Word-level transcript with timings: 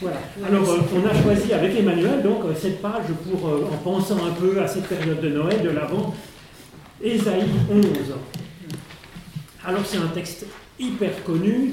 Voilà. 0.00 0.18
Alors, 0.46 0.70
euh, 0.70 0.78
on 0.94 1.06
a 1.06 1.22
choisi 1.22 1.52
avec 1.52 1.76
Emmanuel, 1.76 2.22
donc, 2.22 2.44
euh, 2.44 2.54
cette 2.54 2.80
page 2.80 3.06
pour, 3.28 3.48
euh, 3.48 3.68
en 3.72 3.76
pensant 3.78 4.18
un 4.24 4.30
peu 4.30 4.60
à 4.60 4.68
cette 4.68 4.86
période 4.86 5.20
de 5.20 5.28
Noël, 5.28 5.60
de 5.62 5.70
l'Avent, 5.70 6.14
Ésaïe 7.02 7.46
11. 7.70 7.84
Alors, 9.64 9.82
c'est 9.84 9.98
un 9.98 10.08
texte 10.08 10.46
hyper 10.78 11.24
connu. 11.24 11.72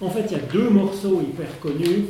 En 0.00 0.10
fait, 0.10 0.26
il 0.30 0.32
y 0.32 0.34
a 0.36 0.52
deux 0.52 0.68
morceaux 0.68 1.20
hyper 1.22 1.58
connus. 1.58 2.04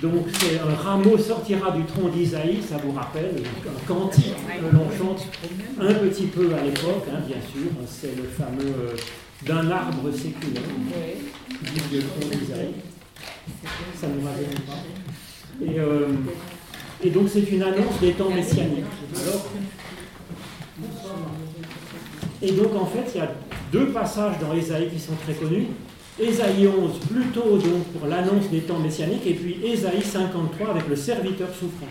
Donc, 0.00 0.26
c'est 0.38 0.58
un 0.58 0.74
rameau 0.74 1.18
sortira 1.18 1.70
du 1.72 1.84
tronc 1.84 2.08
d'Isaïe, 2.08 2.60
ça 2.66 2.78
vous 2.78 2.92
rappelle, 2.92 3.34
un 3.66 3.86
cantique 3.86 4.34
que 4.34 4.74
l'on 4.74 4.88
chante 4.96 5.26
un 5.78 5.94
petit 5.94 6.26
peu 6.26 6.48
à 6.54 6.64
l'époque, 6.64 7.04
hein, 7.12 7.20
bien 7.26 7.36
sûr. 7.36 7.70
C'est 7.86 8.16
le 8.16 8.22
fameux 8.22 8.96
d'un 9.44 9.70
arbre 9.70 10.10
séculaire, 10.10 10.62
du 11.90 11.98
tronc 11.98 12.30
d'Isaïe. 12.30 12.72
Ça 14.00 14.06
pas. 14.06 15.64
Et, 15.64 15.78
euh, 15.78 16.08
et 17.04 17.10
donc 17.10 17.28
c'est 17.28 17.42
une 17.50 17.62
annonce 17.62 18.00
des 18.00 18.12
temps 18.12 18.30
messianiques. 18.30 18.84
et 22.40 22.52
donc 22.52 22.74
en 22.76 22.86
fait, 22.86 23.12
il 23.14 23.18
y 23.18 23.20
a 23.20 23.32
deux 23.72 23.88
passages 23.88 24.38
dans 24.40 24.54
Ésaïe 24.54 24.88
qui 24.88 25.00
sont 25.00 25.14
très 25.24 25.34
connus. 25.34 25.66
Ésaïe 26.20 26.68
11, 26.68 26.98
plutôt 27.10 27.56
donc 27.56 27.84
pour 27.98 28.06
l'annonce 28.06 28.48
des 28.50 28.60
temps 28.60 28.78
messianiques, 28.78 29.26
et 29.26 29.34
puis 29.34 29.58
Ésaïe 29.64 30.02
53 30.02 30.70
avec 30.70 30.88
le 30.88 30.96
serviteur 30.96 31.48
souffrant. 31.48 31.88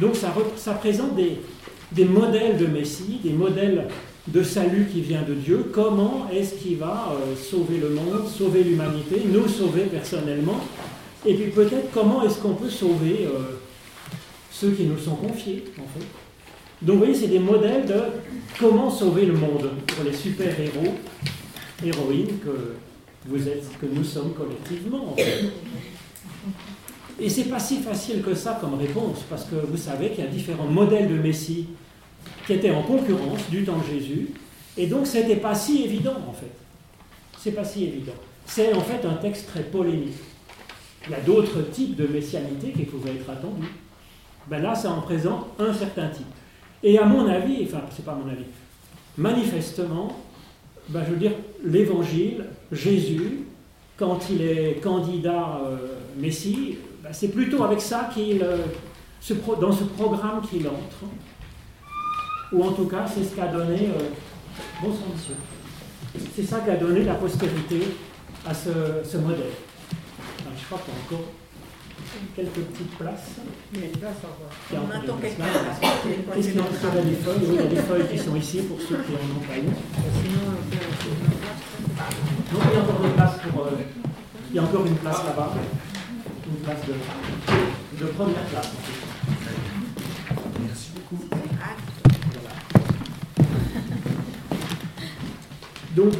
Donc 0.00 0.14
ça, 0.14 0.34
ça 0.56 0.72
présente 0.74 1.16
des 1.16 2.04
modèles 2.04 2.58
de 2.58 2.66
Messie, 2.66 3.20
des 3.24 3.32
modèles 3.32 3.88
de 4.28 4.42
salut 4.42 4.88
qui 4.92 5.00
vient 5.00 5.22
de 5.22 5.34
Dieu. 5.34 5.70
Comment 5.72 6.28
est-ce 6.32 6.54
qu'il 6.54 6.76
va 6.78 7.12
euh, 7.12 7.36
sauver 7.36 7.78
le 7.78 7.90
monde, 7.90 8.26
sauver 8.28 8.64
l'humanité, 8.64 9.22
nous 9.26 9.48
sauver 9.48 9.82
personnellement? 9.82 10.60
Et 11.24 11.34
puis 11.34 11.50
peut-être 11.50 11.90
comment 11.92 12.22
est-ce 12.22 12.38
qu'on 12.38 12.54
peut 12.54 12.70
sauver 12.70 13.26
euh, 13.26 13.58
ceux 14.50 14.70
qui 14.70 14.84
nous 14.84 14.98
sont 14.98 15.16
confiés, 15.16 15.64
en 15.78 15.98
fait? 15.98 16.06
Donc 16.82 16.96
vous 16.96 17.04
voyez, 17.04 17.14
c'est 17.14 17.28
des 17.28 17.38
modèles 17.38 17.86
de 17.86 18.00
comment 18.58 18.90
sauver 18.90 19.26
le 19.26 19.34
monde 19.34 19.70
pour 19.86 20.04
les 20.04 20.12
super-héros, 20.12 20.94
héroïnes 21.84 22.38
que 22.44 22.74
vous 23.26 23.48
êtes, 23.48 23.66
que 23.80 23.86
nous 23.86 24.04
sommes 24.04 24.34
collectivement. 24.34 25.12
En 25.12 25.16
fait. 25.16 25.50
Et 27.18 27.30
c'est 27.30 27.44
pas 27.44 27.58
si 27.58 27.78
facile 27.78 28.22
que 28.22 28.34
ça 28.34 28.58
comme 28.60 28.74
réponse, 28.74 29.24
parce 29.30 29.44
que 29.44 29.54
vous 29.54 29.76
savez 29.76 30.10
qu'il 30.10 30.24
y 30.24 30.26
a 30.26 30.30
différents 30.30 30.66
modèles 30.66 31.08
de 31.08 31.14
Messie 31.14 31.68
qui 32.46 32.52
étaient 32.52 32.70
en 32.70 32.82
concurrence 32.82 33.50
du 33.50 33.64
temps 33.64 33.78
de 33.78 33.98
Jésus, 33.98 34.28
et 34.76 34.86
donc 34.86 35.06
c'était 35.06 35.36
pas 35.36 35.54
si 35.54 35.82
évident 35.84 36.16
en 36.28 36.32
fait. 36.32 36.52
C'est 37.38 37.52
pas 37.52 37.64
si 37.64 37.84
évident. 37.84 38.14
C'est 38.46 38.72
en 38.72 38.80
fait 38.80 39.04
un 39.06 39.14
texte 39.14 39.48
très 39.48 39.62
polémique. 39.62 40.14
Il 41.06 41.12
y 41.12 41.14
a 41.14 41.20
d'autres 41.20 41.62
types 41.70 41.96
de 41.96 42.06
messianité 42.06 42.72
qui 42.72 42.84
pouvaient 42.84 43.14
être 43.14 43.28
attendus. 43.30 43.68
Ben 44.48 44.62
là, 44.62 44.74
ça 44.74 44.90
en 44.90 45.00
présente 45.00 45.46
un 45.58 45.72
certain 45.72 46.08
type. 46.08 46.26
Et 46.82 46.98
à 46.98 47.04
mon 47.04 47.26
avis, 47.26 47.64
enfin, 47.64 47.82
c'est 47.94 48.04
pas 48.04 48.14
mon 48.14 48.30
avis, 48.30 48.44
manifestement, 49.16 50.16
ben, 50.88 51.02
je 51.04 51.10
veux 51.12 51.16
dire, 51.16 51.32
l'évangile, 51.64 52.44
Jésus, 52.70 53.46
quand 53.96 54.30
il 54.30 54.42
est 54.42 54.80
candidat 54.80 55.60
euh, 55.64 55.76
Messie, 56.16 56.78
ben, 57.02 57.12
c'est 57.12 57.28
plutôt 57.28 57.64
avec 57.64 57.80
ça 57.80 58.10
qu'il, 58.12 58.42
euh, 58.42 58.58
dans 59.60 59.72
ce 59.72 59.84
programme 59.84 60.42
qu'il 60.48 60.66
entre. 60.68 61.06
Ou 62.52 62.62
en 62.62 62.72
tout 62.72 62.86
cas, 62.86 63.04
c'est 63.12 63.24
ce 63.24 63.34
qu'a 63.34 63.48
donné. 63.48 63.88
Euh, 63.88 64.08
bonsoir, 64.80 65.08
monsieur. 65.14 65.34
C'est 66.34 66.44
ça 66.44 66.60
qu'a 66.60 66.76
donné 66.76 67.04
la 67.04 67.14
postérité 67.14 67.82
à 68.46 68.54
ce, 68.54 68.70
ce 69.04 69.16
modèle. 69.18 69.52
je 70.56 70.64
crois 70.66 70.78
qu'il 70.78 70.94
y 70.94 70.96
a 70.96 71.00
encore 71.06 71.26
quelques 72.36 72.66
petites 72.68 72.96
places. 72.96 73.30
Il 73.74 73.80
y 73.80 73.82
a 73.82 73.86
une 73.86 73.92
place 73.96 74.14
On 74.72 74.90
attend. 74.90 75.18
Qu'est-ce 75.20 76.48
qu'il 76.48 76.56
y 76.56 76.58
a 76.60 77.02
des 77.02 77.16
feuilles? 77.16 77.40
Il 77.48 77.54
y 77.54 77.58
a 77.58 77.62
des 77.64 77.76
feuilles 77.76 78.08
qui 78.10 78.18
sont 78.18 78.36
ici 78.36 78.62
pour 78.62 78.80
ceux 78.80 78.96
qui 78.96 79.12
en 79.12 79.36
ont 79.36 79.40
pas. 79.40 79.54
Sinon, 79.54 80.46
Donc, 82.52 82.62
il 82.62 82.74
y 82.74 82.78
a 82.78 82.82
encore 82.82 83.04
une 83.04 83.12
place 83.12 83.32
pour. 83.50 83.62
Euh, 83.66 83.70
il 84.50 84.56
y 84.56 84.58
a 84.58 84.62
encore 84.62 84.86
une 84.86 84.96
place 84.96 85.24
là-bas. 85.24 85.52
Une 86.48 86.56
place 86.62 86.78
de, 86.86 88.04
de 88.04 88.10
première 88.12 88.48
classe. 88.50 88.70
Merci 90.62 90.90
beaucoup. 90.94 91.24
Donc, 95.96 96.12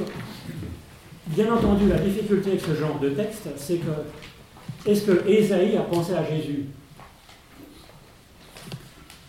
bien 1.27 1.53
entendu, 1.53 1.87
la 1.87 1.99
difficulté 1.99 2.53
avec 2.53 2.63
ce 2.63 2.75
genre 2.75 2.99
de 2.99 3.11
texte, 3.11 3.47
c'est 3.57 3.77
que 3.77 4.91
est-ce 4.91 5.03
que 5.03 5.29
Ésaïe 5.29 5.77
a 5.77 5.83
pensé 5.83 6.15
à 6.15 6.25
Jésus? 6.25 6.65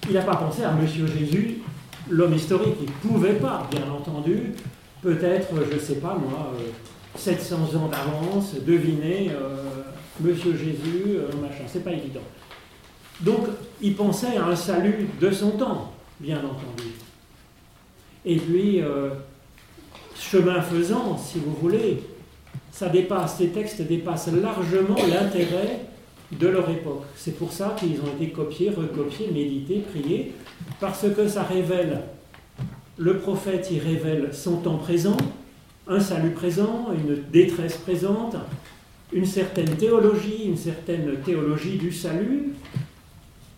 Il 0.07 0.13
n'a 0.13 0.21
pas 0.21 0.37
pensé 0.37 0.63
à 0.63 0.71
Monsieur 0.71 1.05
Jésus, 1.05 1.57
l'homme 2.09 2.33
historique. 2.33 2.75
Il 2.79 2.85
ne 2.85 3.13
pouvait 3.13 3.33
pas, 3.33 3.67
bien 3.69 3.91
entendu, 3.91 4.53
peut-être, 5.01 5.49
je 5.69 5.75
ne 5.75 5.79
sais 5.79 5.95
pas 5.95 6.15
moi, 6.15 6.53
700 7.15 7.55
euh, 7.57 7.77
ans 7.77 7.89
d'avance, 7.89 8.55
deviner 8.65 9.31
euh, 9.31 9.65
Monsieur 10.21 10.55
Jésus, 10.55 11.17
euh, 11.17 11.27
machin. 11.41 11.63
C'est 11.67 11.83
pas 11.83 11.91
évident. 11.91 12.21
Donc, 13.19 13.47
il 13.81 13.95
pensait 13.95 14.37
à 14.37 14.45
un 14.45 14.55
salut 14.55 15.09
de 15.19 15.29
son 15.29 15.51
temps, 15.51 15.91
bien 16.21 16.37
entendu. 16.37 16.93
Et 18.23 18.37
puis, 18.37 18.81
chemin 20.19 20.61
faisant, 20.61 21.17
si 21.17 21.39
vous 21.39 21.53
voulez, 21.53 22.03
ça 22.71 22.89
dépasse, 22.89 23.37
ces 23.37 23.49
textes 23.49 23.81
dépassent 23.81 24.31
largement 24.31 24.95
l'intérêt 25.09 25.81
de 26.31 26.47
leur 26.47 26.69
époque. 26.69 27.05
C'est 27.15 27.37
pour 27.37 27.51
ça 27.51 27.75
qu'ils 27.79 27.99
ont 28.01 28.15
été 28.19 28.31
copiés, 28.31 28.69
recopiés, 28.69 29.29
médités, 29.33 29.79
priés, 29.79 30.33
parce 30.79 31.05
que 31.15 31.27
ça 31.27 31.43
révèle, 31.43 32.01
le 32.97 33.17
prophète 33.17 33.69
y 33.71 33.79
révèle 33.79 34.29
son 34.33 34.57
temps 34.57 34.77
présent, 34.77 35.17
un 35.87 35.99
salut 35.99 36.31
présent, 36.31 36.89
une 36.93 37.23
détresse 37.31 37.77
présente, 37.77 38.35
une 39.13 39.25
certaine 39.25 39.75
théologie, 39.77 40.45
une 40.45 40.57
certaine 40.57 41.17
théologie 41.25 41.77
du 41.77 41.91
salut. 41.91 42.53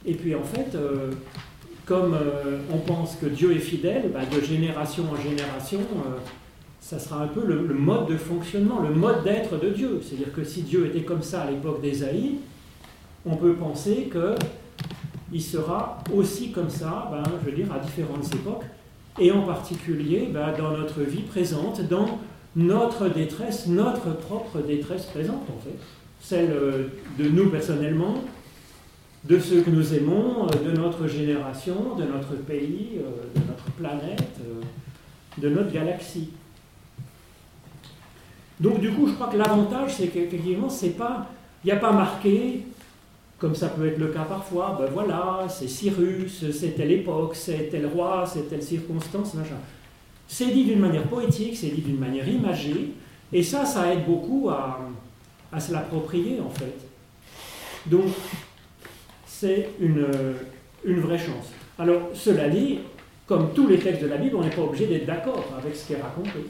Et 0.06 0.14
puis 0.14 0.36
en 0.36 0.44
fait, 0.44 0.76
euh, 0.76 1.12
comme 1.86 2.14
euh, 2.14 2.60
on 2.72 2.78
pense 2.78 3.16
que 3.16 3.26
Dieu 3.26 3.52
est 3.56 3.60
fidèle, 3.60 4.12
bah, 4.14 4.22
de 4.26 4.42
génération 4.42 5.06
en 5.12 5.22
génération, 5.22 5.80
euh, 5.80 6.18
ça 6.80 6.98
sera 6.98 7.24
un 7.24 7.28
peu 7.28 7.46
le, 7.46 7.62
mode 7.74 8.08
de 8.08 8.18
fonctionnement, 8.18 8.82
le 8.82 8.94
mode 8.94 9.24
d'être 9.24 9.60
de 9.60 9.70
Dieu. 9.70 10.02
C'est-à-dire 10.02 10.34
que 10.34 10.44
si 10.44 10.64
Dieu 10.64 10.88
était 10.88 11.04
comme 11.04 11.22
ça 11.22 11.42
à 11.42 11.52
l'époque 11.52 11.82
d'Ésaïe, 11.82 12.38
on 13.26 13.36
peut 13.36 13.54
penser 13.54 14.10
qu'il 14.12 15.42
sera 15.42 16.00
aussi 16.14 16.52
comme 16.52 16.70
ça, 16.70 17.10
ben, 17.12 17.24
je 17.42 17.50
veux 17.50 17.56
dire, 17.56 17.72
à 17.72 17.80
différentes 17.80 18.34
époques, 18.34 18.64
et 19.20 19.32
en 19.32 19.42
particulier 19.42 20.30
ben, 20.32 20.54
dans 20.58 20.72
notre 20.72 21.02
vie 21.02 21.24
présente, 21.24 21.82
dans 21.88 22.20
notre 22.56 23.10
détresse, 23.10 23.68
notre 23.68 24.16
propre 24.16 24.60
détresse 24.60 25.06
présente 25.06 25.44
en 25.50 25.60
fait, 25.64 25.78
celle 26.22 26.52
euh, 26.52 26.88
de 27.18 27.28
nous 27.30 27.50
personnellement, 27.50 28.16
de 29.26 29.38
ceux 29.40 29.62
que 29.62 29.70
nous 29.70 29.94
aimons, 29.94 30.48
euh, 30.48 30.72
de 30.72 30.76
notre 30.76 31.08
génération, 31.08 31.96
de 31.96 32.04
notre 32.04 32.36
pays, 32.36 32.98
euh, 32.98 33.40
de 33.40 33.46
notre 33.48 33.66
planète, 33.78 34.40
de 35.38 35.50
notre 35.50 35.72
galaxie. 35.72 36.30
Donc 38.60 38.82
du 38.82 38.92
coup, 38.92 39.08
je 39.08 39.14
crois 39.14 39.28
que 39.28 39.38
l'avantage, 39.38 39.96
c'est 39.96 40.08
qu'effectivement, 40.08 40.70
c'est 40.70 40.98
pas, 40.98 41.28
il 41.64 41.68
n'y 41.68 41.72
a 41.72 41.78
pas 41.78 41.92
marqué, 41.92 42.66
comme 43.38 43.56
ça 43.56 43.70
peut 43.70 43.88
être 43.88 43.98
le 43.98 44.08
cas 44.08 44.24
parfois, 44.24 44.78
ben 44.78 44.90
voilà, 44.92 45.46
c'est 45.48 45.70
Cyrus, 45.70 46.52
c'est 46.52 46.76
telle 46.76 46.92
époque, 46.92 47.36
c'est 47.36 47.70
tel 47.72 47.86
roi, 47.86 48.26
c'est 48.32 48.50
telle 48.50 48.62
circonstance, 48.62 49.34
machin. 49.34 49.56
C'est 50.28 50.48
dit 50.48 50.66
d'une 50.66 50.80
manière 50.80 51.04
poétique, 51.04 51.56
c'est 51.56 51.70
dit 51.70 51.82
d'une 51.82 52.00
manière 52.00 52.28
imagée, 52.28 52.94
et 53.32 53.44
ça, 53.44 53.66
ça 53.66 53.94
aide 53.94 54.06
beaucoup 54.06 54.50
à, 54.50 54.80
se 55.60 55.72
l'approprier 55.72 56.40
en 56.40 56.50
fait. 56.50 56.76
Donc, 57.86 58.08
c'est 59.26 59.70
une 59.80 61.02
vraie 61.02 61.18
chance. 61.18 61.54
Alors, 61.80 62.10
cela 62.14 62.50
dit, 62.50 62.80
comme 63.26 63.54
tous 63.54 63.68
les 63.68 63.80
textes 63.80 64.02
de 64.02 64.08
la 64.08 64.18
Bible, 64.18 64.36
on 64.36 64.42
n'est 64.42 64.50
pas 64.50 64.62
obligé 64.62 64.86
d'être 64.86 65.06
d'accord 65.06 65.46
avec 65.58 65.76
ce 65.76 65.88
qui 65.88 65.94
est 65.94 66.02
raconté 66.02 66.46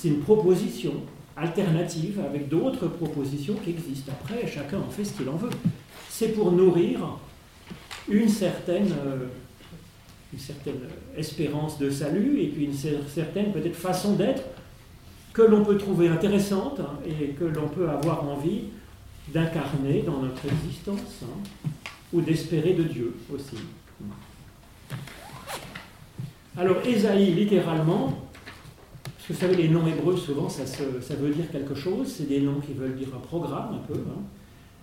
c'est 0.00 0.08
une 0.08 0.20
proposition 0.20 0.94
alternative 1.36 2.20
avec 2.26 2.48
d'autres 2.48 2.86
propositions 2.88 3.54
qui 3.62 3.70
existent. 3.70 4.12
Après, 4.12 4.46
chacun 4.46 4.78
en 4.78 4.88
fait 4.88 5.04
ce 5.04 5.12
qu'il 5.12 5.28
en 5.28 5.36
veut. 5.36 5.50
C'est 6.08 6.28
pour 6.28 6.52
nourrir 6.52 7.18
une 8.08 8.28
certaine, 8.28 8.90
euh, 8.92 9.26
une 10.32 10.38
certaine 10.38 10.80
espérance 11.16 11.78
de 11.78 11.90
salut 11.90 12.40
et 12.40 12.46
puis 12.46 12.64
une 12.64 12.74
certaine 12.74 13.52
peut-être 13.52 13.76
façon 13.76 14.14
d'être 14.14 14.42
que 15.34 15.42
l'on 15.42 15.64
peut 15.64 15.76
trouver 15.76 16.08
intéressante 16.08 16.80
et 17.06 17.28
que 17.32 17.44
l'on 17.44 17.68
peut 17.68 17.88
avoir 17.88 18.24
envie 18.24 18.62
d'incarner 19.28 20.02
dans 20.02 20.18
notre 20.18 20.46
existence 20.46 21.22
hein, 21.24 21.70
ou 22.12 22.22
d'espérer 22.22 22.72
de 22.72 22.84
Dieu 22.84 23.14
aussi. 23.32 23.56
Alors 26.56 26.78
Ésaïe, 26.84 27.32
littéralement, 27.34 28.29
vous 29.30 29.38
savez, 29.38 29.56
les 29.56 29.68
noms 29.68 29.86
hébreux, 29.86 30.16
souvent, 30.16 30.48
ça, 30.48 30.66
ça 30.66 31.14
veut 31.14 31.30
dire 31.30 31.50
quelque 31.50 31.74
chose. 31.74 32.08
C'est 32.08 32.28
des 32.28 32.40
noms 32.40 32.60
qui 32.60 32.72
veulent 32.72 32.96
dire 32.96 33.08
un 33.14 33.20
programme, 33.20 33.74
un 33.74 33.86
peu. 33.86 33.98
Hein. 33.98 34.22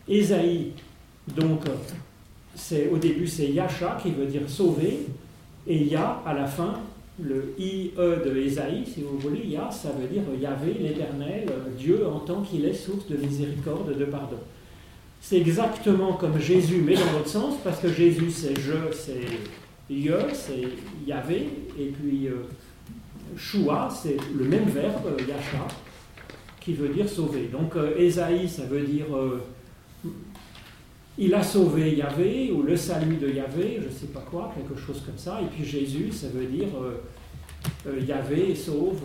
Ésaïe, 0.08 0.72
Donc, 1.36 1.62
c'est, 2.56 2.90
au 2.90 2.98
début, 2.98 3.28
c'est 3.28 3.50
Yasha 3.50 3.98
qui 4.02 4.12
veut 4.12 4.26
dire 4.26 4.42
sauver, 4.48 5.06
et 5.68 5.84
Ya 5.84 6.22
à 6.26 6.34
la 6.34 6.46
fin, 6.48 6.76
le 7.22 7.54
IE 7.58 7.92
de 7.98 8.38
Esaïe, 8.38 8.86
si 8.86 9.02
vous 9.02 9.18
voulez, 9.18 9.46
Ya, 9.46 9.70
ça 9.72 9.90
veut 9.92 10.08
dire 10.08 10.24
Yahvé, 10.40 10.76
l'éternel, 10.80 11.46
Dieu 11.78 12.08
en 12.08 12.20
tant 12.20 12.42
qu'il 12.42 12.66
est 12.66 12.74
source 12.74 13.08
de 13.08 13.18
miséricorde, 13.18 13.98
de 13.98 14.06
pardon. 14.06 14.38
C'est 15.20 15.38
exactement 15.38 16.14
comme 16.14 16.40
Jésus, 16.40 16.82
mais 16.86 16.94
dans 16.94 17.12
l'autre 17.12 17.28
sens, 17.28 17.56
parce 17.64 17.80
que 17.80 17.92
Jésus, 17.92 18.32
c'est 18.32 18.56
je, 18.60 18.94
c'est 18.94 19.94
Ye, 19.94 20.12
c'est 20.34 20.68
Yahvé, 21.08 21.48
et 21.80 21.88
puis 21.88 22.28
euh, 22.28 22.44
Shua, 23.36 23.90
c'est 23.90 24.18
le 24.36 24.46
même 24.46 24.66
verbe, 24.66 25.20
Yasha, 25.20 25.68
qui 26.60 26.74
veut 26.74 26.90
dire 26.90 27.08
sauver. 27.08 27.50
Donc 27.52 27.76
euh, 27.76 28.10
ça 28.12 28.28
veut 28.64 28.82
dire 28.82 29.06
euh, 29.16 29.44
il 31.18 31.34
a 31.34 31.42
sauvé 31.42 31.96
Yahvé, 31.96 32.52
ou 32.52 32.62
le 32.62 32.76
salut 32.76 33.16
de 33.16 33.30
Yahvé, 33.30 33.80
je 33.82 33.88
ne 33.88 33.92
sais 33.92 34.08
pas 34.08 34.24
quoi, 34.30 34.54
quelque 34.56 34.80
chose 34.80 35.02
comme 35.06 35.18
ça. 35.18 35.42
Et 35.42 35.46
puis 35.46 35.66
Jésus, 35.66 36.12
ça 36.12 36.28
veut 36.28 36.46
dire 36.46 36.68
euh, 36.80 37.02
euh 37.88 38.00
Yahvé 38.02 38.54
sauve. 38.56 39.02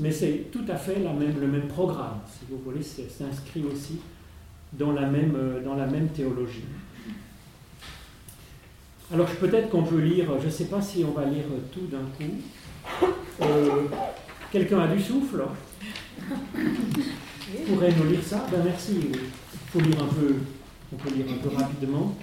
mais 0.00 0.10
c'est 0.10 0.50
tout 0.52 0.64
à 0.68 0.76
fait 0.76 0.96
le 0.96 1.46
même 1.46 1.68
programme, 1.68 2.20
si 2.30 2.44
vous 2.50 2.58
voulez, 2.58 2.82
c'est 2.82 3.24
inscrit 3.24 3.64
aussi 3.64 4.00
dans 4.72 4.92
la 4.92 5.06
même, 5.06 5.62
dans 5.64 5.74
la 5.74 5.86
même 5.86 6.08
théologie. 6.08 6.64
Alors 9.12 9.26
peut-être 9.26 9.70
qu'on 9.70 9.84
peut 9.84 10.00
lire, 10.00 10.26
je 10.40 10.46
ne 10.46 10.50
sais 10.50 10.64
pas 10.64 10.82
si 10.82 11.04
on 11.04 11.12
va 11.12 11.24
lire 11.24 11.44
tout 11.72 11.86
d'un 11.86 12.04
coup. 12.18 12.32
Quelqu'un 14.50 14.80
a 14.80 14.88
du 14.88 15.02
souffle 15.02 15.44
pourrait 17.68 17.92
nous 17.92 18.10
lire 18.10 18.22
ça? 18.22 18.46
Ben 18.50 18.62
merci. 18.64 19.10
Il 19.12 19.70
faut 19.70 19.80
lire 19.80 20.02
un 20.02 20.06
peu, 20.06 20.34
on 20.92 20.96
peut 20.96 21.10
lire 21.14 21.26
un 21.30 21.38
peu 21.38 21.54
rapidement. 21.54 22.14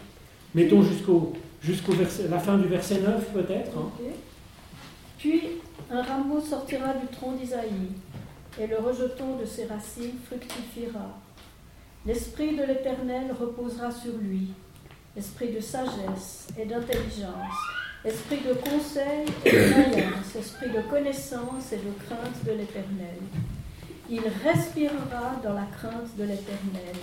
Mettons 0.56 0.81
jusqu'au 0.83 1.33
jusqu'au 1.62 1.94
la 2.30 2.39
fin 2.39 2.57
du 2.57 2.68
verset 2.68 3.01
9 3.01 3.33
peut-être. 3.33 3.71
Hein. 3.77 3.89
Puis 5.18 5.42
un 5.89 6.01
rameau 6.01 6.42
sortira 6.42 6.94
du 6.94 7.07
tronc 7.07 7.33
d'Isaïe, 7.33 7.92
et 8.60 8.68
le 8.68 8.77
rejeton 8.77 9.38
de 9.39 9.45
ses 9.45 9.65
racines 9.65 10.18
fructifiera. 10.27 11.19
L'esprit 12.06 12.56
de 12.56 12.63
l'Éternel 12.63 13.33
reposera 13.39 13.92
sur 13.92 14.13
lui, 14.21 14.50
esprit 15.15 15.54
de 15.54 15.60
sagesse 15.60 16.48
et 16.60 16.65
d'intelligence, 16.65 17.56
esprit 18.06 18.42
de 18.46 18.54
conseil 18.54 19.26
et 19.46 19.52
de 19.52 20.40
esprit 20.40 20.70
de 20.70 20.82
connaissance 20.90 21.72
et 21.72 21.78
de 21.78 21.92
crainte 22.06 22.44
de 22.46 22.52
l'Éternel. 22.52 23.20
Il 24.10 24.22
respirera 24.44 25.40
dans 25.42 25.54
la 25.54 25.66
crainte 25.66 26.16
de 26.18 26.24
l'Éternel. 26.24 26.98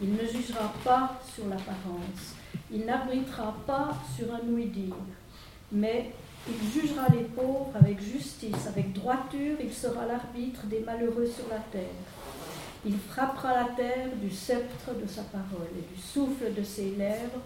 Il 0.00 0.12
ne 0.12 0.26
jugera 0.26 0.72
pas 0.84 1.20
sur 1.34 1.46
l'apparence. 1.48 2.36
Il 2.72 2.84
n'arbitrera 2.86 3.56
pas 3.66 3.90
sur 4.16 4.32
un 4.32 4.48
ouï-dire. 4.48 4.94
Mais 5.72 6.12
il 6.48 6.80
jugera 6.80 7.08
les 7.10 7.24
pauvres 7.24 7.72
avec 7.74 8.00
justice, 8.00 8.66
avec 8.68 8.92
droiture. 8.92 9.56
Il 9.60 9.72
sera 9.72 10.06
l'arbitre 10.06 10.64
des 10.66 10.80
malheureux 10.80 11.26
sur 11.26 11.48
la 11.50 11.58
terre. 11.72 11.98
Il 12.86 12.96
frappera 12.96 13.52
la 13.52 13.68
terre 13.76 14.08
du 14.22 14.30
sceptre 14.30 14.94
de 14.94 15.06
sa 15.06 15.22
parole 15.22 15.68
et 15.76 15.94
du 15.94 16.00
souffle 16.00 16.54
de 16.56 16.62
ses 16.62 16.92
lèvres. 16.92 17.40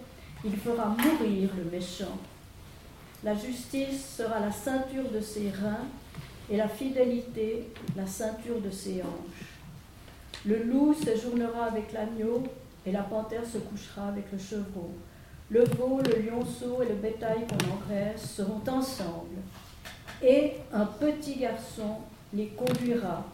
Il 0.45 0.55
fera 0.55 0.85
mourir 0.89 1.49
le 1.57 1.69
méchant. 1.69 2.17
La 3.25 3.33
justice 3.33 4.17
sera 4.17 4.39
la 4.39 4.51
ceinture 4.51 5.09
de 5.11 5.19
ses 5.19 5.49
reins 5.49 5.87
et 6.47 6.57
la 6.57 6.67
fidélité 6.67 7.71
la 7.97 8.05
ceinture 8.05 8.61
de 8.61 8.69
ses 8.69 9.01
hanches. 9.01 9.55
Le 10.45 10.61
loup 10.61 10.93
séjournera 10.93 11.65
avec 11.65 11.91
l'agneau, 11.91 12.43
et 12.85 12.91
la 12.91 13.01
panthère 13.01 13.43
se 13.43 13.57
couchera 13.57 14.09
avec 14.09 14.31
le 14.31 14.37
chevreau. 14.37 14.91
Le 15.49 15.63
veau, 15.63 15.99
le 16.05 16.21
lionceau 16.21 16.83
et 16.83 16.87
le 16.87 16.93
bétail 16.93 17.47
qu'on 17.47 17.73
engraisse 17.73 18.29
seront 18.35 18.61
ensemble, 18.67 19.37
et 20.21 20.57
un 20.71 20.85
petit 20.85 21.37
garçon 21.37 22.01
les 22.31 22.49
conduira. 22.49 23.25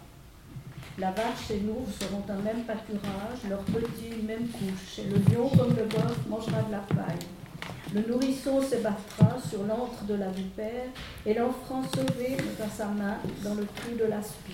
La 1.00 1.12
vache 1.12 1.52
et 1.52 1.60
l'ours 1.60 2.00
seront 2.00 2.24
un 2.30 2.42
même 2.42 2.64
pâturage, 2.64 3.40
leurs 3.50 3.64
petits 3.64 4.16
une 4.18 4.26
même 4.26 4.48
couche, 4.48 5.00
et 5.00 5.10
le 5.10 5.18
lion 5.36 5.50
comme 5.50 5.76
le 5.76 5.84
bœuf 5.84 6.18
mangera 6.30 6.62
de 6.62 6.72
la 6.72 6.80
paille. 6.80 7.28
Le 7.94 8.02
nourrisson 8.08 8.62
se 8.62 8.76
battra 8.78 9.38
sur 9.50 9.64
l'antre 9.64 10.06
de 10.08 10.14
la 10.16 10.30
vipère, 10.30 10.88
et 11.26 11.34
l'enfant 11.34 11.84
sauvé 11.94 12.32
mettra 12.32 12.70
sa 12.74 12.86
main 12.86 13.18
dans 13.44 13.54
le 13.56 13.66
trou 13.66 13.96
de 14.00 14.06
l'aspi. 14.06 14.54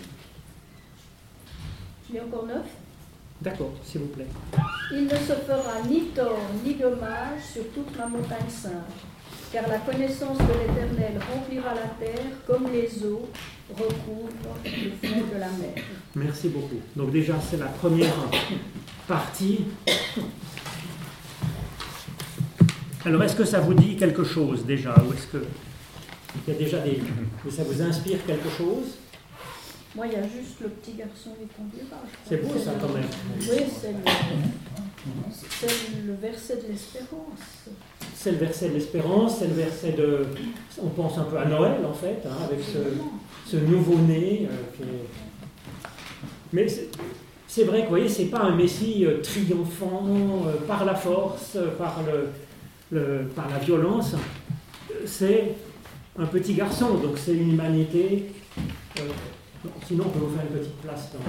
Je 2.08 2.14
lis 2.14 2.22
encore 2.22 2.48
neuf? 2.48 2.66
D'accord, 3.40 3.74
s'il 3.84 4.02
vous 4.02 4.08
plaît. 4.08 4.26
Il 4.92 5.04
ne 5.04 5.10
se 5.10 5.34
fera 5.34 5.82
ni 5.88 6.06
tort 6.06 6.50
ni 6.66 6.74
dommage 6.74 7.42
sur 7.54 7.64
toute 7.76 7.96
ma 7.96 8.08
montagne 8.08 8.50
sainte, 8.50 8.72
car 9.54 9.68
la 9.68 9.78
connaissance 9.80 10.40
de 10.40 10.54
l'Éternel 10.54 11.20
remplira 11.32 11.76
la 11.76 12.06
terre 12.06 12.26
comme 12.48 12.72
les 12.72 13.06
eaux 13.06 13.30
recouvrent 13.70 14.58
le 14.64 15.08
fond 15.08 15.22
de 15.32 15.40
la 15.40 15.50
mer. 15.50 15.84
Merci 16.16 16.50
beaucoup. 16.50 16.80
Donc 16.96 17.12
déjà, 17.12 17.36
c'est 17.40 17.58
la 17.58 17.68
première 17.68 18.16
partie 19.08 19.66
alors, 23.08 23.24
est-ce 23.24 23.38
que 23.38 23.46
ça 23.46 23.62
vous 23.62 23.74
dit 23.74 23.96
quelque 23.96 24.26
chose 24.26 24.66
déjà 24.66 24.94
Ou 25.08 25.14
est-ce 25.14 25.28
que 25.28 25.44
il 26.46 26.54
y 26.54 26.56
a 26.56 26.60
déjà 26.60 26.80
des. 26.80 27.00
ça 27.50 27.64
vous 27.64 27.82
inspire 27.82 28.18
quelque 28.26 28.50
chose? 28.50 28.98
Moi, 29.96 30.08
il 30.08 30.14
y 30.14 30.16
a 30.18 30.24
juste 30.24 30.60
le 30.62 30.68
petit 30.68 30.92
garçon 30.92 31.32
qui 31.40 31.48
conduira. 31.56 32.04
C'est 32.28 32.44
beau 32.44 32.60
ça 32.60 32.74
quand 32.80 32.94
même. 32.94 33.06
Oui, 33.40 33.64
c'est 33.72 33.94
le, 36.06 36.14
verset 36.22 36.58
de 36.58 36.68
l'espérance. 36.70 37.70
C'est 38.14 38.32
le 38.32 38.38
verset 38.38 38.70
de 38.70 38.74
l'espérance, 38.74 39.40
c'est 39.40 39.48
le 39.48 39.54
verset 39.54 39.94
de. 39.94 40.26
On 40.84 40.90
pense 40.90 41.18
un 41.18 41.24
peu 41.24 41.38
à 41.38 41.46
Noël 41.46 41.86
en 41.90 41.94
fait, 41.94 42.22
hein, 42.26 42.36
avec 42.44 42.60
ce, 43.50 43.56
nouveau-né. 43.56 44.50
Euh, 44.82 44.86
Mais 46.52 46.68
c'est 47.48 47.64
vrai 47.64 47.80
que 47.80 47.84
vous 47.86 47.92
voyez, 47.92 48.10
c'est 48.10 48.26
pas 48.26 48.42
un 48.42 48.56
Messie 48.56 49.06
euh, 49.06 49.22
triomphant 49.22 50.04
euh, 50.46 50.58
par 50.68 50.84
la 50.84 50.94
force, 50.94 51.58
par 51.78 52.02
le 52.06 52.28
par 53.36 53.50
la 53.50 53.60
violence, 53.60 54.16
c'est 55.06 55.56
un 56.18 56.26
petit 56.26 56.54
garçon, 56.54 56.96
donc 56.96 57.18
c'est 57.18 57.34
une 57.34 57.54
humanité. 57.54 58.32
Euh, 59.00 59.02
sinon, 59.86 60.06
on 60.08 60.10
peut 60.10 60.26
vous 60.26 60.36
faire 60.36 60.46
une 60.52 60.60
petite 60.60 60.82
place 60.82 61.12
dans 61.14 61.20
le. 61.20 61.26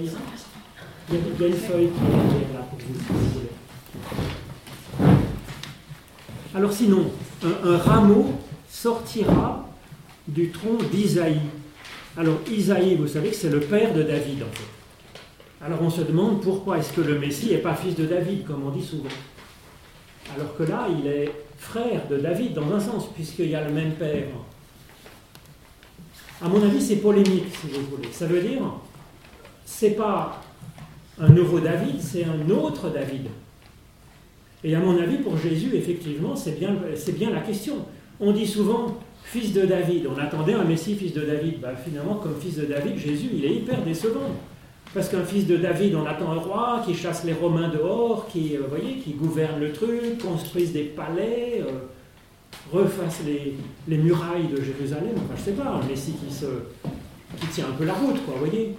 Il 0.00 0.04
y, 0.04 1.44
a, 1.44 1.46
une 1.46 1.54
feuille 1.54 1.88
qui 1.88 2.04
est 2.04 2.52
là 2.52 2.60
pour 2.68 2.78
vous. 2.78 2.98
Alors, 6.54 6.72
sinon, 6.72 7.10
un, 7.42 7.78
rameau 7.78 8.34
sortira 8.68 9.66
du 10.26 10.50
tronc 10.50 10.78
d'Isaïe. 10.92 11.40
Alors, 12.18 12.40
Isaïe, 12.50 12.96
vous 12.96 13.06
savez 13.06 13.30
que 13.30 13.36
c'est 13.36 13.48
le 13.48 13.60
père 13.60 13.94
de 13.94 14.02
David. 14.02 14.44
Alors, 15.64 15.80
on 15.80 15.88
se 15.88 16.02
demande 16.02 16.42
pourquoi 16.42 16.76
est-ce 16.78 16.92
que 16.92 17.00
le 17.00 17.18
Messie 17.18 17.50
n'est 17.50 17.58
pas 17.58 17.74
fils 17.74 17.94
de 17.94 18.04
David, 18.04 18.44
comme 18.44 18.64
on 18.66 18.70
dit 18.70 18.84
souvent. 18.84 19.08
Alors 20.34 20.56
que 20.56 20.62
là, 20.64 20.86
il 20.98 21.06
est 21.06 21.32
frère 21.56 22.06
de 22.08 22.18
David 22.18 22.54
dans 22.54 22.72
un 22.72 22.80
sens, 22.80 23.08
puisqu'il 23.14 23.50
y 23.50 23.54
a 23.54 23.66
le 23.66 23.72
même 23.72 23.92
père. 23.92 24.26
À 26.40 26.48
mon 26.48 26.62
avis, 26.62 26.80
c'est 26.80 26.96
polémique, 26.96 27.46
si 27.60 27.66
vous 27.68 27.96
voulez. 27.96 28.12
Ça 28.12 28.26
veut 28.26 28.40
dire, 28.40 28.62
c'est 29.64 29.90
pas 29.90 30.40
un 31.18 31.28
nouveau 31.28 31.58
David, 31.58 32.00
c'est 32.00 32.24
un 32.24 32.48
autre 32.50 32.90
David. 32.90 33.26
Et 34.62 34.74
à 34.74 34.80
mon 34.80 35.00
avis, 35.00 35.18
pour 35.18 35.36
Jésus, 35.36 35.74
effectivement, 35.74 36.34
c'est 36.36 36.58
bien, 36.58 37.30
la 37.30 37.40
question. 37.40 37.76
On 38.20 38.32
dit 38.32 38.46
souvent 38.46 38.98
fils 39.24 39.52
de 39.52 39.66
David. 39.66 40.06
On 40.06 40.18
attendait 40.18 40.54
un 40.54 40.64
Messie 40.64 40.96
fils 40.96 41.12
de 41.12 41.22
David. 41.22 41.60
Ben, 41.60 41.76
finalement, 41.76 42.16
comme 42.16 42.40
fils 42.40 42.56
de 42.56 42.64
David, 42.64 42.98
Jésus, 42.98 43.30
il 43.34 43.44
est 43.44 43.54
hyper 43.54 43.82
décevant. 43.82 44.30
Parce 44.94 45.10
qu'un 45.10 45.24
fils 45.24 45.46
de 45.46 45.56
David, 45.56 45.94
on 45.94 46.06
attend 46.06 46.32
un 46.32 46.38
roi 46.38 46.82
qui 46.84 46.94
chasse 46.94 47.24
les 47.24 47.34
Romains 47.34 47.68
dehors, 47.68 48.26
qui, 48.28 48.56
euh, 48.56 48.62
voyez, 48.68 48.96
qui 48.96 49.12
gouverne 49.12 49.60
le 49.60 49.72
truc, 49.72 50.18
construise 50.22 50.72
des 50.72 50.84
palais, 50.84 51.62
euh, 51.62 51.72
refasse 52.72 53.20
les, 53.26 53.56
les, 53.86 53.98
murailles 53.98 54.48
de 54.48 54.62
Jérusalem. 54.62 55.12
Enfin, 55.16 55.34
je 55.36 55.42
sais 55.42 55.52
pas, 55.52 55.68
un 55.68 55.86
Messie 55.86 56.12
qui, 56.14 57.46
tient 57.52 57.66
un 57.66 57.72
peu 57.72 57.84
la 57.84 57.92
route, 57.92 58.24
quoi, 58.24 58.36
voyez. 58.38 58.74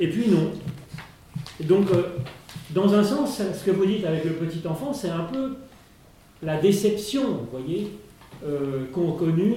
Et 0.00 0.08
puis 0.08 0.28
non. 0.28 0.50
donc, 1.64 1.90
euh, 1.92 2.16
dans 2.70 2.92
un 2.92 3.04
sens, 3.04 3.40
ce 3.40 3.64
que 3.64 3.70
vous 3.70 3.86
dites 3.86 4.04
avec 4.04 4.24
le 4.24 4.32
petit 4.32 4.66
enfant, 4.66 4.92
c'est 4.92 5.10
un 5.10 5.24
peu 5.24 5.56
la 6.42 6.60
déception, 6.60 7.22
vous 7.22 7.58
voyez, 7.58 7.92
qu'ont 8.92 9.12
connu 9.12 9.56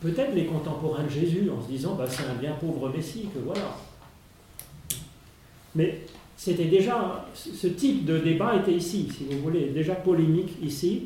peut-être 0.00 0.34
les 0.34 0.46
contemporains 0.46 1.04
de 1.04 1.10
Jésus, 1.10 1.50
en 1.50 1.62
se 1.62 1.68
disant, 1.68 1.94
bah, 1.96 2.06
c'est 2.08 2.24
un 2.24 2.40
bien 2.40 2.52
pauvre 2.52 2.88
Messie, 2.88 3.28
que 3.34 3.40
voilà. 3.44 3.76
Mais 5.74 6.02
c'était 6.36 6.66
déjà, 6.66 7.26
ce 7.34 7.66
type 7.68 8.04
de 8.04 8.18
débat 8.18 8.56
était 8.56 8.72
ici, 8.72 9.08
si 9.16 9.24
vous 9.30 9.42
voulez, 9.42 9.66
déjà 9.66 9.94
polémique 9.94 10.56
ici. 10.62 11.04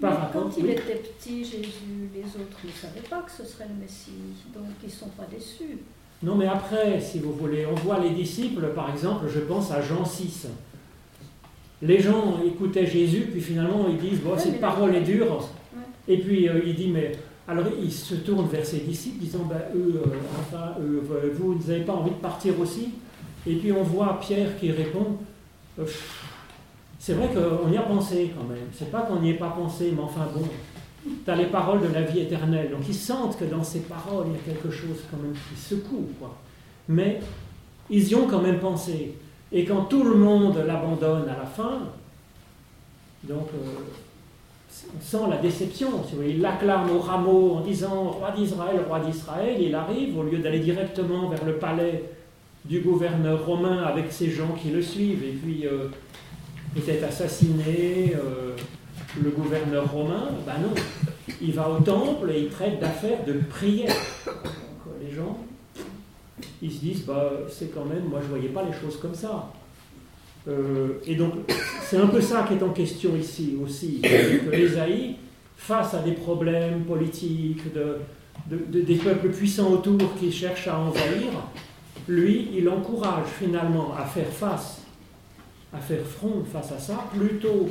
Par 0.00 0.30
quand 0.32 0.50
il 0.58 0.70
était 0.70 0.94
petit, 0.94 1.44
Jésus, 1.44 2.08
les 2.14 2.22
autres 2.22 2.58
ne 2.64 2.70
savaient 2.70 3.06
pas 3.08 3.20
que 3.20 3.30
ce 3.30 3.44
serait 3.44 3.66
le 3.68 3.82
Messie, 3.82 4.12
donc 4.54 4.64
ils 4.82 4.86
ne 4.86 4.90
sont 4.92 5.10
pas 5.10 5.26
déçus. 5.30 5.78
Non, 6.22 6.34
mais 6.34 6.46
après, 6.46 7.00
si 7.00 7.18
vous 7.18 7.32
voulez, 7.32 7.66
on 7.66 7.74
voit 7.74 7.98
les 7.98 8.10
disciples, 8.10 8.68
par 8.74 8.90
exemple, 8.90 9.26
je 9.28 9.40
pense 9.40 9.70
à 9.70 9.82
Jean 9.82 10.04
6. 10.04 10.48
les 11.82 12.00
gens 12.00 12.40
écoutaient 12.46 12.86
Jésus, 12.86 13.28
puis 13.30 13.40
finalement 13.40 13.86
ils 13.88 13.98
disent, 13.98 14.20
bon, 14.20 14.38
cette 14.38 14.60
parole 14.60 14.94
est 14.94 15.02
dure. 15.02 15.48
Et 16.08 16.18
puis 16.18 16.48
euh, 16.48 16.60
il 16.64 16.74
dit, 16.74 16.88
mais 16.88 17.12
alors 17.46 17.66
il 17.82 17.92
se 17.92 18.16
tourne 18.16 18.46
vers 18.48 18.64
ses 18.64 18.80
disciples, 18.80 19.18
disant, 19.20 19.44
ben, 19.44 19.60
eux, 19.74 20.02
euh, 20.06 20.10
enfin, 20.40 20.76
vous, 21.34 21.54
n'avez 21.66 21.84
pas 21.84 21.94
envie 21.94 22.10
de 22.10 22.16
partir 22.16 22.58
aussi? 22.60 22.90
Et 23.46 23.54
puis 23.56 23.72
on 23.72 23.82
voit 23.82 24.18
Pierre 24.20 24.58
qui 24.58 24.70
répond, 24.70 25.16
euh, 25.78 25.84
c'est 26.98 27.14
vrai 27.14 27.28
qu'on 27.28 27.70
y 27.70 27.76
a 27.76 27.82
pensé 27.82 28.32
quand 28.36 28.46
même. 28.46 28.68
C'est 28.72 28.90
pas 28.90 29.02
qu'on 29.02 29.20
n'y 29.20 29.30
ait 29.30 29.34
pas 29.34 29.50
pensé, 29.50 29.92
mais 29.94 30.02
enfin 30.02 30.28
bon, 30.34 30.44
tu 31.24 31.30
as 31.30 31.36
les 31.36 31.46
paroles 31.46 31.80
de 31.80 31.92
la 31.92 32.02
vie 32.02 32.20
éternelle. 32.20 32.70
Donc 32.70 32.82
ils 32.88 32.94
sentent 32.94 33.38
que 33.38 33.44
dans 33.44 33.64
ces 33.64 33.80
paroles, 33.80 34.26
il 34.28 34.32
y 34.32 34.36
a 34.36 34.54
quelque 34.54 34.70
chose 34.70 34.98
quand 35.10 35.16
même 35.16 35.32
qui 35.32 35.60
secoue. 35.60 36.08
Quoi. 36.18 36.36
Mais 36.88 37.20
ils 37.88 38.08
y 38.08 38.14
ont 38.14 38.26
quand 38.26 38.42
même 38.42 38.58
pensé. 38.58 39.14
Et 39.52 39.64
quand 39.64 39.84
tout 39.84 40.04
le 40.04 40.14
monde 40.14 40.62
l'abandonne 40.66 41.28
à 41.28 41.38
la 41.38 41.46
fin, 41.46 41.80
donc 43.24 43.48
euh, 43.54 43.80
on 44.96 45.00
sent 45.00 45.24
la 45.28 45.38
déception. 45.38 45.88
Si 46.08 46.14
vous 46.14 46.22
il 46.22 46.40
l'acclame 46.40 46.90
au 46.90 47.00
rameau 47.00 47.54
en 47.56 47.60
disant 47.60 48.10
Roi 48.10 48.30
d'Israël, 48.32 48.80
roi 48.86 49.00
d'Israël. 49.00 49.56
Il 49.60 49.74
arrive, 49.74 50.18
au 50.18 50.22
lieu 50.22 50.38
d'aller 50.38 50.60
directement 50.60 51.28
vers 51.28 51.44
le 51.44 51.54
palais 51.54 52.04
du 52.64 52.80
gouverneur 52.80 53.44
romain 53.44 53.82
avec 53.82 54.12
ces 54.12 54.30
gens 54.30 54.52
qui 54.60 54.70
le 54.70 54.82
suivent, 54.82 55.24
et 55.24 55.32
puis 55.32 55.66
euh, 55.66 55.88
peut-être 56.74 57.04
assassiner 57.04 58.14
euh, 58.16 58.54
le 59.22 59.30
gouverneur 59.30 59.90
romain, 59.90 60.28
ben 60.46 60.54
non. 60.62 60.74
Il 61.40 61.52
va 61.52 61.70
au 61.70 61.80
temple 61.80 62.30
et 62.30 62.40
il 62.40 62.48
traite 62.48 62.80
d'affaires 62.80 63.24
de 63.24 63.34
prière. 63.48 63.94
les 65.02 65.10
gens 65.10 65.38
ils 66.62 66.72
se 66.72 66.78
disent, 66.80 67.04
bah, 67.06 67.32
c'est 67.48 67.72
quand 67.72 67.84
même, 67.84 68.04
moi 68.08 68.20
je 68.22 68.28
voyais 68.28 68.48
pas 68.48 68.62
les 68.62 68.72
choses 68.72 68.98
comme 69.00 69.14
ça. 69.14 69.52
Euh, 70.48 70.94
et 71.06 71.14
donc, 71.14 71.34
c'est 71.82 71.96
un 71.96 72.06
peu 72.06 72.20
ça 72.20 72.44
qui 72.46 72.54
est 72.54 72.62
en 72.62 72.70
question 72.70 73.16
ici 73.16 73.56
aussi. 73.62 74.00
Que 74.00 74.52
Esaïe, 74.52 75.16
face 75.56 75.94
à 75.94 76.00
des 76.00 76.12
problèmes 76.12 76.84
politiques, 76.84 77.62
de, 77.72 77.98
des 78.80 78.96
peuples 78.96 79.28
puissants 79.28 79.72
autour 79.72 80.14
qui 80.18 80.32
cherchent 80.32 80.68
à 80.68 80.78
envahir, 80.78 81.30
lui, 82.10 82.48
il 82.56 82.68
encourage 82.68 83.28
finalement 83.38 83.94
à 83.96 84.04
faire 84.04 84.28
face, 84.28 84.82
à 85.72 85.78
faire 85.78 86.04
front 86.04 86.44
face 86.52 86.72
à 86.72 86.78
ça, 86.78 87.04
plutôt 87.14 87.68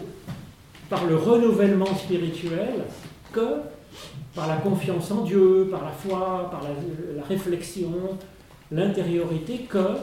par 0.89 1.05
le 1.05 1.17
renouvellement 1.17 1.93
spirituel 1.93 2.85
que 3.33 3.57
par 4.33 4.47
la 4.47 4.57
confiance 4.57 5.11
en 5.11 5.23
Dieu, 5.23 5.67
par 5.69 5.83
la 5.83 5.91
foi, 5.91 6.49
par 6.49 6.61
la 6.63 7.23
réflexion, 7.23 8.17
l'intériorité 8.71 9.65
que 9.67 9.97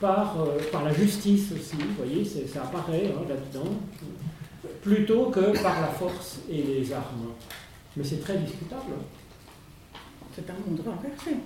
par, 0.00 0.40
euh, 0.40 0.58
par 0.72 0.84
la 0.84 0.92
justice 0.92 1.52
aussi, 1.52 1.76
vous 1.76 2.04
voyez, 2.04 2.24
ça 2.24 2.62
apparaît 2.62 3.12
hein, 3.14 3.22
là-dedans, 3.28 3.70
plutôt 4.82 5.26
que 5.26 5.62
par 5.62 5.80
la 5.80 5.88
force 5.88 6.40
et 6.50 6.62
les 6.62 6.92
armes. 6.92 7.32
Mais 7.96 8.04
c'est 8.04 8.20
très 8.20 8.36
discutable. 8.38 8.92
C'est 10.34 10.48
un 10.50 10.54
monde 10.54 10.80
renversé. 10.84 11.36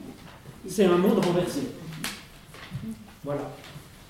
C'est 0.66 0.84
un 0.84 0.98
monde 0.98 1.24
renversé. 1.24 1.62
Voilà. 3.24 3.50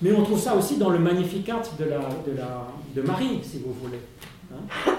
Mais 0.01 0.11
on 0.11 0.23
trouve 0.23 0.39
ça 0.39 0.55
aussi 0.55 0.77
dans 0.77 0.89
le 0.89 0.99
Magnificat 0.99 1.61
de, 1.77 3.01
Marie, 3.01 3.39
si 3.43 3.59
vous 3.59 3.73
voulez. 3.73 3.99
Hein. 4.51 4.91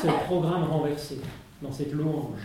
C'est 0.00 0.08
le 0.08 0.24
programme 0.26 0.64
renversé, 0.64 1.18
dans 1.62 1.70
cette 1.70 1.92
louange. 1.92 2.40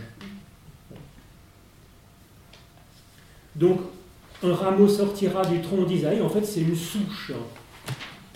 Donc, 3.55 3.79
un 4.43 4.53
rameau 4.53 4.88
sortira 4.88 5.45
du 5.45 5.62
tronc 5.62 5.84
d'Isaïe, 5.84 6.22
en 6.22 6.29
fait 6.29 6.43
c'est 6.43 6.62
une 6.62 6.75
souche. 6.75 7.31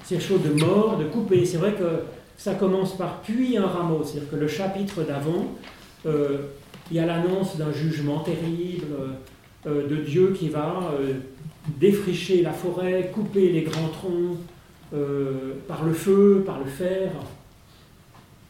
C'est 0.03 0.19
chose 0.19 0.41
de 0.41 0.49
mort, 0.49 0.97
de 0.97 1.03
coupé. 1.05 1.45
C'est 1.45 1.57
vrai 1.57 1.73
que 1.73 2.03
ça 2.37 2.55
commence 2.55 2.97
par 2.97 3.21
puis 3.21 3.57
un 3.57 3.67
rameau, 3.67 4.01
c'est-à-dire 4.03 4.31
que 4.31 4.35
le 4.37 4.47
chapitre 4.47 5.03
d'avant, 5.03 5.55
euh, 6.05 6.37
il 6.89 6.97
y 6.97 6.99
a 6.99 7.05
l'annonce 7.05 7.57
d'un 7.57 7.71
jugement 7.71 8.19
terrible, 8.19 8.87
euh, 9.67 9.87
de 9.87 9.97
Dieu 9.97 10.33
qui 10.33 10.47
va 10.47 10.93
euh, 10.93 11.15
défricher 11.77 12.41
la 12.41 12.53
forêt, 12.53 13.11
couper 13.13 13.49
les 13.49 13.61
grands 13.61 13.89
troncs 13.89 14.37
par 15.67 15.83
le 15.83 15.93
feu, 15.93 16.43
par 16.45 16.59
le 16.59 16.65
fer. 16.65 17.11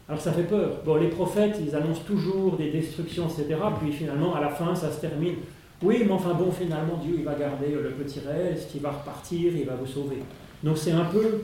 Alors 0.08 0.22
ça 0.22 0.32
fait 0.32 0.44
peur. 0.44 0.82
Bon, 0.86 0.96
les 0.96 1.10
prophètes, 1.10 1.60
ils 1.62 1.76
annoncent 1.76 2.04
toujours 2.06 2.56
des 2.58 2.72
destructions, 2.72 3.28
etc. 3.28 3.60
Puis 3.82 3.92
finalement, 3.92 4.36
à 4.36 4.42
la 4.42 4.50
fin, 4.50 4.74
ça 4.74 4.92
se 4.92 5.02
termine 5.02 5.36
oui, 5.82 6.04
mais 6.06 6.12
enfin 6.12 6.34
bon, 6.34 6.52
finalement, 6.52 6.98
Dieu, 7.02 7.16
il 7.20 7.24
va 7.24 7.36
garder 7.36 7.72
le 7.72 7.92
petit 7.92 8.20
reste, 8.20 8.72
il 8.76 8.82
va 8.82 8.92
repartir, 8.92 9.54
il 9.56 9.66
va 9.66 9.76
vous 9.76 9.88
sauver. 9.88 10.18
Donc 10.62 10.78
c'est 10.78 10.92
un 10.92 11.06
peu, 11.06 11.44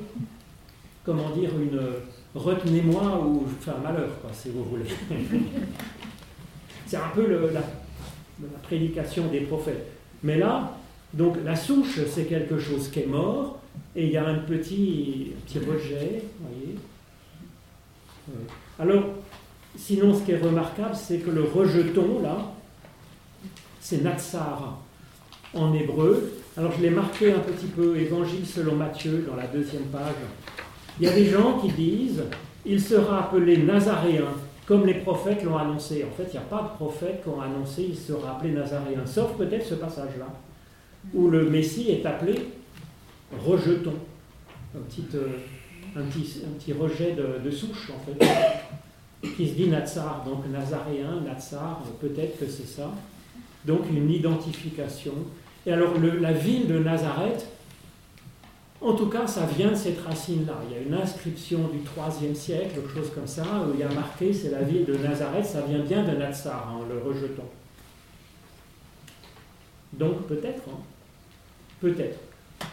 comment 1.05 1.29
dire, 1.29 1.51
une 1.58 1.79
retenez-moi 2.34 3.25
ou 3.25 3.46
enfin 3.60 3.77
malheur, 3.82 4.10
quoi, 4.22 4.29
si 4.34 4.50
vous 4.50 4.65
voulez. 4.65 4.89
c'est 6.86 6.98
un 6.98 7.10
peu 7.13 7.50
la, 7.53 7.62
prédication 8.63 9.27
des 9.27 9.41
prophètes. 9.41 9.88
Mais 10.22 10.38
là, 10.38 10.75
donc 11.15 11.38
la 11.43 11.55
souche, 11.55 12.00
c'est 12.07 12.25
quelque 12.25 12.60
chose 12.60 12.89
qui 12.89 13.00
est 13.00 13.07
mort, 13.07 13.60
et 13.95 14.05
il 14.05 14.12
y 14.12 14.17
a 14.17 14.27
un 14.27 14.39
petit, 14.39 15.31
petit 15.45 15.60
rejet. 15.60 16.24
Alors, 18.77 19.03
sinon, 19.77 20.13
ce 20.13 20.24
qui 20.24 20.31
est 20.34 20.41
remarquable, 20.41 20.95
c'est 20.95 21.19
que 21.19 21.29
le 21.29 21.43
rejeton, 21.43 22.22
là, 22.22 22.51
c'est 23.79 24.03
Natsar 24.03 24.79
en 25.53 25.74
hébreu. 25.74 26.34
Alors 26.57 26.72
je 26.74 26.81
l'ai 26.81 26.89
marqué 26.89 27.31
un 27.31 27.39
petit 27.39 27.67
peu, 27.67 27.98
Évangile 27.98 28.45
selon 28.45 28.75
Matthieu, 28.75 29.25
dans 29.29 29.36
la 29.38 29.48
deuxième 29.48 29.84
page. 29.84 30.15
Il 31.00 31.05
y 31.05 31.10
a 31.10 31.13
des 31.13 31.25
gens 31.25 31.60
qui 31.60 31.72
disent, 31.72 32.24
il 32.65 32.81
sera 32.81 33.25
appelé 33.25 33.57
Nazaréen, 33.57 34.25
comme 34.65 34.86
les 34.86 34.95
prophètes 34.95 35.43
l'ont 35.43 35.57
annoncé. 35.57 36.03
En 36.03 36.13
fait, 36.15 36.29
il 36.29 36.31
n'y 36.31 36.38
a 36.38 36.50
pas 36.50 36.63
de 36.63 36.75
prophète 36.75 37.22
qui 37.24 37.29
ont 37.29 37.39
annoncé 37.39 37.84
il 37.89 37.95
sera 37.95 38.31
appelé 38.31 38.51
Nazaréen, 38.51 39.05
sauf 39.05 39.38
peut-être 39.38 39.65
ce 39.65 39.75
passage-là, 39.75 40.27
où 41.13 41.29
le 41.29 41.50
Messie 41.50 41.91
est 41.91 42.05
appelé 42.05 42.35
rejeton. 43.45 43.93
Un 44.75 44.81
petit, 44.81 45.05
euh, 45.15 45.27
un 45.95 46.03
petit, 46.03 46.74
rejet 46.74 47.15
de, 47.15 47.51
souche, 47.51 47.91
en 47.91 48.00
fait, 48.00 49.29
qui 49.35 49.47
se 49.47 49.53
dit 49.53 49.67
Natsar. 49.67 50.24
Donc 50.25 50.47
Nazaréen, 50.51 51.21
Natsar, 51.25 51.81
peut-être 52.01 52.39
que 52.39 52.47
c'est 52.47 52.67
ça 52.67 52.91
donc 53.65 53.89
une 53.89 54.09
identification. 54.09 55.13
Et 55.65 55.71
alors 55.71 55.93
la 56.00 56.31
ville 56.31 56.67
de 56.67 56.79
Nazareth, 56.79 57.47
en 58.81 58.93
tout 58.93 59.07
cas, 59.07 59.25
ça 59.25 59.45
vient 59.45 59.71
de 59.71 59.75
cette 59.75 60.00
racine-là. 60.01 60.53
Il 60.69 60.75
y 60.75 60.79
a 60.79 60.81
une 60.83 60.93
inscription 60.93 61.69
du 61.69 61.79
IIIe 61.79 62.35
siècle, 62.35 62.75
quelque 62.75 62.93
chose 62.93 63.12
comme 63.15 63.27
ça, 63.27 63.43
où 63.43 63.74
il 63.74 63.79
y 63.79 63.83
a 63.83 63.89
marqué 63.89 64.31
c'est 64.31 64.51
la 64.51 64.62
ville 64.62 64.85
de 64.85 64.95
Nazareth, 64.97 65.45
ça 65.45 65.62
vient 65.62 65.79
bien 65.79 66.03
de 66.03 66.12
Natsar, 66.12 66.75
en 66.75 66.85
le 66.85 67.00
rejetant. 67.00 67.50
Donc 69.93 70.27
peut-être, 70.27 70.63
hein. 70.69 70.79
Peut-être. 71.79 72.20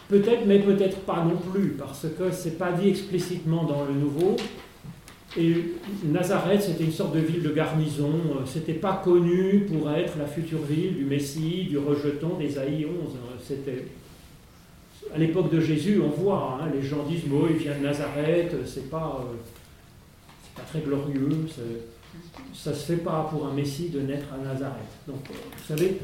Peut-être, 0.09 0.45
mais 0.45 0.59
peut-être 0.59 0.99
pas 1.01 1.23
non 1.23 1.37
plus, 1.51 1.69
parce 1.71 2.05
que 2.17 2.31
c'est 2.31 2.57
pas 2.57 2.71
dit 2.71 2.89
explicitement 2.89 3.63
dans 3.63 3.85
le 3.85 3.93
Nouveau, 3.93 4.35
et 5.37 5.73
Nazareth, 6.05 6.61
c'était 6.61 6.83
une 6.83 6.91
sorte 6.91 7.15
de 7.15 7.19
ville 7.19 7.41
de 7.41 7.49
garnison. 7.49 8.11
C'était 8.45 8.73
pas 8.73 9.01
connu 9.03 9.65
pour 9.65 9.89
être 9.91 10.17
la 10.17 10.27
future 10.27 10.61
ville 10.61 10.95
du 10.95 11.05
Messie, 11.05 11.65
du 11.69 11.77
rejeton 11.79 12.37
d'Ésaïe 12.37 12.85
11. 12.85 13.13
C'était 13.43 13.85
à 15.13 15.17
l'époque 15.17 15.51
de 15.51 15.59
Jésus, 15.59 15.99
on 16.03 16.09
voit, 16.09 16.59
hein, 16.61 16.71
les 16.73 16.81
gens 16.81 17.03
disent 17.03 17.23
il 17.25 17.57
vient 17.57 17.77
de 17.77 17.83
Nazareth, 17.83 18.55
c'est 18.65 18.89
pas, 18.89 19.21
euh, 19.21 19.35
pas 20.55 20.61
très 20.61 20.79
glorieux, 20.79 21.45
ça 22.53 22.73
se 22.73 22.85
fait 22.85 23.01
pas 23.01 23.27
pour 23.29 23.45
un 23.47 23.53
Messie 23.53 23.89
de 23.89 24.01
naître 24.01 24.27
à 24.33 24.37
Nazareth. 24.37 24.83
Donc, 25.07 25.17
vous 25.27 25.67
savez, 25.67 25.99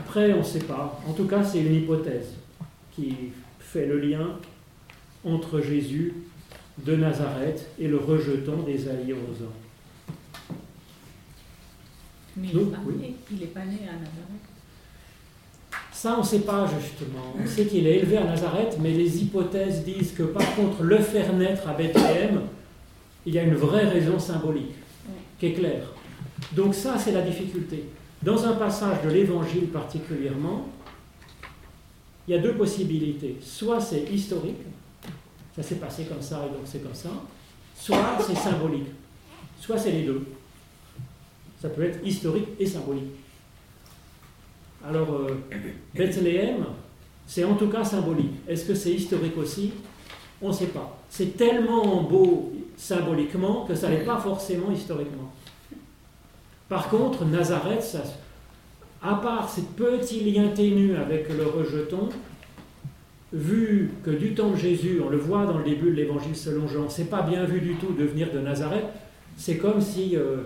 après, 0.00 0.32
on 0.32 0.38
ne 0.38 0.42
sait 0.42 0.64
pas. 0.64 1.00
En 1.08 1.12
tout 1.12 1.26
cas, 1.26 1.42
c'est 1.42 1.60
une 1.60 1.74
hypothèse 1.74 2.34
qui 2.94 3.14
fait 3.58 3.86
le 3.86 3.98
lien 3.98 4.38
entre 5.24 5.60
Jésus 5.60 6.14
de 6.78 6.96
Nazareth 6.96 7.68
et 7.78 7.88
le 7.88 7.98
rejeton 7.98 8.62
des 8.62 8.88
11 8.88 8.88
ans. 8.88 9.52
Mais 12.36 12.48
il 12.50 13.38
n'est 13.38 13.46
pas, 13.46 13.60
né 13.60 13.80
à 13.88 13.92
Nazareth. 13.92 14.42
Ça, 15.92 16.14
on 16.16 16.22
ne 16.22 16.26
sait 16.26 16.40
pas 16.40 16.66
justement. 16.80 17.34
On 17.40 17.46
sait 17.46 17.66
qu'il 17.66 17.86
est 17.86 17.98
élevé 17.98 18.16
à 18.16 18.24
Nazareth, 18.24 18.78
mais 18.80 18.90
les 18.90 19.22
hypothèses 19.22 19.84
disent 19.84 20.12
que 20.12 20.22
par 20.24 20.54
contre, 20.56 20.82
le 20.82 20.98
faire 20.98 21.32
naître 21.34 21.68
à 21.68 21.74
Bethléem, 21.74 22.40
il 23.26 23.34
y 23.34 23.38
a 23.38 23.42
une 23.42 23.54
vraie 23.54 23.86
raison 23.86 24.18
symbolique 24.18 24.74
qui 25.38 25.46
est 25.46 25.52
claire. 25.52 25.92
Donc 26.52 26.74
ça, 26.74 26.98
c'est 26.98 27.12
la 27.12 27.22
difficulté. 27.22 27.84
Dans 28.22 28.44
un 28.46 28.52
passage 28.52 29.02
de 29.04 29.10
l'Évangile 29.10 29.66
particulièrement, 29.66 30.68
il 32.26 32.34
y 32.34 32.38
a 32.38 32.40
deux 32.40 32.54
possibilités. 32.54 33.36
Soit 33.42 33.80
c'est 33.80 34.04
historique, 34.04 34.60
ça 35.54 35.62
s'est 35.62 35.76
passé 35.76 36.04
comme 36.04 36.22
ça 36.22 36.44
et 36.46 36.50
donc 36.50 36.62
c'est 36.64 36.82
comme 36.82 36.94
ça. 36.94 37.10
Soit 37.76 38.18
c'est 38.26 38.36
symbolique, 38.36 38.88
soit 39.60 39.78
c'est 39.78 39.92
les 39.92 40.04
deux. 40.04 40.24
Ça 41.60 41.68
peut 41.68 41.82
être 41.82 42.04
historique 42.04 42.48
et 42.58 42.66
symbolique. 42.66 43.12
Alors, 44.84 45.12
euh, 45.12 45.38
Bethléem, 45.94 46.64
c'est 47.26 47.44
en 47.44 47.54
tout 47.54 47.68
cas 47.68 47.84
symbolique. 47.84 48.32
Est-ce 48.48 48.64
que 48.64 48.74
c'est 48.74 48.92
historique 48.92 49.36
aussi? 49.36 49.72
On 50.40 50.48
ne 50.48 50.52
sait 50.52 50.66
pas. 50.66 50.98
C'est 51.08 51.36
tellement 51.36 52.02
beau 52.02 52.52
symboliquement 52.76 53.64
que 53.64 53.74
ça 53.74 53.88
n'est 53.88 54.04
pas 54.04 54.18
forcément 54.18 54.72
historiquement. 54.72 55.32
Par 56.68 56.88
contre, 56.88 57.24
Nazareth, 57.24 57.82
ça, 57.82 58.02
à 59.02 59.14
part 59.14 59.48
ces 59.50 59.62
petits 59.62 60.20
liens 60.20 60.48
ténus 60.48 60.96
avec 60.96 61.28
le 61.28 61.44
rejeton, 61.44 62.08
vu 63.32 63.90
que 64.04 64.10
du 64.10 64.34
temps 64.34 64.50
de 64.50 64.56
Jésus, 64.56 65.00
on 65.04 65.08
le 65.08 65.16
voit 65.16 65.46
dans 65.46 65.58
le 65.58 65.64
début 65.64 65.90
de 65.90 65.96
l'évangile 65.96 66.36
selon 66.36 66.68
Jean, 66.68 66.88
c'est 66.88 67.10
pas 67.10 67.22
bien 67.22 67.44
vu 67.44 67.60
du 67.60 67.74
tout 67.74 67.92
de 67.92 68.04
venir 68.04 68.30
de 68.32 68.38
Nazareth, 68.38 68.84
c'est 69.36 69.56
comme 69.56 69.80
si 69.80 70.16
euh, 70.16 70.42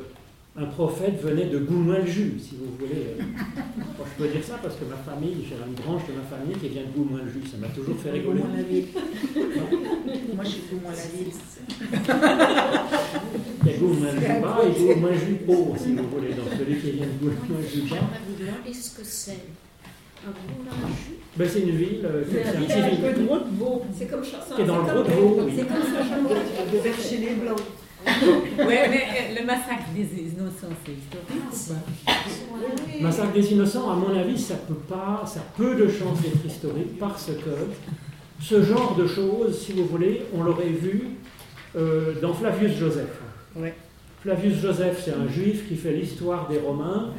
un 0.57 0.65
prophète 0.65 1.21
venait 1.21 1.47
de 1.47 1.59
Goumoin-le-Jus, 1.59 2.39
si 2.39 2.57
vous 2.57 2.73
voulez. 2.79 3.17
je 3.19 4.23
peux 4.23 4.31
dire 4.31 4.43
ça 4.43 4.59
parce 4.63 4.77
que 4.77 4.85
ma 4.85 4.97
famille, 4.97 5.45
j'ai 5.47 5.57
une 5.57 5.75
branche 5.75 6.03
de 6.09 6.13
ma 6.15 6.23
famille 6.23 6.57
qui 6.57 6.69
vient 6.69 6.83
de 6.83 6.97
Goumoin-le-Jus, 6.97 7.51
ça 7.51 7.59
m'a 7.59 7.69
toujours 7.69 7.97
fait 7.99 8.13
rigoler. 8.13 8.41
Moi, 10.35 10.45
je 10.45 10.49
suis 10.49 10.63
Goumoin-la-Ville. 10.71 11.33
Il 13.67 13.73
y 13.73 13.75
a 13.75 13.79
Goumoin-le-Jus 13.79 14.41
bas 14.41 14.59
et 14.65 14.95
Goumoin-le-Jus 14.95 15.39
haut, 15.49 15.75
si 15.77 15.95
vous 15.95 16.09
voulez. 16.09 16.35
Donc 16.35 16.47
celui 16.57 16.81
qui 16.81 16.91
vient 16.93 17.07
de 17.07 17.29
Goumoin-le-Jus 17.29 17.91
bas. 17.91 17.97
Qu'est-ce 18.65 18.91
ce 18.91 18.97
que 18.97 19.05
c'est 19.05 19.39
ben, 21.37 21.49
c'est 21.49 21.61
une 21.61 21.77
ville, 21.77 22.05
euh, 22.05 22.25
c'est 22.29 22.49
un 22.49 22.63
petit 22.63 22.81
ville. 22.91 23.29
C'est 23.97 24.07
comme 24.07 24.25
ça. 24.25 24.39
C'est 24.57 24.65
dans 24.65 24.79
le 24.79 25.03
Gros 25.03 25.43
de 25.43 25.51
C'est 25.55 25.69
comme 25.69 25.83
ça, 25.83 26.73
de 26.73 26.79
Vercher 26.79 27.19
les 27.19 27.35
Blancs. 27.35 27.61
oui, 28.07 28.45
mais 28.59 29.09
euh, 29.37 29.41
le 29.41 29.47
massacre 29.47 29.91
des 29.95 30.03
innocents, 30.03 30.75
c'est 30.85 30.93
historique 30.93 31.87
ou 32.51 33.03
Massacre 33.03 33.33
des 33.33 33.53
innocents, 33.53 33.91
à 33.91 33.95
mon 33.95 34.17
avis, 34.17 34.39
ça 34.39 34.55
peut 34.55 34.75
pas, 34.75 35.23
ça 35.27 35.41
a 35.41 35.57
peu 35.57 35.75
de 35.77 35.89
chances 35.89 36.23
d'être 36.23 36.45
historique 36.45 36.99
parce 36.99 37.27
que 37.27 38.43
ce 38.43 38.63
genre 38.63 38.97
de 38.97 39.07
choses, 39.07 39.59
si 39.59 39.73
vous 39.73 39.87
voulez, 39.87 40.23
on 40.35 40.43
l'aurait 40.43 40.71
vu 40.71 41.09
euh, 41.77 42.15
dans 42.21 42.33
Flavius 42.33 42.77
Joseph. 42.77 43.21
Flavius 44.23 44.61
Joseph, 44.61 45.03
c'est 45.05 45.15
un 45.15 45.29
juif 45.29 45.69
qui 45.69 45.77
fait 45.77 45.93
l'histoire 45.93 46.49
des 46.49 46.59
Romains, 46.59 47.11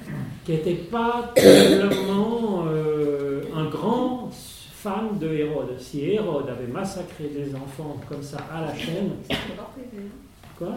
qui 0.45 0.51
n'était 0.51 0.73
pas 0.73 1.31
tellement 1.35 2.65
euh, 2.67 3.43
un 3.55 3.65
grand 3.65 4.29
fan 4.31 5.17
de 5.19 5.27
Hérode. 5.27 5.79
Si 5.79 6.05
Hérode 6.05 6.49
avait 6.49 6.71
massacré 6.71 7.29
des 7.33 7.55
enfants 7.55 7.97
comme 8.09 8.23
ça 8.23 8.39
à 8.53 8.61
la 8.61 8.75
chaîne, 8.75 9.11
Quoi? 10.57 10.69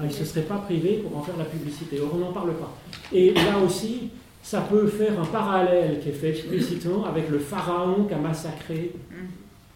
Il 0.00 0.06
ne 0.06 0.10
se, 0.10 0.24
serait 0.24 0.42
pas 0.42 0.58
privé 0.58 0.94
pour 0.94 1.16
en 1.16 1.22
faire 1.22 1.36
la 1.36 1.44
publicité. 1.44 2.00
on 2.12 2.18
n'en 2.18 2.32
parle 2.32 2.54
pas. 2.54 2.76
Et 3.12 3.32
là 3.32 3.58
aussi, 3.64 4.10
ça 4.42 4.62
peut 4.62 4.88
faire 4.88 5.20
un 5.20 5.24
parallèle 5.24 6.00
qui 6.00 6.08
est 6.08 6.12
fait 6.12 6.30
explicitement 6.30 7.04
avec 7.04 7.28
le 7.30 7.38
pharaon 7.38 8.04
qui 8.04 8.14
a 8.14 8.18
massacré 8.18 8.92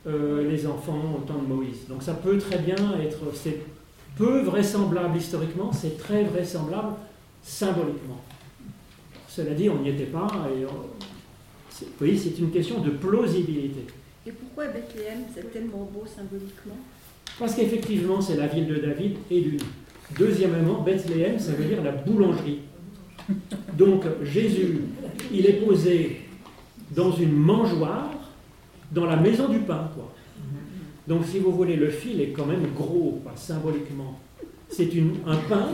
euh, 0.06 0.50
les 0.50 0.66
enfants 0.66 1.16
au 1.16 1.20
temps 1.20 1.38
de 1.38 1.46
Moïse. 1.46 1.86
Donc 1.88 2.02
ça 2.02 2.14
peut 2.14 2.38
très 2.38 2.58
bien 2.58 2.74
être, 3.00 3.18
peu 4.20 4.42
vraisemblable 4.42 5.16
historiquement, 5.16 5.72
c'est 5.72 5.96
très 5.96 6.24
vraisemblable 6.24 6.92
symboliquement. 7.42 8.20
Cela 9.26 9.54
dit, 9.54 9.70
on 9.70 9.80
n'y 9.80 9.88
était 9.88 10.04
pas. 10.04 10.28
Et 10.54 10.64
vous 10.64 11.86
voyez, 11.98 12.18
c'est 12.18 12.38
une 12.38 12.50
question 12.50 12.80
de 12.80 12.90
plausibilité. 12.90 13.86
Et 14.26 14.32
pourquoi 14.32 14.66
Bethléem, 14.66 15.20
c'est 15.34 15.50
tellement 15.50 15.90
beau 15.90 16.04
symboliquement? 16.06 16.76
Parce 17.38 17.54
qu'effectivement, 17.54 18.20
c'est 18.20 18.36
la 18.36 18.46
ville 18.46 18.66
de 18.66 18.76
David 18.76 19.16
et 19.30 19.40
du 19.40 19.56
Deuxièmement, 20.18 20.82
Bethléem, 20.82 21.38
ça 21.38 21.52
veut 21.52 21.64
dire 21.64 21.82
la 21.82 21.92
boulangerie. 21.92 22.58
Donc 23.78 24.04
Jésus, 24.24 24.80
il 25.32 25.46
est 25.46 25.64
posé 25.64 26.22
dans 26.90 27.12
une 27.12 27.32
mangeoire, 27.32 28.10
dans 28.90 29.06
la 29.06 29.16
maison 29.16 29.48
du 29.48 29.60
pain. 29.60 29.88
Quoi. 29.94 30.12
Donc 31.08 31.24
si 31.24 31.38
vous 31.38 31.52
voulez, 31.52 31.76
le 31.76 31.90
fil 31.90 32.20
est 32.20 32.30
quand 32.30 32.46
même 32.46 32.66
gros, 32.76 33.20
symboliquement. 33.36 34.18
C'est 34.68 34.88
un 35.26 35.36
pain 35.36 35.68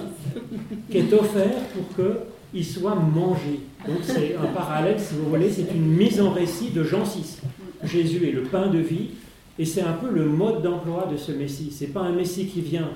qui 0.91 0.99
est 0.99 1.13
offert 1.13 1.61
pour 1.75 2.05
qu'il 2.05 2.65
soit 2.65 2.95
mangé. 2.95 3.61
Donc 3.87 3.99
c'est 4.03 4.35
un 4.37 4.47
parallèle, 4.47 4.99
si 4.99 5.15
vous 5.15 5.29
voulez, 5.29 5.51
c'est 5.51 5.71
une 5.75 5.87
mise 5.87 6.21
en 6.21 6.31
récit 6.31 6.71
de 6.71 6.83
Jean 6.83 7.05
6. 7.05 7.43
Jésus 7.85 8.27
est 8.27 8.33
le 8.33 8.43
pain 8.43 8.69
de 8.69 8.79
vie, 8.79 9.11
et 9.59 9.65
c'est 9.65 9.83
un 9.83 9.93
peu 9.93 10.11
le 10.11 10.25
mode 10.25 10.63
d'emploi 10.63 11.09
de 11.13 11.17
ce 11.17 11.33
Messie. 11.33 11.71
Ce 11.71 11.85
n'est 11.85 11.91
pas 11.91 12.01
un 12.01 12.13
Messie 12.13 12.47
qui 12.47 12.63
vient 12.63 12.91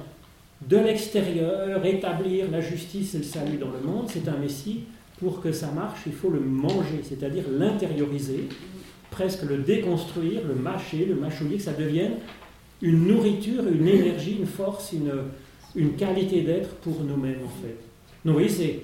de 0.67 0.77
l'extérieur 0.77 1.85
établir 1.85 2.51
la 2.51 2.61
justice 2.61 3.15
et 3.15 3.19
le 3.19 3.25
salut 3.25 3.59
dans 3.59 3.71
le 3.71 3.81
monde. 3.87 4.07
C'est 4.09 4.29
un 4.29 4.37
Messie, 4.37 4.81
pour 5.19 5.43
que 5.43 5.53
ça 5.53 5.71
marche, 5.71 6.01
il 6.07 6.13
faut 6.13 6.31
le 6.31 6.41
manger, 6.41 7.03
c'est-à-dire 7.03 7.45
l'intérioriser, 7.51 8.49
presque 9.11 9.43
le 9.43 9.59
déconstruire, 9.59 10.43
le 10.47 10.55
mâcher, 10.55 11.05
le 11.05 11.15
mâchouiller, 11.15 11.57
que 11.57 11.63
ça 11.63 11.73
devienne 11.73 12.15
une 12.83 13.07
nourriture, 13.07 13.67
une 13.67 13.87
énergie, 13.87 14.37
une 14.39 14.47
force, 14.47 14.93
une, 14.93 15.93
qualité 15.97 16.43
d'être 16.43 16.75
pour 16.77 17.03
nous-mêmes, 17.03 17.41
en 17.45 17.63
fait. 17.63 17.77
Donc, 18.25 18.35
vous 18.37 18.45
voyez, 18.45 18.83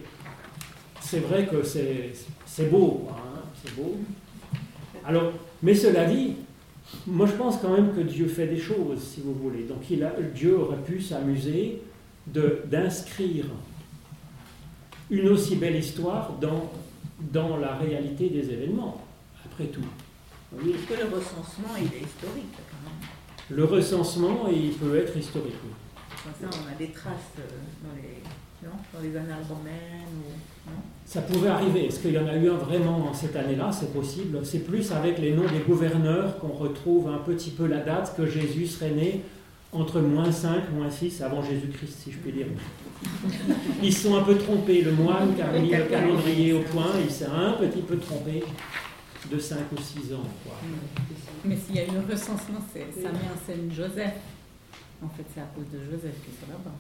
c'est 1.01 1.19
vrai 1.21 1.47
que 1.47 1.62
c'est 1.62 2.71
beau, 2.71 3.09
hein, 3.11 3.41
c'est 3.62 3.75
beau. 3.75 3.97
Alors, 5.05 5.33
mais 5.62 5.75
cela 5.75 6.05
dit, 6.05 6.35
moi, 7.07 7.27
je 7.27 7.33
pense 7.33 7.59
quand 7.59 7.75
même 7.75 7.95
que 7.95 8.01
Dieu 8.01 8.27
fait 8.29 8.47
des 8.47 8.59
choses, 8.59 9.01
si 9.01 9.21
vous 9.21 9.35
voulez. 9.35 9.65
Donc, 9.65 9.79
Dieu 10.35 10.59
aurait 10.59 10.83
pu 10.83 11.01
s'amuser 11.01 11.81
d'inscrire 12.27 13.47
une 15.11 15.29
aussi 15.29 15.57
belle 15.57 15.77
histoire 15.77 16.33
dans, 16.41 16.71
dans 17.33 17.57
la 17.57 17.77
réalité 17.77 18.29
des 18.29 18.51
événements, 18.51 19.01
après 19.45 19.67
tout. 19.67 19.85
Est-ce 20.59 20.87
que 20.87 21.01
le 21.01 21.16
recensement, 21.16 21.75
il 21.79 21.85
est 21.85 22.05
historique 22.05 22.57
quand 22.71 22.83
même 22.85 23.11
Le 23.51 23.64
recensement, 23.64 24.49
il 24.51 24.73
peut 24.73 24.97
être 24.99 25.16
historique. 25.16 25.55
Ça, 26.40 26.49
on 26.51 26.73
a 26.73 26.77
des 26.77 26.88
traces 26.88 27.38
euh, 27.38 27.42
dans 27.85 27.95
les 27.95 28.23
dans 28.92 29.01
les 29.01 29.16
annales 29.16 29.45
romaines 29.49 30.75
Ça 31.05 31.23
pouvait 31.23 31.49
arriver. 31.49 31.87
Est-ce 31.87 32.01
qu'il 32.01 32.12
y 32.12 32.19
en 32.19 32.27
a 32.27 32.35
eu 32.35 32.51
un 32.51 32.57
vraiment 32.57 33.12
cette 33.12 33.37
année-là? 33.37 33.71
C'est 33.73 33.92
possible. 33.92 34.40
C'est 34.45 34.61
plus 34.61 34.90
avec 34.92 35.19
les 35.19 35.33
noms 35.33 35.47
des 35.47 35.61
gouverneurs 35.66 36.38
qu'on 36.38 36.53
retrouve 36.53 37.09
un 37.09 37.19
petit 37.19 37.51
peu 37.51 37.66
la 37.66 37.81
date 37.81 38.14
que 38.16 38.27
Jésus 38.27 38.66
serait 38.66 38.90
né 38.90 39.23
entre 39.73 40.01
moins 40.01 40.33
5, 40.33 40.73
moins 40.73 40.90
6 40.90 41.23
avant 41.23 41.42
Jésus-Christ, 41.42 41.99
si 42.05 42.12
je 42.12 42.19
puis 42.19 42.33
dire. 42.33 42.47
Ils 43.83 43.92
sont 43.92 44.16
un 44.16 44.23
peu 44.23 44.37
trompés. 44.37 44.81
Le 44.81 44.92
moine 44.92 45.35
qui 45.35 45.42
a 45.42 45.53
mis 45.53 45.71
le 45.71 45.85
calendrier 45.85 46.53
au 46.55 46.61
point, 46.61 46.92
il 47.05 47.11
s'est 47.11 47.27
un 47.27 47.53
petit 47.53 47.83
peu 47.83 47.99
trompé 47.99 48.42
de 49.31 49.39
5 49.39 49.59
ou 49.73 49.81
6 49.81 50.15
ans. 50.15 50.25
Mais 51.45 51.57
s'il 51.57 51.77
y 51.77 51.79
a 51.81 51.85
eu 51.85 51.97
un 51.97 52.11
recensement, 52.11 52.61
ça 52.73 52.79
met 52.79 53.09
en 53.09 53.47
scène 53.47 53.71
Joseph. 53.73 54.15
En 55.03 55.09
fait, 55.09 55.25
c'est 55.35 55.41
à 55.41 55.49
cause 55.55 55.67
de 55.73 55.85
Joseph 55.85 56.15
qui 56.25 56.31
sont 56.31 56.51
là-bas. 56.51 56.75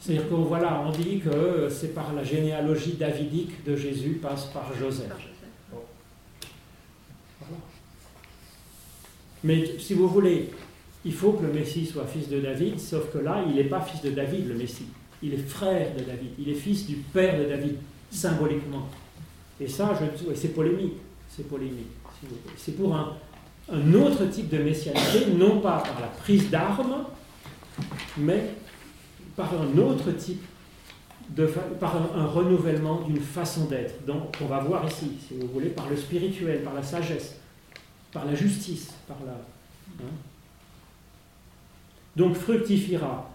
C'est-à-dire 0.00 0.28
qu'on 0.28 0.44
voilà, 0.44 0.82
on 0.86 0.90
dit 0.90 1.20
que 1.20 1.68
c'est 1.70 1.94
par 1.94 2.14
la 2.14 2.24
généalogie 2.24 2.94
davidique 2.94 3.62
de 3.64 3.76
Jésus 3.76 4.18
passe 4.22 4.46
par 4.46 4.72
Joseph. 4.74 5.12
Mais 9.44 9.78
si 9.78 9.94
vous 9.94 10.08
voulez, 10.08 10.50
il 11.04 11.14
faut 11.14 11.32
que 11.32 11.44
le 11.44 11.52
Messie 11.52 11.86
soit 11.86 12.06
fils 12.06 12.28
de 12.28 12.40
David, 12.40 12.78
sauf 12.78 13.10
que 13.12 13.18
là, 13.18 13.42
il 13.46 13.54
n'est 13.54 13.64
pas 13.64 13.80
fils 13.80 14.02
de 14.02 14.10
David, 14.10 14.48
le 14.48 14.54
Messie. 14.54 14.88
Il 15.22 15.34
est 15.34 15.38
frère 15.38 15.94
de 15.94 16.02
David. 16.02 16.30
Il 16.38 16.48
est 16.48 16.54
fils 16.54 16.86
du 16.86 16.96
père 16.96 17.38
de 17.38 17.44
David, 17.44 17.76
symboliquement. 18.10 18.88
Et 19.60 19.68
ça, 19.68 19.98
je, 19.98 20.34
c'est 20.34 20.48
polémique. 20.48 20.94
C'est 21.30 21.48
polémique. 21.48 21.86
C'est 22.56 22.76
pour 22.76 22.94
un, 22.94 23.16
un 23.72 23.94
autre 23.94 24.26
type 24.26 24.48
de 24.48 24.58
messianité, 24.58 25.26
non 25.36 25.60
pas 25.60 25.78
par 25.78 26.00
la 26.00 26.08
prise 26.08 26.50
d'armes, 26.50 27.04
mais 28.18 28.50
par 29.36 29.52
un 29.54 29.78
autre 29.78 30.10
type, 30.12 30.42
de, 31.30 31.46
par 31.78 31.96
un, 32.16 32.26
renouvellement 32.26 33.02
d'une 33.02 33.20
façon 33.20 33.66
d'être. 33.66 34.04
Donc, 34.04 34.34
on 34.40 34.46
va 34.46 34.58
voir 34.58 34.84
ici, 34.86 35.12
si 35.26 35.34
vous 35.38 35.46
voulez, 35.46 35.68
par 35.68 35.88
le 35.88 35.96
spirituel, 35.96 36.62
par 36.62 36.74
la 36.74 36.82
sagesse, 36.82 37.36
par 38.12 38.24
la 38.24 38.34
justice, 38.34 38.92
par 39.06 39.18
la. 39.24 39.32
Hein. 40.04 40.10
Donc, 42.16 42.34
fructifiera 42.34 43.30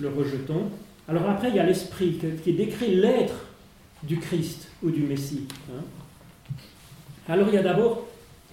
le, 0.00 0.08
rejeton. 0.08 0.70
Alors 1.08 1.28
après, 1.28 1.48
il 1.48 1.56
y 1.56 1.58
a 1.58 1.66
l'esprit 1.66 2.18
qui 2.44 2.52
décrit 2.52 2.94
l'être 2.94 3.46
du 4.04 4.18
Christ 4.18 4.68
ou 4.82 4.90
du 4.90 5.02
Messie. 5.02 5.48
Hein. 5.70 5.82
Alors 7.28 7.48
il 7.48 7.54
y 7.54 7.58
a 7.58 7.62
d'abord 7.62 8.08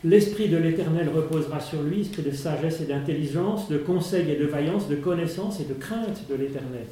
L'Esprit 0.05 0.49
de 0.49 0.57
l'Éternel 0.57 1.09
reposera 1.09 1.59
sur 1.59 1.81
lui, 1.81 2.01
esprit 2.01 2.21
de 2.21 2.29
sagesse 2.29 2.79
et 2.79 2.85
d'intelligence, 2.85 3.69
de 3.69 3.79
conseil 3.79 4.29
et 4.29 4.35
de 4.35 4.45
vaillance, 4.45 4.88
de 4.88 4.97
connaissance 4.97 5.59
et 5.59 5.63
de 5.63 5.73
crainte 5.73 6.27
de 6.29 6.35
l'Éternel. 6.35 6.85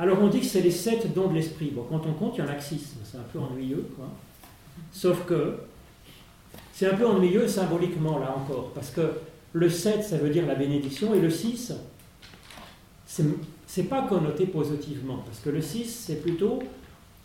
Alors 0.00 0.18
on 0.20 0.26
dit 0.26 0.40
que 0.40 0.46
c'est 0.46 0.60
les 0.60 0.72
sept 0.72 1.14
dons 1.14 1.28
de 1.28 1.34
l'Esprit. 1.34 1.70
Bon, 1.72 1.86
quand 1.88 2.02
on 2.08 2.12
compte, 2.12 2.36
il 2.36 2.40
y 2.40 2.42
en 2.42 2.50
a 2.50 2.54
que 2.54 2.62
six. 2.64 2.96
C'est 3.04 3.18
un 3.18 3.26
peu 3.32 3.38
ennuyeux, 3.38 3.86
quoi. 3.94 4.06
Sauf 4.90 5.26
que 5.26 5.58
c'est 6.72 6.90
un 6.90 6.96
peu 6.96 7.06
ennuyeux 7.06 7.46
symboliquement, 7.46 8.18
là 8.18 8.34
encore, 8.36 8.72
parce 8.74 8.90
que 8.90 9.12
le 9.52 9.70
7, 9.70 10.02
ça 10.02 10.16
veut 10.16 10.30
dire 10.30 10.46
la 10.46 10.56
bénédiction, 10.56 11.14
et 11.14 11.20
le 11.20 11.30
6, 11.30 11.72
c'est 13.06 13.82
pas 13.84 14.02
connoté 14.08 14.46
positivement, 14.46 15.22
parce 15.24 15.38
que 15.38 15.50
le 15.50 15.60
6, 15.60 16.04
c'est 16.06 16.20
plutôt 16.20 16.60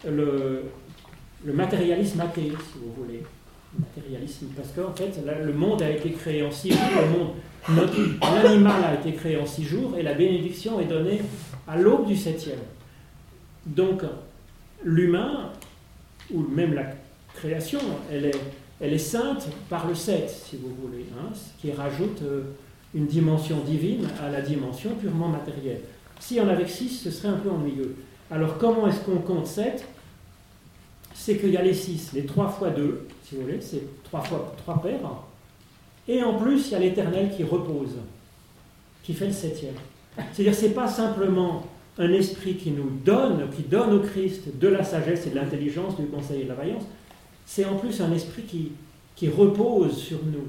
le, 0.06 0.66
le 1.44 1.54
matérialisme 1.54 2.20
athée, 2.20 2.50
si 2.50 2.78
vous 2.80 2.94
voulez 3.04 3.24
matérialisme, 3.80 4.48
parce 4.56 4.70
qu'en 4.72 4.94
fait, 4.94 5.20
le 5.44 5.54
monde 5.54 5.82
a 5.82 5.90
été 5.90 6.12
créé 6.12 6.44
en 6.44 6.52
six 6.52 6.72
jours, 6.72 7.36
L'animal 7.68 8.84
a 8.84 8.94
été 8.94 9.14
créé 9.14 9.38
en 9.38 9.46
six 9.46 9.64
jours 9.64 9.96
et 9.98 10.04
la 10.04 10.14
bénédiction 10.14 10.80
est 10.80 10.86
donnée 10.86 11.22
à 11.68 11.78
l'aube 11.78 12.06
du 12.06 12.16
septième. 12.16 12.60
Donc, 13.66 14.04
l'humain, 14.84 15.50
ou 16.32 16.42
même 16.42 16.74
la 16.76 16.84
création, 17.34 17.80
elle 18.12 18.26
est, 18.26 18.40
elle 18.80 18.94
est 18.94 19.00
sainte 19.00 19.48
par 19.70 19.88
le 19.88 19.96
sept, 19.96 20.30
si 20.30 20.58
vous 20.58 20.76
voulez, 20.80 21.06
hein, 21.20 21.34
ce 21.34 21.60
qui 21.60 21.72
rajoute 21.72 22.22
euh, 22.22 22.44
une 22.94 23.08
dimension 23.08 23.60
divine 23.62 24.08
à 24.24 24.30
la 24.30 24.42
dimension 24.42 24.92
purement 25.02 25.30
matérielle. 25.30 25.82
Si 26.20 26.40
on 26.40 26.48
avait 26.48 26.68
six, 26.68 26.90
ce 26.90 27.10
serait 27.10 27.30
un 27.30 27.38
peu 27.38 27.50
ennuyeux. 27.50 27.96
Alors, 28.30 28.58
comment 28.60 28.88
est-ce 28.88 29.00
qu'on 29.00 29.18
compte 29.18 29.48
sept? 29.48 29.86
C'est 31.16 31.38
qu'il 31.38 31.50
y 31.50 31.58
a 31.58 31.64
les 31.64 31.74
six, 31.74 32.12
les 32.14 32.26
trois 32.26 32.50
fois 32.50 32.70
deux, 32.70 33.08
si 33.24 33.36
vous 33.36 33.42
voulez, 33.42 33.62
c'est 33.62 33.82
trois 34.04 34.22
fois 34.22 34.54
trois 34.58 34.82
paires. 34.82 35.00
Et 36.08 36.22
en 36.22 36.36
plus, 36.36 36.68
il 36.68 36.72
y 36.74 36.76
a 36.76 36.80
l'Éternel 36.80 37.32
qui 37.36 37.44
repose, 37.44 37.96
qui 39.02 39.14
fait 39.14 39.28
le 39.28 39.34
septième. 39.34 39.74
C'est-à-dire, 40.34 40.54
ce 40.54 40.66
n'est 40.66 40.74
pas 40.74 40.88
simplement 40.88 41.66
un 41.98 42.12
esprit 42.12 42.56
qui 42.58 42.72
nous 42.72 42.90
donne, 43.04 43.50
qui 43.56 43.64
donne 43.64 43.94
au 43.94 44.00
Christ 44.02 44.60
de 44.60 44.68
la 44.68 44.84
sagesse 44.84 45.26
et 45.26 45.30
de 45.30 45.36
l'intelligence, 45.36 45.98
du 45.98 46.06
conseil 46.08 46.42
et 46.42 46.44
de 46.44 46.50
la 46.50 46.56
vaillance, 46.56 46.84
c'est 47.46 47.66
en 47.66 47.76
plus 47.76 48.02
un 48.02 48.12
esprit 48.12 48.44
qui, 48.44 48.72
qui 49.16 49.30
repose 49.30 49.98
sur 49.98 50.20
nous, 50.26 50.48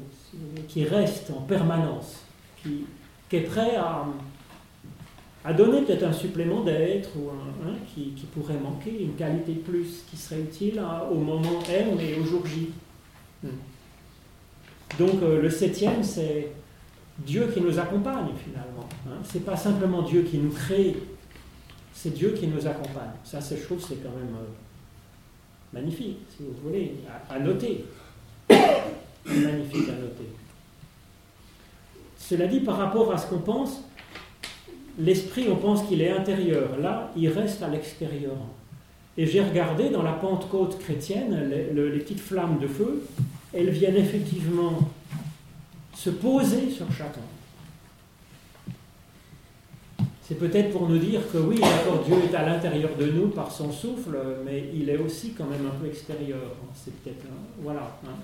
qui 0.68 0.84
reste 0.84 1.30
en 1.30 1.42
permanence, 1.42 2.24
qui, 2.62 2.84
est 3.32 3.40
prêt 3.40 3.76
à, 3.76 4.06
à 5.46 5.52
donner 5.52 5.82
peut-être 5.82 6.02
un 6.02 6.12
supplément 6.12 6.64
d'être 6.64 7.10
ou 7.16 7.30
un, 7.30 7.74
qui, 7.94 8.10
qui, 8.16 8.26
pourrait 8.26 8.58
manquer, 8.58 9.04
une 9.04 9.14
qualité 9.14 9.52
de 9.52 9.60
plus 9.60 10.02
qui 10.10 10.16
serait 10.16 10.40
utile 10.40 10.82
au 11.08 11.14
moment 11.14 11.62
M 11.70 11.96
et 12.00 12.20
au 12.20 12.24
jour 12.24 12.44
J. 12.44 12.70
Hmm. 13.44 13.50
Donc 14.98 15.22
euh, 15.22 15.40
le 15.40 15.48
septième, 15.48 16.02
c'est 16.02 16.48
Dieu 17.18 17.48
qui 17.54 17.60
nous 17.60 17.78
accompagne 17.78 18.30
finalement. 18.44 18.88
Hein. 19.06 19.22
Ce 19.22 19.38
n'est 19.38 19.44
pas 19.44 19.56
simplement 19.56 20.02
Dieu 20.02 20.22
qui 20.22 20.38
nous 20.38 20.50
crée, 20.50 20.96
c'est 21.94 22.12
Dieu 22.12 22.30
qui 22.30 22.48
nous 22.48 22.66
accompagne. 22.66 23.12
Ça, 23.22 23.38
je 23.38 23.62
trouve, 23.62 23.80
c'est 23.80 24.02
quand 24.02 24.10
même 24.10 24.34
euh, 24.34 25.78
magnifique, 25.78 26.18
si 26.28 26.42
vous 26.42 26.68
voulez, 26.68 26.94
à, 27.30 27.38
noter. 27.38 27.84
magnifique 29.24 29.88
à 29.90 30.00
noter. 30.00 30.28
Cela 32.18 32.48
dit, 32.48 32.58
par 32.58 32.78
rapport 32.78 33.12
à 33.12 33.18
ce 33.18 33.28
qu'on 33.28 33.38
pense, 33.38 33.85
l'esprit, 34.98 35.46
on 35.50 35.56
pense 35.56 35.84
qu'il 35.84 36.02
est 36.02 36.10
intérieur. 36.10 36.78
Là, 36.80 37.12
il 37.16 37.28
reste 37.28 37.62
à 37.62 37.68
l'extérieur. 37.68 38.36
Et 39.18 39.26
j'ai 39.26 39.40
regardé 39.40 39.88
dans 39.88 40.02
la 40.02 40.12
Pentecôte 40.12 40.78
chrétienne, 40.78 41.50
les 41.74 41.98
petites 41.98 42.20
flammes 42.20 42.58
de 42.60 42.66
feu, 42.66 43.02
elles 43.54 43.70
viennent 43.70 43.96
effectivement 43.96 44.78
se 45.94 46.10
poser 46.10 46.70
sur 46.70 46.90
chacun. 46.92 47.22
C'est 50.22 50.34
peut-être 50.34 50.72
pour 50.72 50.88
nous 50.88 50.98
dire 50.98 51.20
que 51.32 51.38
oui, 51.38 51.60
d'accord, 51.60 52.02
Dieu 52.04 52.16
est 52.28 52.34
à 52.34 52.44
l'intérieur 52.44 52.90
de 52.98 53.06
nous 53.06 53.28
par 53.28 53.50
son 53.50 53.70
souffle, 53.70 54.18
mais 54.44 54.70
il 54.74 54.90
est 54.90 54.98
aussi 54.98 55.32
quand 55.32 55.46
même 55.46 55.64
un 55.64 55.80
peu 55.80 55.86
extérieur. 55.86 56.40
C'est 56.74 56.92
peut-être, 56.96 57.24
voilà, 57.60 57.96
hein. 58.04 58.16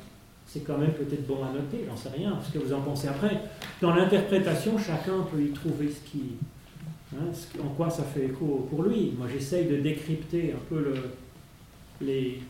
c'est 0.45 0.61
quand 0.61 0.79
même 0.79 0.93
peut-être 0.93 1.27
bon 1.27 1.45
à 1.45 1.53
noter, 1.53 1.87
j'en 1.89 1.97
sais 1.97 2.09
rien, 2.09 2.37
ce 2.45 2.53
que 2.53 2.63
vous 2.63 2.73
en 2.75 2.81
pensez 2.81 3.07
après. 3.07 3.41
Dans 3.81 3.95
l'interprétation, 3.95 4.77
chacun 4.79 5.25
peut 5.31 5.41
y 5.41 5.53
trouver 5.53 5.91
ce 5.91 6.11
qui, 6.11 6.33
hein, 7.15 7.33
en 7.63 7.69
quoi 7.69 7.91
ça 7.91 8.03
fait 8.03 8.27
écho 8.27 8.67
pour 8.71 8.83
lui. 8.83 9.15
Moi, 9.19 9.27
j'essaye 9.33 9.67
de 9.67 9.77
décrypter 9.77 10.53
un 10.53 10.63
peu 10.69 10.81
le, 10.81 10.95
les, 12.01 12.41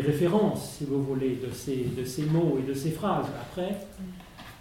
références, 0.00 0.76
si 0.78 0.84
vous 0.84 1.02
voulez, 1.02 1.36
de 1.36 1.52
ces, 1.52 1.84
de 1.96 2.04
ces 2.04 2.24
mots 2.24 2.58
et 2.58 2.68
de 2.68 2.74
ces 2.74 2.90
phrases. 2.90 3.26
Après, 3.40 3.76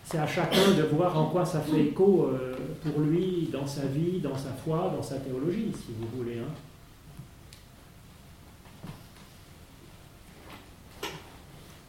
c'est 0.03 0.17
à 0.17 0.27
chacun 0.27 0.71
de 0.77 0.83
voir 0.83 1.17
en 1.19 1.25
quoi 1.25 1.45
ça 1.45 1.61
fait 1.61 1.81
écho 1.81 2.29
euh, 2.31 2.55
pour 2.83 3.01
lui 3.01 3.49
dans 3.51 3.67
sa 3.67 3.85
vie, 3.85 4.19
dans 4.19 4.37
sa 4.37 4.51
foi, 4.51 4.93
dans 4.95 5.03
sa 5.03 5.17
théologie, 5.17 5.71
si 5.73 5.93
vous 5.99 6.17
voulez. 6.17 6.39
Hein. 6.39 6.53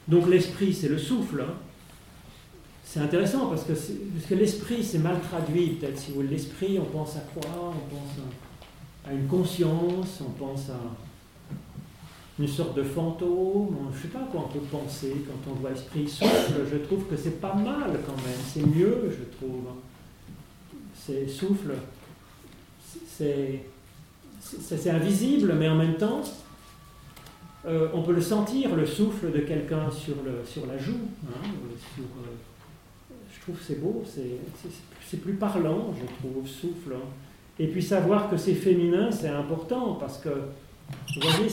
Donc 0.09 0.29
l'esprit, 0.29 0.73
c'est 0.73 0.88
le 0.88 0.99
souffle. 0.99 1.42
Hein. 1.42 1.55
C'est 2.88 3.01
intéressant 3.01 3.49
parce 3.49 3.64
que, 3.64 3.72
parce 3.72 4.27
que 4.29 4.35
l'esprit, 4.35 4.85
c'est 4.85 5.01
mal 5.01 5.20
traduit 5.20 5.70
peut-être. 5.70 5.99
Si 5.99 6.11
vous 6.11 6.18
voulez, 6.18 6.29
l'esprit, 6.29 6.79
on 6.79 6.85
pense 6.85 7.16
à 7.16 7.20
quoi? 7.20 7.51
On 7.53 7.94
pense 7.94 8.25
à 9.05 9.12
une 9.12 9.27
conscience, 9.27 10.20
on 10.20 10.31
pense 10.31 10.70
à, 10.70 10.79
une 12.38 12.46
sorte 12.46 12.77
de 12.77 12.83
fantôme, 12.83 13.77
je 13.92 13.96
ne 13.96 14.03
sais 14.03 14.09
pas 14.09 14.25
quoi 14.31 14.44
on 14.44 14.53
peut 14.53 14.64
penser 14.70 15.25
quand 15.27 15.51
on 15.51 15.55
voit 15.55 15.70
esprit 15.70 16.07
souffle, 16.07 16.66
je 16.70 16.77
trouve 16.79 17.07
que 17.07 17.16
c'est 17.16 17.40
pas 17.40 17.55
mal 17.55 17.99
quand 18.07 18.16
même, 18.16 18.40
c'est 18.46 18.66
mieux, 18.66 19.11
je 19.11 19.37
trouve. 19.37 19.64
C'est 20.94 21.27
souffle, 21.29 21.75
c'est 23.09 24.90
invisible, 24.90 25.55
mais 25.59 25.68
en 25.68 25.77
même 25.77 25.96
temps, 25.96 26.22
euh, 27.64 27.88
on 27.94 28.03
peut 28.03 28.12
le 28.12 28.20
sentir, 28.20 28.77
le 28.77 28.87
souffle 28.87 29.33
de 29.33 29.40
quelqu'un 29.40 29.90
sur, 29.90 30.16
sur 30.44 30.66
la 30.66 30.77
joue. 30.77 30.99
Hein, 31.27 31.49
trouve 33.46 33.61
c'est 33.64 33.80
beau, 33.80 34.02
c'est 35.09 35.16
plus 35.18 35.35
parlant, 35.35 35.94
je 35.98 36.06
trouve, 36.18 36.46
souffle. 36.48 36.94
Hein. 36.94 37.06
Et 37.59 37.68
puis 37.68 37.82
savoir 37.82 38.28
que 38.28 38.37
c'est 38.37 38.54
féminin, 38.54 39.11
c'est 39.11 39.28
important, 39.28 39.94
parce 39.94 40.18
que 40.18 40.28
vous 40.28 41.20
voyez, 41.20 41.48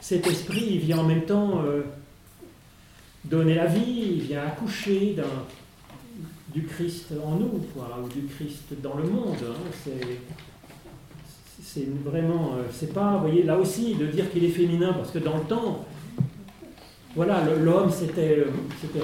cet 0.00 0.26
esprit, 0.26 0.66
il 0.70 0.78
vient 0.78 0.98
en 0.98 1.04
même 1.04 1.24
temps 1.24 1.62
euh, 1.64 1.82
donner 3.24 3.54
la 3.54 3.66
vie, 3.66 4.14
il 4.16 4.20
vient 4.22 4.44
accoucher 4.44 5.16
du 6.52 6.64
Christ 6.64 7.12
en 7.24 7.36
nous, 7.36 7.46
ou 7.46 8.08
du 8.08 8.26
Christ 8.26 8.80
dans 8.80 8.96
le 8.96 9.04
monde. 9.04 9.36
Hein. 9.42 9.90
C'est 11.60 11.88
vraiment, 12.04 12.52
euh, 12.56 12.62
c'est 12.70 12.94
pas, 12.94 13.16
vous 13.16 13.26
voyez, 13.26 13.42
là 13.42 13.58
aussi, 13.58 13.96
de 13.96 14.06
dire 14.06 14.30
qu'il 14.30 14.44
est 14.44 14.50
féminin, 14.50 14.92
parce 14.92 15.10
que 15.10 15.18
dans 15.18 15.36
le 15.36 15.44
temps, 15.44 15.84
voilà, 17.16 17.42
l'homme 17.60 17.90
c'était 17.90 18.44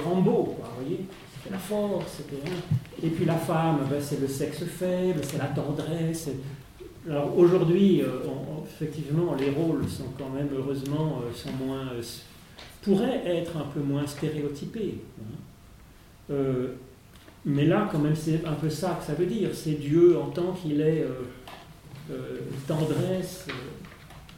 Rambo, 0.03 0.57
vous 0.57 0.81
voyez, 0.81 1.05
c'était 1.41 1.53
la 1.53 1.59
force. 1.59 2.21
Et 3.03 3.09
puis 3.09 3.25
la 3.25 3.37
femme, 3.37 3.79
ben, 3.89 4.01
c'est 4.01 4.19
le 4.19 4.27
sexe 4.27 4.63
faible, 4.65 5.21
c'est 5.23 5.37
la 5.37 5.47
tendresse, 5.47 6.29
alors 7.09 7.35
aujourd'hui, 7.35 8.01
euh, 8.01 8.19
effectivement, 8.65 9.35
les 9.35 9.49
rôles 9.49 9.87
sont 9.89 10.09
quand 10.17 10.29
même, 10.29 10.49
heureusement, 10.55 11.21
euh, 11.23 11.33
sont 11.33 11.51
moins, 11.53 11.87
euh, 11.93 12.01
pourraient 12.83 13.23
être 13.25 13.57
un 13.57 13.65
peu 13.73 13.79
moins 13.79 14.05
stéréotypés. 14.05 14.99
Hein. 16.29 16.35
mais 17.43 17.65
là, 17.65 17.89
quand 17.91 17.99
même, 17.99 18.15
c'est 18.15 18.45
un 18.45 18.53
peu 18.53 18.69
ça 18.69 18.97
que 18.99 19.05
ça 19.05 19.13
veut 19.13 19.25
dire. 19.25 19.49
C'est 19.53 19.73
Dieu 19.73 20.17
en 20.17 20.29
tant 20.29 20.53
qu'il 20.53 20.79
est 20.79 21.05
tendresse, 22.67 23.47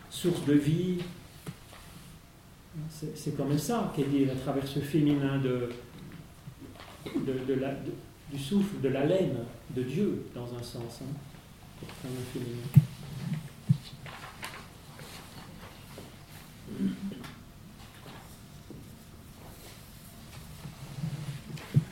source 0.10 0.44
de 0.46 0.54
vie. 0.54 1.00
C'est 2.90 3.38
quand 3.38 3.46
même 3.46 3.60
ça 3.60 3.92
qu'est 3.96 4.10
dit 4.10 4.26
à 4.30 4.36
travers 4.36 4.68
ce 4.68 4.80
féminin 4.80 5.38
de, 5.38 5.70
du 8.32 8.40
souffle, 8.40 8.82
de 8.82 8.90
la 8.90 9.06
laine 9.06 9.38
de 9.76 9.84
Dieu, 9.84 10.26
dans 10.34 10.46
un 10.46 10.64
sens. 10.64 11.02
Hein. 11.02 12.08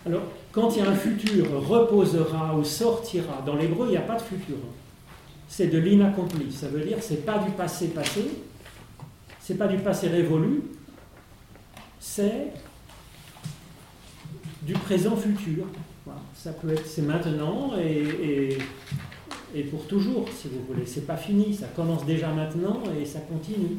Alors, 0.06 0.24
quand 0.52 0.72
il 0.72 0.84
y 0.84 0.86
a 0.86 0.90
un 0.90 0.96
futur, 0.96 1.46
reposera 1.68 2.58
ou 2.58 2.64
sortira, 2.64 3.42
dans 3.46 3.56
l'hébreu, 3.56 3.88
il 3.88 3.92
n'y 3.92 3.98
a 3.98 4.02
pas 4.02 4.18
de 4.18 4.22
futur. 4.22 4.58
C'est 5.48 5.68
de 5.68 5.78
l'inaccompli. 5.78 6.52
Ça 6.52 6.68
veut 6.70 6.84
dire 6.84 6.98
c'est 7.02 7.26
pas 7.26 7.38
du 7.40 7.52
passé 7.52 7.90
passé, 7.90 8.26
c'est 9.40 9.58
pas 9.58 9.68
du 9.68 9.78
passé 9.78 10.08
révolu, 10.08 10.64
c'est 12.00 12.54
du 14.62 14.74
présent 14.74 15.16
futur. 15.16 15.66
Ça 16.36 16.52
peut 16.54 16.72
être, 16.72 16.86
c'est 16.86 17.02
maintenant 17.02 17.74
et, 17.78 18.58
pour 19.70 19.86
toujours, 19.86 20.28
si 20.30 20.48
vous 20.48 20.64
voulez. 20.68 20.86
C'est 20.86 21.06
pas 21.06 21.18
fini, 21.18 21.54
ça 21.54 21.68
commence 21.76 22.06
déjà 22.06 22.30
maintenant 22.30 22.82
et 23.00 23.06
ça 23.06 23.20
continue. 23.20 23.78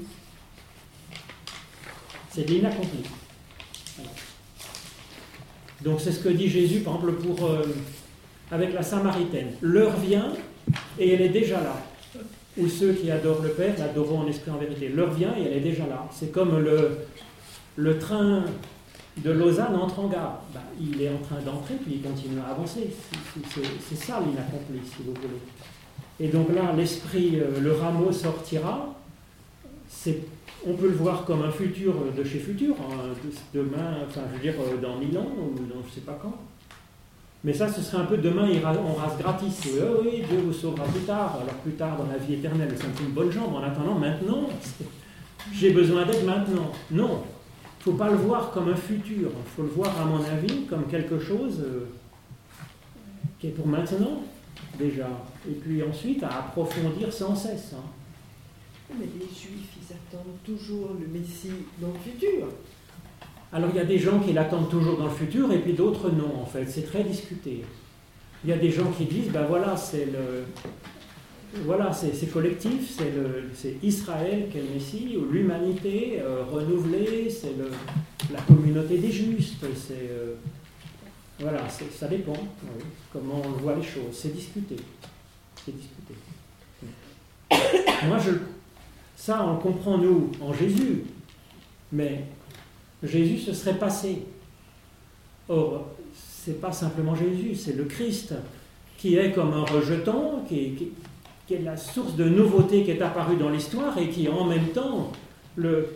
C'est 2.30 2.46
de 2.46 2.52
l'inaccompli. 2.52 3.02
Donc 5.82 6.00
c'est 6.00 6.12
ce 6.12 6.20
que 6.20 6.28
dit 6.28 6.48
Jésus, 6.48 6.80
par 6.80 6.96
exemple, 6.96 7.14
pour, 7.14 7.46
euh, 7.46 7.64
avec 8.50 8.72
la 8.72 8.82
Samaritaine. 8.82 9.52
L'heure 9.60 9.96
vient 9.96 10.32
et 10.98 11.14
elle 11.14 11.22
est 11.22 11.28
déjà 11.30 11.60
là. 11.60 11.76
Ou 12.58 12.68
ceux 12.68 12.92
qui 12.92 13.10
adorent 13.10 13.42
le 13.42 13.50
Père 13.50 13.74
l'adoreront 13.78 14.20
en 14.20 14.26
esprit 14.28 14.50
en 14.50 14.58
vérité. 14.58 14.88
L'heure 14.88 15.12
vient 15.12 15.34
et 15.36 15.42
elle 15.42 15.54
est 15.54 15.60
déjà 15.60 15.86
là. 15.86 16.08
C'est 16.12 16.30
comme 16.30 16.58
le 17.76 17.98
train 17.98 18.44
de 19.18 19.30
Lausanne 19.30 19.74
entre 19.76 20.00
en 20.00 20.08
gare. 20.08 20.42
Ben, 20.54 20.60
il 20.80 21.02
est 21.02 21.10
en 21.10 21.18
train 21.18 21.40
d'entrer, 21.40 21.74
puis 21.74 21.94
il 21.96 22.02
continue 22.02 22.38
à 22.40 22.50
avancer. 22.52 22.90
C'est 23.44 23.96
ça 23.96 24.20
l'inaccompli, 24.20 24.80
si 24.84 25.02
vous 25.04 25.14
voulez. 25.14 25.40
Et 26.20 26.28
donc 26.28 26.54
là, 26.54 26.72
l'esprit, 26.76 27.40
euh, 27.40 27.60
le 27.60 27.72
rameau 27.72 28.12
sortira. 28.12 28.94
On 30.66 30.74
peut 30.74 30.88
le 30.88 30.94
voir 30.94 31.24
comme 31.24 31.42
un 31.42 31.50
futur 31.50 31.94
de 32.16 32.24
chez 32.24 32.38
futur, 32.38 32.74
hein, 32.80 33.08
demain, 33.52 33.98
enfin 34.06 34.20
je 34.30 34.36
veux 34.36 34.42
dire 34.42 34.54
euh, 34.60 34.80
dans 34.80 34.96
mille 34.96 35.16
ans 35.18 35.26
ou 35.38 35.58
dans 35.58 35.82
je 35.82 35.88
ne 35.88 35.94
sais 35.94 36.00
pas 36.00 36.18
quand. 36.20 36.34
Mais 37.44 37.52
ça, 37.52 37.68
ce 37.68 37.82
serait 37.82 38.02
un 38.02 38.06
peu 38.06 38.16
demain, 38.16 38.48
on 38.64 38.94
rase 38.94 39.18
gratis. 39.18 39.62
Oui, 39.64 39.80
oui, 40.04 40.22
Dieu 40.28 40.38
vous 40.44 40.52
sauvera 40.52 40.84
plus 40.84 41.00
tard, 41.00 41.38
alors 41.42 41.54
plus 41.62 41.72
tard 41.72 41.96
dans 41.96 42.06
la 42.06 42.18
vie 42.18 42.34
éternelle. 42.34 42.72
C'est 42.76 43.02
une 43.02 43.10
bonne 43.10 43.32
jambe. 43.32 43.54
En 43.54 43.62
attendant, 43.62 43.96
maintenant, 43.96 44.48
j'ai 45.52 45.70
besoin 45.70 46.06
d'être 46.06 46.24
maintenant. 46.24 46.70
Non, 46.92 47.22
faut 47.82 47.92
pas 47.92 48.10
le 48.10 48.16
voir 48.16 48.52
comme 48.52 48.68
un 48.68 48.76
futur. 48.76 49.30
Il 49.34 49.50
faut 49.56 49.62
le 49.62 49.68
voir, 49.68 50.00
à 50.00 50.04
mon 50.04 50.22
avis, 50.24 50.66
comme 50.66 50.86
quelque 50.86 51.18
chose 51.18 51.60
euh, 51.60 51.88
qui 53.40 53.48
est 53.48 53.50
pour 53.50 53.66
maintenant, 53.66 54.22
déjà. 54.78 55.08
Et 55.48 55.54
puis 55.54 55.82
ensuite, 55.82 56.22
à 56.22 56.28
approfondir 56.28 57.12
sans 57.12 57.34
cesse. 57.34 57.74
Hein. 57.74 57.82
Mais 58.98 59.06
les 59.06 59.26
Juifs, 59.26 59.76
ils 59.80 59.92
attendent 59.92 60.42
toujours 60.44 60.90
le 61.00 61.06
Messie 61.08 61.50
dans 61.80 61.88
le 61.88 61.98
futur. 61.98 62.48
Alors 63.52 63.70
il 63.70 63.76
y 63.76 63.80
a 63.80 63.84
des 63.84 63.98
gens 63.98 64.20
qui 64.20 64.32
l'attendent 64.32 64.70
toujours 64.70 64.96
dans 64.96 65.06
le 65.06 65.10
futur 65.10 65.52
et 65.52 65.58
puis 65.58 65.72
d'autres 65.72 66.10
non, 66.10 66.40
en 66.40 66.46
fait. 66.46 66.66
C'est 66.66 66.86
très 66.86 67.02
discuté. 67.02 67.64
Il 68.44 68.50
y 68.50 68.52
a 68.52 68.58
des 68.58 68.70
gens 68.70 68.90
qui 68.96 69.04
disent, 69.06 69.30
ben 69.30 69.44
voilà, 69.44 69.76
c'est 69.76 70.06
le, 70.06 70.44
voilà, 71.66 71.92
c'est 71.92 72.32
collectif, 72.32 72.98
c'est 73.54 73.76
Israël 73.82 74.48
qui 74.50 74.58
est 74.58 74.62
le 74.62 74.74
Messie, 74.74 75.16
ou 75.18 75.30
l'humanité 75.30 76.18
euh, 76.20 76.44
renouvelée, 76.50 77.28
c'est 77.28 77.54
la 78.32 78.40
communauté 78.40 78.98
des 78.98 79.10
justes, 79.10 79.64
c'est 79.74 80.08
euh, 80.10 80.34
voilà, 81.38 81.68
ça 81.68 82.08
dépend 82.08 82.36
comment 83.12 83.42
on 83.44 83.60
voit 83.60 83.74
les 83.76 83.82
choses, 83.82 84.12
c'est 84.12 84.34
discuté, 84.34 84.76
c'est 85.64 85.76
discuté. 85.76 86.14
Moi, 88.06 88.18
je, 88.18 88.30
ça, 89.16 89.44
on 89.44 89.54
le 89.54 89.60
comprend 89.60 89.98
nous 89.98 90.32
en 90.40 90.52
Jésus, 90.52 91.04
mais 91.92 92.24
Jésus 93.02 93.38
se 93.38 93.52
serait 93.52 93.78
passé. 93.78 94.22
Or, 95.48 95.90
c'est 96.14 96.60
pas 96.60 96.72
simplement 96.72 97.14
Jésus, 97.14 97.54
c'est 97.54 97.74
le 97.74 97.84
Christ 97.84 98.34
qui 98.96 99.16
est 99.16 99.32
comme 99.32 99.52
un 99.52 99.64
rejeton, 99.64 100.44
qui, 100.48 100.72
qui, 100.72 100.92
qui, 101.46 101.54
est 101.54 101.62
la 101.62 101.76
source 101.76 102.16
de 102.16 102.24
nouveauté 102.24 102.82
qui 102.84 102.90
est 102.90 103.02
apparue 103.02 103.36
dans 103.36 103.48
l'histoire 103.48 103.96
et 103.98 104.08
qui 104.08 104.28
en 104.28 104.44
même 104.44 104.68
temps 104.68 105.12
le, 105.56 105.86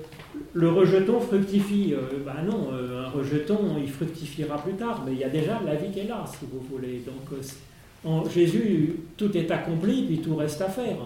rejeton 0.54 1.20
fructifie. 1.20 1.94
Ben 2.24 2.42
non, 2.44 2.68
euh, 2.72 3.06
un 3.06 3.11
rejeton 3.11 3.76
il 3.82 3.90
fructifiera 3.90 4.59
plus 4.59 4.74
tard, 4.74 5.02
mais 5.06 5.12
il 5.12 5.18
y 5.18 5.24
a 5.24 5.28
déjà 5.28 5.61
la 5.64 5.74
vie 5.74 5.90
qui 5.90 6.00
est 6.00 6.09
là, 6.09 6.24
si 6.26 6.46
vous 6.50 6.61
voulez. 6.70 7.02
Donc 7.06 7.32
euh, 7.32 8.09
en 8.09 8.28
Jésus, 8.28 8.96
tout 9.16 9.37
est 9.37 9.50
accompli, 9.50 10.02
puis 10.02 10.18
tout 10.18 10.37
reste 10.37 10.61
à 10.61 10.68
faire. 10.68 10.96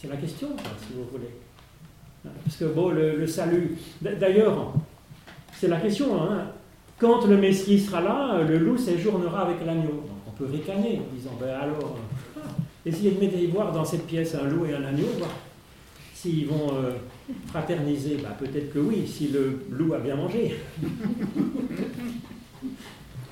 C'est 0.00 0.08
la 0.08 0.16
question, 0.16 0.48
si 0.56 0.94
vous 0.94 1.04
voulez. 1.10 1.30
Parce 2.44 2.56
que 2.56 2.64
bon, 2.66 2.90
le, 2.90 3.26
salut. 3.26 3.76
D'ailleurs, 4.00 4.72
c'est 5.52 5.68
la 5.68 5.80
question. 5.80 6.22
Hein. 6.22 6.46
Quand 6.98 7.26
le 7.26 7.36
Messie 7.36 7.78
sera 7.78 8.00
là, 8.00 8.42
le 8.42 8.58
loup 8.58 8.76
séjournera 8.76 9.42
avec 9.42 9.64
l'agneau. 9.64 10.04
Peut 10.38 10.46
ricaner 10.52 11.00
en 11.00 11.14
disant 11.14 11.36
ben 11.40 11.48
alors, 11.48 11.98
essayez 12.86 13.10
de 13.10 13.20
mettre 13.20 13.36
voir 13.52 13.72
dans 13.72 13.84
cette 13.84 14.06
pièce 14.06 14.34
un 14.34 14.48
loup 14.48 14.66
et 14.66 14.74
un 14.74 14.84
agneau, 14.84 15.06
voir 15.18 15.30
s'ils 16.18 16.46
vont 16.46 16.74
euh, 16.74 16.92
fraterniser. 17.46 18.16
Ben, 18.16 18.30
Peut-être 18.38 18.72
que 18.72 18.80
oui, 18.80 19.06
si 19.06 19.28
le 19.28 19.60
loup 19.70 19.94
a 19.94 19.98
bien 19.98 20.16
mangé. 20.16 20.56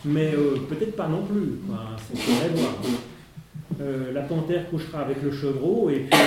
Mais 0.04 0.32
euh, 0.34 0.58
peut-être 0.68 0.94
pas 0.94 1.08
non 1.08 1.24
plus. 1.24 1.58
C'est 2.14 2.54
voir. 2.54 2.74
Euh, 3.80 4.12
la 4.12 4.22
panthère 4.22 4.70
couchera 4.70 5.00
avec 5.00 5.20
le 5.22 5.32
chevreau 5.32 5.90
et 5.90 6.06
puis 6.08 6.18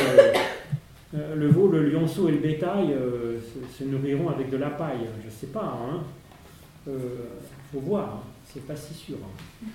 le 1.14 1.48
veau, 1.48 1.68
le 1.68 1.90
lionceau 1.90 2.28
et 2.28 2.34
le 2.34 2.40
bétail 2.40 2.94
se, 3.78 3.84
nourriront 3.86 4.30
avec 4.30 4.50
de 4.50 4.58
la 4.58 4.72
paille. 4.72 5.08
Je 5.22 5.28
ne 5.28 5.32
sais 5.32 5.48
pas. 5.48 5.80
Hein. 5.82 6.02
faut 7.72 7.80
voir. 7.80 8.16
Hein. 8.16 8.24
C'est 8.46 8.68
pas 8.68 8.76
si 8.76 8.94
sûr. 8.94 9.16
Hein. 9.16 9.68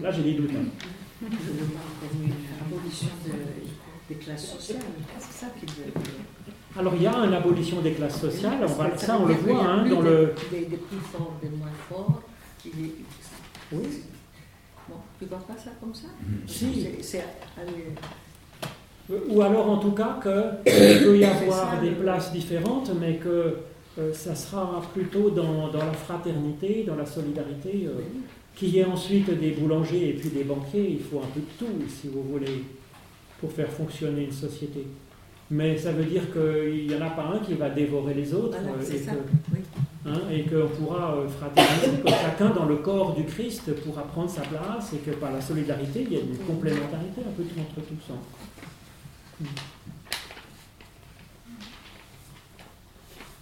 Là, 0.00 0.10
j'ai 0.10 0.22
des 0.22 0.34
doutes. 0.34 0.50
Je 0.50 1.26
une 1.26 2.32
abolition 2.60 3.08
des 4.08 4.14
classes 4.16 4.46
sociales. 4.52 4.82
C'est 5.18 5.32
ça 5.32 5.46
qui 5.58 5.66
alors 6.78 6.94
il 6.94 7.02
y 7.02 7.06
a 7.06 7.12
une 7.12 7.34
abolition 7.34 7.80
des 7.80 7.92
classes 7.92 8.20
sociales, 8.20 8.58
on 8.62 8.66
va, 8.66 8.96
ça 8.96 9.18
on 9.20 9.26
le 9.26 9.34
voit 9.34 9.84
dans 9.88 10.00
le... 10.02 10.34
Des, 10.52 10.66
plus 10.66 10.98
forts, 10.98 11.34
des 11.42 11.48
moins 11.48 11.66
forts. 11.88 12.22
oui. 12.64 12.92
Bon, 14.88 14.96
tu 15.18 15.24
ne 15.24 15.28
vois 15.30 15.38
pas 15.38 15.56
ça 15.56 15.70
comme 15.80 15.94
ça 15.94 16.06
Si. 16.46 16.86
C'est 17.02 17.24
ou 19.28 19.42
alors 19.42 19.68
en 19.68 19.78
tout 19.78 19.90
cas 19.90 20.20
qu'il 20.22 21.04
peut 21.04 21.18
y 21.18 21.24
avoir 21.24 21.80
des 21.80 21.90
places 21.90 22.32
différentes, 22.32 22.92
mais 23.00 23.16
que 23.16 23.56
euh, 23.98 24.12
ça 24.12 24.36
sera 24.36 24.80
plutôt 24.94 25.30
dans, 25.30 25.66
la 25.72 25.92
fraternité, 25.92 26.84
dans 26.86 26.94
la 26.94 27.06
solidarité. 27.06 27.88
Euh, 27.88 28.00
qu'il 28.60 28.74
y 28.74 28.78
ait 28.80 28.84
ensuite 28.84 29.30
des 29.40 29.52
boulangers 29.52 30.10
et 30.10 30.12
puis 30.12 30.28
des 30.28 30.44
banquiers, 30.44 30.90
il 30.90 31.00
faut 31.00 31.18
un 31.18 31.28
peu 31.28 31.40
de 31.40 31.46
tout, 31.58 31.88
si 31.88 32.08
vous 32.08 32.22
voulez, 32.22 32.62
pour 33.40 33.50
faire 33.50 33.70
fonctionner 33.70 34.24
une 34.24 34.32
société. 34.32 34.86
Mais 35.50 35.78
ça 35.78 35.92
veut 35.92 36.04
dire 36.04 36.30
qu'il 36.30 36.86
n'y 36.86 36.94
en 36.94 37.00
a 37.00 37.08
pas 37.08 37.24
un 37.24 37.38
qui 37.38 37.54
va 37.54 37.70
dévorer 37.70 38.12
les 38.12 38.34
autres 38.34 38.58
euh, 40.06 40.30
et, 40.30 40.42
qu'on 40.42 40.68
pourra 40.68 41.24
fraterniser, 41.38 42.02
que 42.04 42.10
chacun 42.10 42.50
dans 42.50 42.66
le 42.66 42.76
corps 42.76 43.14
du 43.14 43.24
Christ 43.24 43.72
pourra 43.82 44.02
prendre 44.02 44.28
sa 44.28 44.42
place 44.42 44.92
et 44.92 44.98
que 44.98 45.12
par 45.12 45.32
la 45.32 45.40
solidarité, 45.40 46.02
il 46.02 46.12
y 46.12 46.16
a 46.16 46.20
une 46.20 46.36
complémentarité 46.46 47.22
un 47.26 47.32
peu 47.32 47.42
entre 47.58 47.80
tous. 47.88 48.12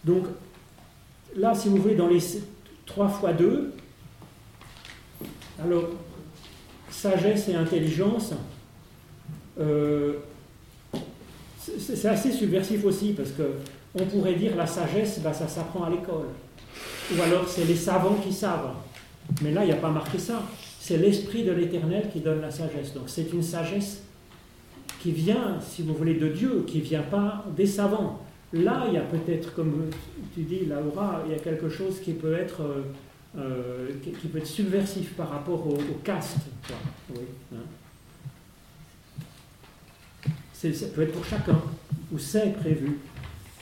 Donc 0.04 0.26
là, 1.36 1.54
si 1.56 1.68
vous 1.68 1.78
voulez, 1.78 1.96
dans 1.96 2.08
les 2.08 2.20
3 2.86 3.08
fois 3.08 3.32
2, 3.32 3.74
alors 5.62 5.84
sagesse 6.90 7.48
et 7.48 7.54
intelligence, 7.54 8.32
euh, 9.60 10.14
c'est 11.78 12.08
assez 12.08 12.32
subversif 12.32 12.84
aussi 12.84 13.12
parce 13.12 13.30
que 13.30 13.42
on 13.94 14.04
pourrait 14.04 14.34
dire 14.34 14.56
la 14.56 14.66
sagesse, 14.66 15.20
bah, 15.20 15.32
ça 15.32 15.48
s'apprend 15.48 15.84
à 15.84 15.90
l'école. 15.90 16.26
Ou 17.16 17.22
alors 17.22 17.48
c'est 17.48 17.64
les 17.64 17.76
savants 17.76 18.16
qui 18.16 18.32
savent. 18.32 18.74
Mais 19.42 19.52
là, 19.52 19.64
il 19.64 19.66
n'y 19.66 19.72
a 19.72 19.76
pas 19.76 19.90
marqué 19.90 20.18
ça. 20.18 20.42
C'est 20.80 20.96
l'esprit 20.96 21.44
de 21.44 21.52
l'éternel 21.52 22.08
qui 22.12 22.20
donne 22.20 22.40
la 22.40 22.50
sagesse. 22.50 22.94
Donc 22.94 23.04
c'est 23.06 23.32
une 23.32 23.42
sagesse 23.42 24.02
qui 25.00 25.12
vient, 25.12 25.58
si 25.60 25.82
vous 25.82 25.94
voulez, 25.94 26.14
de 26.14 26.28
Dieu, 26.28 26.64
qui 26.66 26.78
ne 26.78 26.82
vient 26.82 27.02
pas 27.02 27.44
des 27.56 27.66
savants. 27.66 28.20
Là, 28.52 28.84
il 28.88 28.94
y 28.94 28.96
a 28.96 29.02
peut-être, 29.02 29.54
comme 29.54 29.90
tu 30.34 30.42
dis, 30.42 30.60
Laura, 30.66 31.22
il 31.26 31.32
y 31.32 31.34
a 31.34 31.38
quelque 31.38 31.68
chose 31.68 32.00
qui 32.00 32.12
peut 32.12 32.34
être, 32.34 32.62
euh, 32.62 32.82
euh, 33.36 33.90
qui, 34.02 34.28
peut 34.28 34.38
être 34.38 34.46
subversif 34.46 35.14
par 35.14 35.30
rapport 35.30 35.66
au, 35.66 35.78
caste. 36.02 36.38
Hein. 36.70 37.56
ça 40.54 40.86
peut 40.94 41.02
être 41.02 41.12
pour 41.12 41.24
chacun, 41.24 41.60
ou 42.12 42.18
c'est 42.18 42.54
prévu 42.54 42.98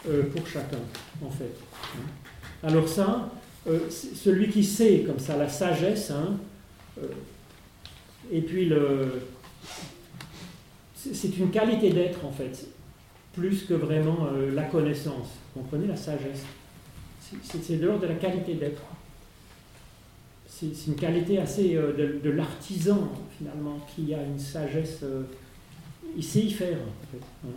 euh, 0.09 0.23
pour 0.35 0.47
chacun, 0.47 0.79
en 1.25 1.31
fait. 1.31 1.53
Hein. 1.97 2.07
Alors 2.63 2.89
ça, 2.89 3.31
celui 3.91 4.49
qui 4.49 4.63
sait 4.63 5.05
comme 5.07 5.19
ça 5.19 5.37
la 5.37 5.49
sagesse, 5.49 6.11
hein, 6.11 6.37
et 8.31 8.41
puis 8.41 8.67
le, 8.67 9.23
c'est 11.13 11.37
une 11.37 11.51
qualité 11.51 11.91
d'être 11.91 12.25
en 12.25 12.33
fait, 12.33 12.67
plus 13.33 13.65
que 13.65 13.75
vraiment 13.75 14.29
euh, 14.33 14.53
la 14.55 14.65
connaissance. 14.65 15.29
Vous 15.55 15.63
comprenez 15.63 15.87
la 15.87 15.97
sagesse? 15.97 16.45
C'est 17.43 17.81
de 17.81 17.87
l'ordre 17.87 18.03
de 18.03 18.07
la 18.07 18.15
qualité 18.15 18.55
d'être. 18.55 18.83
C'est 20.49 20.87
une 20.87 20.95
qualité 20.95 21.39
assez 21.39 21.77
euh, 21.77 22.21
de, 22.23 22.31
l'artisan 22.31 23.11
finalement 23.37 23.79
qui 23.95 24.15
a 24.15 24.23
une 24.23 24.39
sagesse. 24.39 25.01
Euh, 25.03 25.23
il 26.17 26.25
sait 26.25 26.41
y 26.41 26.51
faire. 26.51 26.79
Hein. 27.45 27.49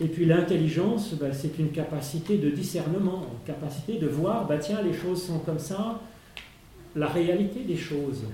Et 0.00 0.06
puis 0.06 0.26
l'intelligence, 0.26 1.14
bah, 1.14 1.32
c'est 1.32 1.58
une 1.58 1.70
capacité 1.70 2.38
de 2.38 2.50
discernement, 2.50 3.26
une 3.32 3.46
capacité 3.46 3.98
de 3.98 4.06
voir, 4.06 4.46
bah, 4.46 4.58
tiens, 4.58 4.82
les 4.82 4.92
choses 4.92 5.22
sont 5.22 5.40
comme 5.40 5.58
ça, 5.58 6.00
la 6.94 7.08
réalité 7.08 7.60
des 7.60 7.76
choses. 7.76 8.24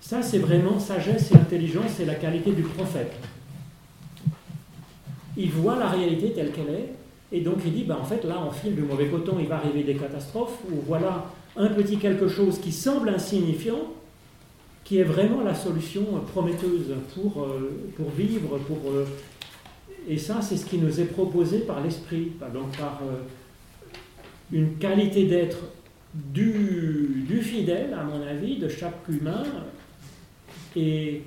Ça, 0.00 0.22
c'est 0.22 0.38
vraiment 0.38 0.80
sagesse 0.80 1.30
et 1.32 1.36
intelligence, 1.36 1.92
c'est 1.96 2.04
la 2.04 2.16
qualité 2.16 2.52
du 2.52 2.62
prophète 2.62 3.12
il 5.36 5.50
voit 5.50 5.76
la 5.76 5.88
réalité 5.88 6.32
telle 6.32 6.50
qu'elle 6.50 6.70
est, 6.70 6.92
et 7.32 7.40
donc 7.40 7.56
il 7.64 7.72
dit, 7.72 7.84
ben, 7.84 7.98
en 8.00 8.04
fait, 8.04 8.24
là, 8.24 8.42
on 8.46 8.50
file 8.50 8.74
du 8.74 8.82
mauvais 8.82 9.06
coton, 9.06 9.36
il 9.38 9.46
va 9.46 9.56
arriver 9.56 9.82
des 9.82 9.94
catastrophes, 9.94 10.58
ou 10.70 10.76
voilà 10.86 11.26
un 11.56 11.68
petit 11.68 11.96
quelque 11.96 12.28
chose 12.28 12.60
qui 12.60 12.72
semble 12.72 13.08
insignifiant, 13.08 13.92
qui 14.84 14.98
est 14.98 15.04
vraiment 15.04 15.42
la 15.42 15.54
solution 15.54 16.04
prometteuse 16.32 16.94
pour, 17.14 17.42
euh, 17.42 17.82
vivre, 18.16 18.58
pour... 18.58 18.78
Euh, 18.92 19.04
et 20.08 20.18
ça, 20.18 20.40
c'est 20.40 20.56
ce 20.56 20.66
qui 20.66 20.78
nous 20.78 21.00
est 21.00 21.06
proposé 21.06 21.60
par 21.60 21.82
l'esprit, 21.82 22.32
donc 22.54 22.76
par 22.76 23.00
euh, 23.02 23.16
une 24.52 24.76
qualité 24.76 25.26
d'être 25.26 25.58
du, 26.14 27.40
fidèle, 27.42 27.92
à 27.94 28.04
mon 28.04 28.24
avis, 28.24 28.58
de 28.58 28.68
chaque 28.68 29.08
humain, 29.08 29.42
et 30.76 31.22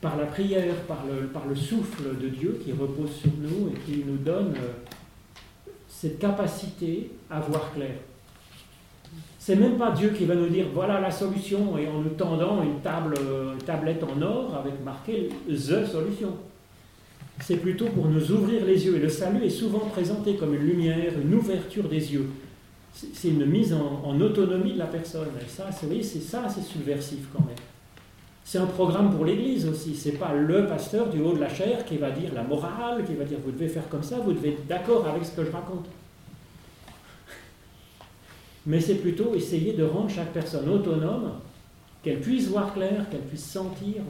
par 0.00 0.16
la 0.16 0.26
prière, 0.26 0.74
par 0.86 1.04
le, 1.48 1.54
souffle 1.54 2.16
de 2.20 2.28
Dieu 2.28 2.60
qui 2.64 2.72
repose 2.72 3.12
sur 3.12 3.30
nous 3.38 3.68
et 3.68 3.78
qui 3.86 4.04
nous 4.04 4.16
donne 4.16 4.54
cette 5.88 6.18
capacité 6.18 7.10
à 7.30 7.40
voir 7.40 7.72
clair. 7.72 7.94
C'est 9.46 9.54
même 9.54 9.78
pas 9.78 9.92
Dieu 9.92 10.08
qui 10.08 10.24
va 10.24 10.34
nous 10.34 10.48
dire 10.48 10.66
voilà 10.74 10.98
la 11.00 11.12
solution 11.12 11.78
et 11.78 11.86
en 11.86 12.00
nous 12.00 12.10
tendant 12.10 12.64
une, 12.64 12.80
table, 12.80 13.14
une 13.16 13.62
tablette 13.62 14.02
en 14.02 14.20
or 14.20 14.56
avec 14.56 14.84
marqué 14.84 15.28
The 15.48 15.86
solution. 15.86 16.32
C'est 17.38 17.58
plutôt 17.58 17.86
pour 17.86 18.08
nous 18.08 18.32
ouvrir 18.32 18.64
les 18.64 18.84
yeux. 18.84 18.96
Et 18.96 18.98
le 18.98 19.08
salut 19.08 19.44
est 19.44 19.50
souvent 19.50 19.78
présenté 19.78 20.34
comme 20.34 20.52
une 20.52 20.66
lumière, 20.66 21.12
une 21.24 21.32
ouverture 21.32 21.88
des 21.88 22.12
yeux. 22.12 22.26
C'est 22.92 23.28
une 23.28 23.46
mise 23.46 23.72
en, 23.72 24.20
autonomie 24.20 24.72
de 24.72 24.78
la 24.80 24.86
personne. 24.86 25.28
Et 25.40 25.48
ça, 25.48 25.66
c'est 25.70 26.02
ça, 26.02 26.48
c'est 26.48 26.62
subversif 26.62 27.28
quand 27.32 27.46
même. 27.46 27.54
C'est 28.42 28.58
un 28.58 28.66
programme 28.66 29.14
pour 29.14 29.24
l'Église 29.24 29.68
aussi. 29.68 29.94
C'est 29.94 30.18
pas 30.18 30.34
le 30.34 30.66
pasteur 30.66 31.08
du 31.08 31.20
haut 31.20 31.34
de 31.34 31.40
la 31.40 31.48
chair 31.48 31.84
qui 31.84 31.98
va 31.98 32.10
dire 32.10 32.34
la 32.34 32.42
morale, 32.42 33.04
qui 33.06 33.14
va 33.14 33.22
dire 33.22 33.38
vous 33.44 33.52
devez 33.52 33.68
faire 33.68 33.88
comme 33.88 34.02
ça, 34.02 34.16
vous 34.18 34.32
devez 34.32 34.48
être 34.54 34.66
d'accord 34.66 35.06
avec 35.06 35.24
ce 35.24 35.36
que 35.36 35.44
je 35.44 35.52
raconte. 35.52 35.86
Mais 38.66 38.80
c'est 38.80 38.96
plutôt 38.96 39.34
essayer 39.34 39.72
de 39.72 39.84
rendre 39.84 40.10
chaque 40.10 40.32
personne 40.32 40.68
autonome, 40.68 41.32
qu'elle 42.02 42.20
puisse 42.20 42.48
voir 42.48 42.74
clair, 42.74 43.06
qu'elle 43.10 43.22
puisse 43.22 43.44
sentir 43.44 44.02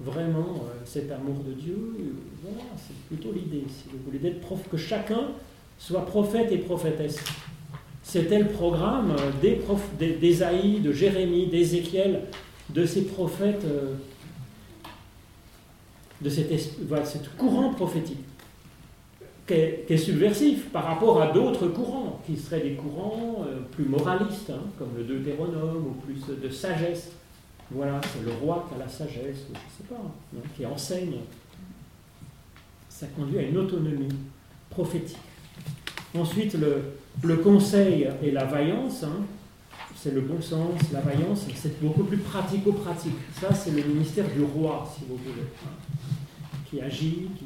vraiment 0.00 0.64
euh, 0.64 0.82
cet 0.84 1.10
amour 1.10 1.42
de 1.46 1.52
Dieu. 1.52 1.94
Voilà, 2.42 2.64
c'est 2.76 2.96
plutôt 3.08 3.32
l'idée, 3.32 3.64
si 3.68 3.84
vous 3.90 3.98
voulez, 4.04 4.30
prof, 4.30 4.60
que 4.70 4.76
chacun 4.76 5.28
soit 5.78 6.04
prophète 6.06 6.50
et 6.52 6.58
prophétesse. 6.58 7.22
C'était 8.02 8.38
le 8.38 8.48
programme 8.48 9.12
euh, 9.12 9.30
des 9.42 9.56
prof, 9.56 9.82
de 9.98 10.92
Jérémie, 10.92 11.46
d'Ézéchiel, 11.46 12.22
de 12.70 12.86
ces 12.86 13.02
prophètes, 13.02 13.64
euh, 13.64 13.94
de 16.20 16.30
cet, 16.30 16.52
voilà, 16.86 17.04
courant 17.36 17.74
prophétique, 17.74 18.24
qui 19.46 19.54
est, 19.54 19.96
subversif 19.96 20.70
par 20.70 20.84
rapport 20.84 21.22
à 21.22 21.28
d'autres 21.28 21.68
courants, 21.68 22.20
qui 22.26 22.36
seraient 22.36 22.60
des 22.60 22.74
courants 22.74 23.46
plus 23.72 23.84
moralistes, 23.84 24.50
hein, 24.50 24.62
comme 24.78 24.90
le 24.96 25.04
Deutéronome, 25.04 25.86
ou 25.86 25.90
plus 26.04 26.20
de 26.42 26.48
sagesse. 26.48 27.10
Voilà, 27.70 28.00
c'est 28.02 28.24
le 28.24 28.32
roi 28.32 28.66
qui 28.68 28.74
a 28.74 28.84
la 28.84 28.88
sagesse, 28.88 29.46
je 29.48 29.52
ne 29.52 29.58
sais 29.76 29.84
pas, 29.88 29.96
hein, 29.96 30.40
qui 30.56 30.64
enseigne. 30.64 31.16
Ça 32.88 33.06
conduit 33.08 33.38
à 33.38 33.42
une 33.42 33.58
autonomie 33.58 34.08
prophétique. 34.70 35.18
Ensuite, 36.16 36.56
le, 37.22 37.36
conseil 37.36 38.08
et 38.22 38.30
la 38.30 38.44
vaillance, 38.44 39.02
hein, 39.02 39.24
c'est 39.96 40.14
le 40.14 40.20
bon 40.20 40.40
sens, 40.40 40.80
la 40.92 41.00
vaillance, 41.00 41.46
c'est 41.54 41.80
beaucoup 41.82 42.04
plus 42.04 42.18
pratico-pratique. 42.18 43.16
Ça, 43.40 43.52
c'est 43.52 43.72
le 43.72 43.82
ministère 43.82 44.26
du 44.28 44.42
roi, 44.42 44.88
si 44.94 45.04
vous 45.08 45.16
voulez, 45.16 45.46
hein, 45.64 45.70
qui 46.70 46.80
agit, 46.80 47.28
qui, 47.36 47.44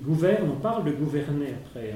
gouverne. 0.00 0.48
On 0.50 0.60
parle 0.60 0.84
de 0.84 0.92
gouverner 0.92 1.54
après. 1.64 1.94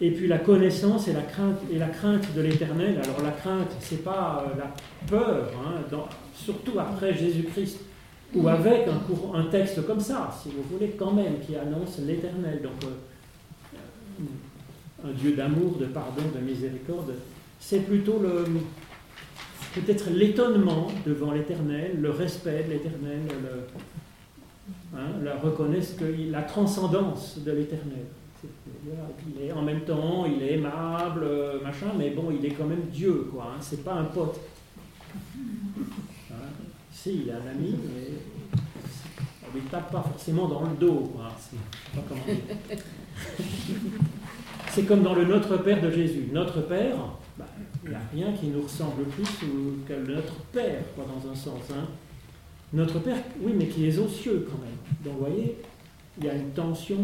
Et 0.00 0.10
puis 0.10 0.26
la 0.26 0.38
connaissance 0.38 1.06
et 1.08 1.12
la 1.12 1.22
crainte, 1.22 1.60
et 1.70 1.78
la 1.78 1.88
crainte 1.88 2.34
de 2.34 2.40
l'éternel. 2.40 3.00
Alors 3.02 3.22
la 3.22 3.30
crainte, 3.30 3.70
c'est 3.78 4.02
pas 4.02 4.44
euh, 4.46 4.58
la 4.58 4.74
peur, 5.06 5.52
hein, 5.64 5.96
surtout 6.34 6.78
après 6.78 7.14
Jésus-Christ, 7.14 7.78
ou 8.34 8.48
avec 8.48 8.88
un, 9.34 9.44
texte 9.44 9.86
comme 9.86 10.00
ça, 10.00 10.34
si 10.42 10.50
vous 10.50 10.62
voulez, 10.72 10.96
quand 10.98 11.12
même, 11.12 11.38
qui 11.46 11.54
annonce 11.54 11.98
l'éternel. 11.98 12.62
Donc 12.62 12.84
euh, 12.84 14.24
un 15.08 15.12
Dieu 15.12 15.32
d'amour, 15.32 15.76
de 15.78 15.86
pardon, 15.86 16.22
de 16.34 16.40
miséricorde. 16.40 17.12
C'est 17.60 17.80
plutôt 17.80 18.18
le 18.18 18.44
peut-être 19.74 20.10
l'étonnement 20.10 20.88
devant 21.06 21.32
l'éternel, 21.32 21.98
le 22.00 22.10
respect 22.10 22.64
de 22.64 22.72
l'éternel, 22.72 23.20
hein, 24.94 25.08
la 25.22 25.36
reconnaissance, 25.36 26.00
la 26.30 26.42
transcendance 26.42 27.38
de 27.38 27.52
l'éternel 27.52 28.06
en 29.54 29.62
même 29.62 29.82
temps, 29.82 30.26
il 30.26 30.42
est 30.42 30.54
aimable, 30.54 31.26
machin, 31.62 31.92
mais 31.96 32.10
bon, 32.10 32.30
il 32.30 32.44
est 32.44 32.50
quand 32.50 32.66
même 32.66 32.86
Dieu, 32.92 33.28
quoi. 33.32 33.52
Hein, 33.54 33.58
c'est 33.60 33.84
pas 33.84 33.94
un 33.94 34.04
pote. 34.04 34.40
Hein, 35.14 36.34
si, 36.90 37.22
il 37.22 37.28
est 37.28 37.32
un 37.32 37.46
ami, 37.50 37.76
mais 37.94 38.08
on 39.44 39.56
ne 39.56 39.62
tape 39.68 39.92
pas 39.92 40.02
forcément 40.02 40.48
dans 40.48 40.62
le 40.62 40.76
dos, 40.76 41.12
quoi. 41.14 41.30
C'est 44.70 44.84
comme 44.84 45.02
dans 45.02 45.14
le 45.14 45.26
Notre 45.26 45.58
Père 45.58 45.82
de 45.82 45.90
Jésus. 45.90 46.30
Notre 46.32 46.62
Père, 46.62 46.96
bah, 47.38 47.44
il 47.84 47.90
n'y 47.90 47.94
a 47.94 48.00
rien 48.12 48.32
qui 48.32 48.46
nous 48.46 48.62
ressemble 48.62 49.04
plus 49.04 49.28
que 49.86 49.92
notre 49.92 50.36
Père, 50.50 50.82
quoi, 50.94 51.04
dans 51.04 51.30
un 51.30 51.34
sens. 51.34 51.70
Hein. 51.70 51.86
Notre 52.72 52.98
Père, 53.00 53.18
oui, 53.40 53.52
mais 53.54 53.66
qui 53.66 53.86
est 53.86 53.98
aux 53.98 54.08
cieux 54.08 54.46
quand 54.50 54.58
même. 54.58 54.76
Donc, 55.04 55.14
vous 55.20 55.26
voyez, 55.26 55.56
il 56.18 56.24
y 56.24 56.30
a 56.30 56.34
une 56.34 56.50
tension 56.50 56.98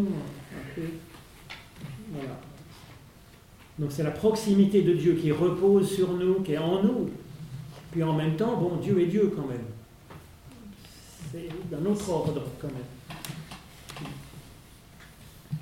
voilà. 2.12 2.40
Donc 3.78 3.92
c'est 3.92 4.02
la 4.02 4.11
proximité 4.11 4.83
de 4.83 4.94
Dieu 4.94 5.14
qui 5.14 5.31
repose 5.31 5.94
sur 5.94 6.12
nous, 6.14 6.40
qui 6.40 6.52
est 6.52 6.59
en 6.59 6.83
nous. 6.83 7.11
Puis 7.92 8.02
en 8.02 8.12
même 8.12 8.37
temps, 8.37 8.57
bon, 8.57 8.76
Dieu 8.76 9.00
est 9.00 9.07
Dieu 9.07 9.33
quand 9.35 9.46
même. 9.46 9.64
C'est 11.33 11.48
d'un 11.70 11.85
autre 11.88 12.09
ordre 12.11 12.42
quand 12.61 12.68
même. 12.68 14.09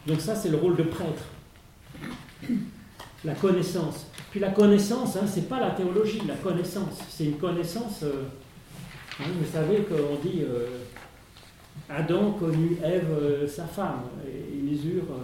Donc 0.07 0.21
ça, 0.21 0.35
c'est 0.35 0.49
le 0.49 0.57
rôle 0.57 0.77
de 0.77 0.85
prêtre. 0.85 1.25
La 3.25 3.35
connaissance. 3.35 4.07
Puis 4.31 4.40
la 4.40 4.51
connaissance, 4.51 5.16
hein, 5.16 5.27
c'est 5.27 5.49
pas 5.49 5.61
la 5.61 5.73
théologie, 5.73 6.23
la 6.27 6.37
connaissance. 6.37 7.01
C'est 7.09 7.25
une 7.25 7.38
connaissance. 7.38 8.03
Euh, 8.05 8.25
hein, 9.20 9.24
vous 9.38 9.50
savez 9.50 9.83
qu'on 9.83 10.16
dit 10.22 10.42
euh, 10.42 10.66
Adam 11.88 12.33
connut 12.33 12.79
Ève, 12.83 13.11
euh, 13.11 13.46
sa 13.46 13.64
femme, 13.64 14.05
et 14.26 14.57
ils 14.57 14.96
eurent 14.96 15.16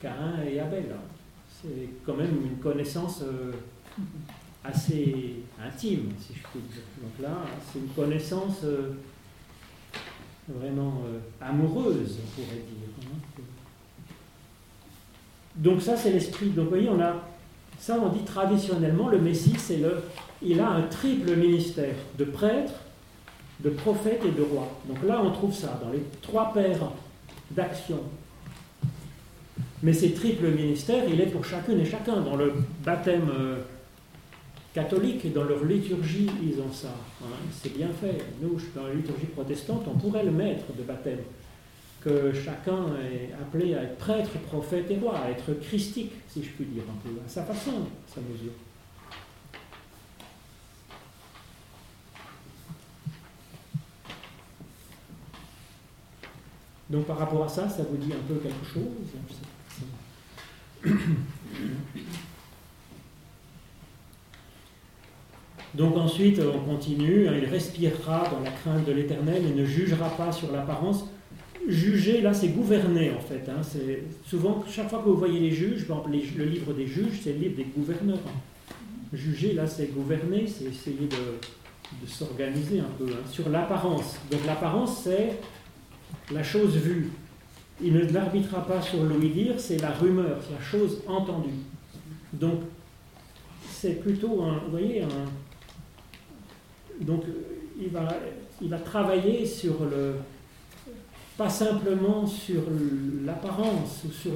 Cain 0.00 0.42
et 0.46 0.60
Abel. 0.60 0.94
C'est 1.62 1.88
quand 2.04 2.14
même 2.14 2.36
une 2.44 2.58
connaissance 2.58 3.22
euh, 3.22 3.52
assez 4.62 5.36
intime, 5.62 6.10
si 6.18 6.34
je 6.34 6.40
puis 6.40 6.60
dire. 6.60 6.82
Donc 7.02 7.12
là, 7.22 7.38
c'est 7.72 7.78
une 7.78 7.88
connaissance 7.88 8.58
euh, 8.64 8.92
vraiment 10.48 11.02
euh, 11.06 11.18
amoureuse, 11.40 12.18
on 12.22 12.42
pourrait 12.42 12.56
dire. 12.56 12.88
Hein. 13.02 13.42
Donc 15.56 15.80
ça, 15.80 15.96
c'est 15.96 16.10
l'esprit. 16.10 16.50
Donc 16.50 16.64
vous 16.64 16.70
voyez, 16.70 16.88
on 16.88 17.00
a 17.00 17.22
ça, 17.78 17.98
on 18.00 18.08
dit 18.08 18.24
traditionnellement, 18.24 19.08
le 19.08 19.18
Messie, 19.18 19.56
c'est 19.58 19.76
le, 19.78 20.02
il 20.40 20.60
a 20.60 20.68
un 20.68 20.82
triple 20.82 21.36
ministère 21.36 21.94
de 22.18 22.24
prêtre, 22.24 22.72
de 23.60 23.70
prophète 23.70 24.22
et 24.26 24.30
de 24.30 24.42
roi. 24.42 24.68
Donc 24.88 25.02
là, 25.06 25.20
on 25.22 25.30
trouve 25.30 25.54
ça 25.54 25.80
dans 25.82 25.90
les 25.90 26.02
trois 26.22 26.52
paires 26.52 26.90
d'action 27.50 28.00
mais 29.84 29.92
ces 29.92 30.12
triples 30.12 30.48
ministères, 30.48 31.04
il 31.06 31.20
est 31.20 31.26
pour 31.26 31.44
chacune 31.44 31.78
et 31.78 31.84
chacun. 31.84 32.22
Dans 32.22 32.36
le 32.36 32.54
baptême 32.82 33.28
euh, 33.28 33.58
catholique 34.72 35.26
et 35.26 35.28
dans 35.28 35.44
leur 35.44 35.62
liturgie, 35.62 36.30
ils 36.42 36.58
ont 36.58 36.72
ça. 36.72 36.88
Hein. 37.22 37.26
C'est 37.52 37.76
bien 37.76 37.90
fait. 38.00 38.16
Nous, 38.40 38.58
dans 38.74 38.86
la 38.86 38.94
liturgie 38.94 39.26
protestante, 39.26 39.84
on 39.86 39.98
pourrait 39.98 40.24
le 40.24 40.30
mettre 40.30 40.72
de 40.74 40.82
baptême. 40.82 41.18
Que 42.02 42.32
chacun 42.32 42.96
est 43.12 43.34
appelé 43.34 43.74
à 43.74 43.82
être 43.82 43.98
prêtre, 43.98 44.30
prophète 44.46 44.90
et 44.90 44.96
roi, 44.96 45.18
à 45.18 45.30
être 45.30 45.52
christique, 45.60 46.12
si 46.28 46.42
je 46.42 46.48
puis 46.48 46.64
dire, 46.64 46.84
un 46.88 47.06
peu, 47.06 47.14
à 47.22 47.28
sa 47.28 47.42
façon, 47.42 47.72
à 47.72 48.14
sa 48.14 48.22
mesure. 48.22 48.52
Donc 56.94 57.06
par 57.06 57.18
rapport 57.18 57.42
à 57.42 57.48
ça, 57.48 57.68
ça 57.68 57.82
vous 57.82 57.96
dit 57.96 58.12
un 58.12 58.22
peu 58.28 58.36
quelque 58.36 58.64
chose? 58.64 58.84
Donc 65.74 65.96
ensuite, 65.96 66.40
on 66.40 66.60
continue, 66.60 67.26
il 67.36 67.46
respirera 67.46 68.28
dans 68.30 68.38
la 68.38 68.52
crainte 68.52 68.86
de 68.86 68.92
l'éternel 68.92 69.42
et 69.44 69.60
ne 69.60 69.64
jugera 69.64 70.08
pas 70.10 70.30
sur 70.30 70.52
l'apparence. 70.52 71.06
Juger, 71.66 72.20
là, 72.20 72.32
c'est 72.32 72.50
gouverner, 72.50 73.10
en 73.10 73.20
fait. 73.20 73.48
Hein. 73.48 73.60
c'est 73.62 74.04
souvent, 74.24 74.62
chaque 74.70 74.88
fois 74.88 75.00
que 75.00 75.08
vous 75.08 75.16
voyez 75.16 75.40
les 75.40 75.50
juges, 75.50 75.88
par 75.88 75.96
exemple, 76.06 76.38
le 76.38 76.44
livre 76.44 76.74
des 76.74 76.86
juges, 76.86 77.22
c'est 77.24 77.32
le 77.32 77.40
livre 77.40 77.56
des 77.56 77.64
gouverneurs. 77.64 78.20
Juger, 79.12 79.54
là, 79.54 79.66
c'est 79.66 79.92
gouverner, 79.92 80.46
c'est 80.46 80.66
essayer 80.66 81.08
de, 81.08 82.06
s'organiser 82.06 82.78
un 82.78 82.90
peu 82.96 83.06
hein, 83.06 83.26
sur 83.28 83.48
l'apparence. 83.48 84.20
Donc 84.30 84.46
l'apparence, 84.46 85.02
c'est 85.02 85.40
la 86.32 86.42
chose 86.42 86.76
vue. 86.76 87.10
Il 87.82 87.92
ne 87.92 88.04
l'arbitrera 88.12 88.66
pas 88.66 88.80
sur 88.80 89.02
l'ouï-dire, 89.02 89.54
c'est 89.58 89.78
la 89.78 89.90
rumeur, 89.90 90.38
c'est 90.42 90.54
la 90.54 90.62
chose 90.62 91.02
entendue. 91.06 91.50
Donc, 92.32 92.60
c'est 93.68 94.00
plutôt 94.00 94.42
un, 94.42 94.58
vous 94.64 94.70
voyez, 94.70 95.04
donc 97.00 97.24
il 97.80 97.88
va, 97.88 98.08
il 98.62 98.68
va 98.68 98.78
travailler 98.78 99.44
sur 99.44 99.84
le, 99.84 100.14
pas 101.36 101.50
simplement 101.50 102.26
sur 102.26 102.62
l'apparence 103.24 104.04
ou 104.06 104.12
sur 104.12 104.32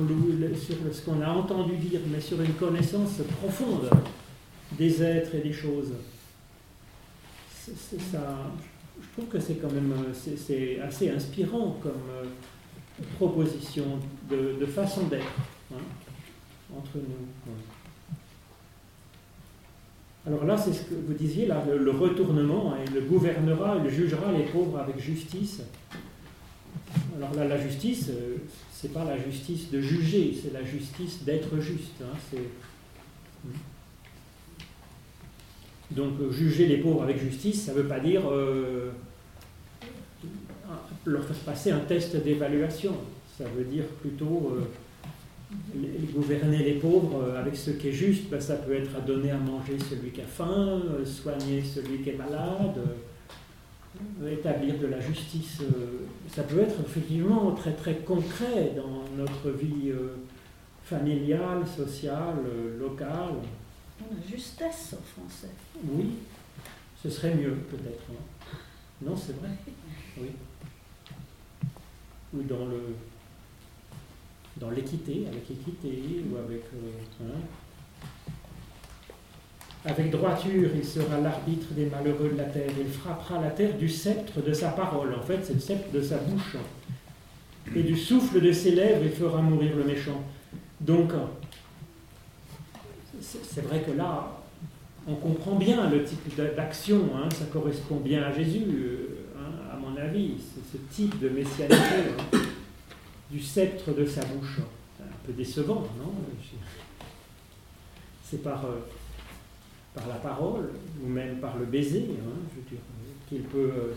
ce 0.93 1.01
qu'on 1.03 1.23
a 1.23 1.29
entendu 1.29 1.77
dire, 1.77 2.01
mais 2.11 2.21
sur 2.21 2.41
une 2.43 2.55
connaissance 2.55 3.21
profonde 3.41 3.89
des 4.73 5.03
êtres 5.03 5.35
et 5.37 5.41
des 5.41 5.53
choses. 5.53 5.93
C'est 7.61 8.01
ça, 8.01 8.51
trouve 9.19 9.31
que 9.31 9.41
c'est 9.41 9.55
quand 9.55 9.73
même 9.73 9.93
c'est 10.15 10.81
assez 10.81 11.11
inspirant 11.11 11.77
comme 11.83 11.93
proposition 13.17 13.85
de, 14.31 14.65
façon 14.67 15.07
d'être 15.09 15.25
hein, 15.73 15.79
entre 16.77 16.97
nous. 16.97 17.53
Alors 20.27 20.45
là, 20.45 20.57
c'est 20.57 20.73
ce 20.73 20.83
que 20.83 20.95
vous 20.95 21.15
disiez, 21.15 21.47
là, 21.47 21.65
le, 21.67 21.91
retournement, 21.91 22.75
hein, 22.75 22.85
il 22.87 23.07
gouvernera, 23.07 23.79
il 23.83 23.91
jugera 23.91 24.31
les 24.31 24.45
pauvres 24.45 24.79
avec 24.79 25.01
justice. 25.01 25.63
Alors 27.17 27.35
là, 27.35 27.47
la 27.47 27.59
justice, 27.61 28.11
euh, 28.11 28.37
c'est 28.71 28.93
pas 28.93 29.05
la 29.05 29.17
justice 29.19 29.71
de 29.71 29.81
juger, 29.81 30.37
c'est 30.41 30.53
la 30.53 30.65
justice 30.65 31.25
d'être 31.25 31.59
juste. 31.61 32.03
hein, 32.03 32.17
c'est- 32.31 33.49
Donc 35.91 36.21
euh, 36.21 36.31
juger 36.31 36.67
les 36.67 36.77
pauvres 36.77 37.03
avec 37.03 37.19
justice, 37.19 37.65
ça 37.65 37.73
ne 37.73 37.79
veut 37.79 37.89
pas 37.89 37.99
dire 38.01 38.23
euh, 38.31 38.91
leur 41.05 41.25
faire 41.25 41.37
passer 41.37 41.71
un 41.71 41.81
test 41.81 42.17
d'évaluation. 42.17 42.95
Ça 43.37 43.45
veut 43.57 43.65
dire 43.65 43.85
plutôt 44.01 44.57
euh, 44.57 44.65
gouverner 46.13 46.59
les 46.59 46.75
pauvres 46.75 47.23
euh, 47.23 47.41
avec 47.41 47.57
ce 47.57 47.71
qui 47.71 47.89
est 47.89 47.93
juste. 47.93 48.29
Ben, 48.31 48.41
ça 48.41 48.57
peut 48.57 48.75
être 48.75 48.95
à 48.97 49.01
donner 49.01 49.31
à 49.31 49.39
manger 49.39 49.79
celui 49.79 50.11
qui 50.11 50.21
a 50.21 50.27
faim, 50.27 50.83
euh, 50.85 51.05
soigner 51.05 51.63
celui 51.63 52.03
qui 52.03 52.11
est 52.11 52.17
malade, 52.17 52.79
euh, 54.23 54.31
établir 54.33 54.79
de 54.79 54.87
la 54.87 55.01
justice. 55.01 55.61
ça 56.29 56.43
peut 56.43 56.61
être 56.61 56.81
effectivement 56.81 57.53
très 57.53 57.73
très 57.73 57.97
concret 57.97 58.73
dans 58.77 59.05
notre 59.17 59.51
vie 59.51 59.93
familiale, 60.85 61.67
sociale, 61.67 62.37
locale. 62.79 63.35
On 64.01 64.15
a 64.15 64.31
justesse 64.31 64.95
en 64.95 65.03
français. 65.03 65.51
Oui, 65.85 66.11
ce 67.03 67.11
serait 67.11 67.35
mieux 67.35 67.55
peut-être. 67.71 68.05
hein. 68.11 68.57
Non, 69.03 69.17
c'est 69.17 69.37
vrai. 69.37 69.49
Oui. 70.21 70.29
Ou 72.35 72.43
dans 72.43 72.67
le 72.67 72.95
dans 74.59 74.71
l'équité, 74.71 75.25
avec 75.29 75.49
équité, 75.51 76.25
ou 76.31 76.37
avec 76.37 76.63
euh, 76.75 77.25
avec 79.85 80.11
droiture, 80.11 80.71
il 80.75 80.85
sera 80.85 81.21
l'arbitre 81.21 81.69
des 81.73 81.87
malheureux 81.87 82.31
de 82.33 82.37
la 82.37 82.45
terre. 82.45 82.71
Il 82.79 82.89
frappera 82.91 83.41
la 83.41 83.51
terre 83.51 83.77
du 83.79 83.89
sceptre 83.89 84.43
de 84.43 84.53
sa 84.53 84.71
parole. 84.71 85.15
En 85.15 85.23
fait, 85.23 85.39
c'est 85.45 85.55
le 85.55 85.61
sceptre 85.61 85.93
de 85.93 86.03
sa 86.03 86.19
bouche. 86.19 86.57
Et 87.77 87.83
du 87.83 87.97
souffle 87.97 88.41
de 88.41 88.51
ses 88.51 88.73
lèvres, 88.73 89.03
il 89.05 89.13
fera 89.13 89.41
mourir 89.41 89.77
le 89.77 89.85
méchant. 89.85 90.23
Donc, 90.81 91.13
c'est 93.21 93.61
vrai 93.65 93.83
que 93.83 93.93
là, 93.93 94.39
on 95.07 95.15
comprend 95.15 95.55
bien 95.57 95.89
le 95.89 96.03
type 96.05 96.35
d'a- 96.37 96.51
d'action, 96.55 97.11
hein, 97.17 97.29
ça 97.31 97.45
correspond 97.53 97.97
bien 97.97 98.23
à 98.25 98.33
Jésus, 98.33 98.65
euh, 98.69 99.18
c'est 100.39 100.77
ce 100.77 100.83
type 100.95 101.19
de 101.21 101.29
messianité 101.29 101.77
hein, 101.77 102.39
du 103.31 103.41
sceptre 103.41 103.93
de 103.93 104.05
sa 104.05 104.25
bouche. 104.25 104.61
Un 105.01 105.27
peu 105.27 105.33
décevant, 105.33 105.87
non? 105.99 106.13
C'est 108.23 108.43
par, 108.43 108.65
euh, 108.67 108.81
par 109.95 110.09
la 110.09 110.17
parole, 110.17 110.71
ou 111.03 111.09
même 111.09 111.39
par 111.39 111.57
le 111.57 111.65
baiser, 111.65 112.07
hein, 112.21 112.73
qu'il 113.29 113.43
peut, 113.43 113.71
euh, 113.75 113.95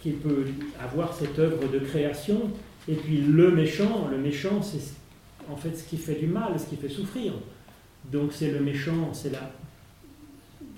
qu'il 0.00 0.16
peut 0.16 0.46
avoir 0.80 1.14
cette 1.14 1.38
œuvre 1.38 1.68
de 1.68 1.78
création. 1.78 2.50
Et 2.88 2.94
puis 2.94 3.18
le 3.18 3.50
méchant, 3.52 4.08
le 4.10 4.18
méchant, 4.18 4.62
c'est 4.62 4.94
en 5.50 5.56
fait 5.56 5.76
ce 5.76 5.84
qui 5.84 5.96
fait 5.96 6.16
du 6.16 6.26
mal, 6.26 6.58
ce 6.58 6.66
qui 6.66 6.76
fait 6.76 6.88
souffrir. 6.88 7.34
Donc 8.10 8.32
c'est 8.32 8.50
le 8.50 8.60
méchant, 8.60 9.12
c'est 9.12 9.30
la, 9.30 9.52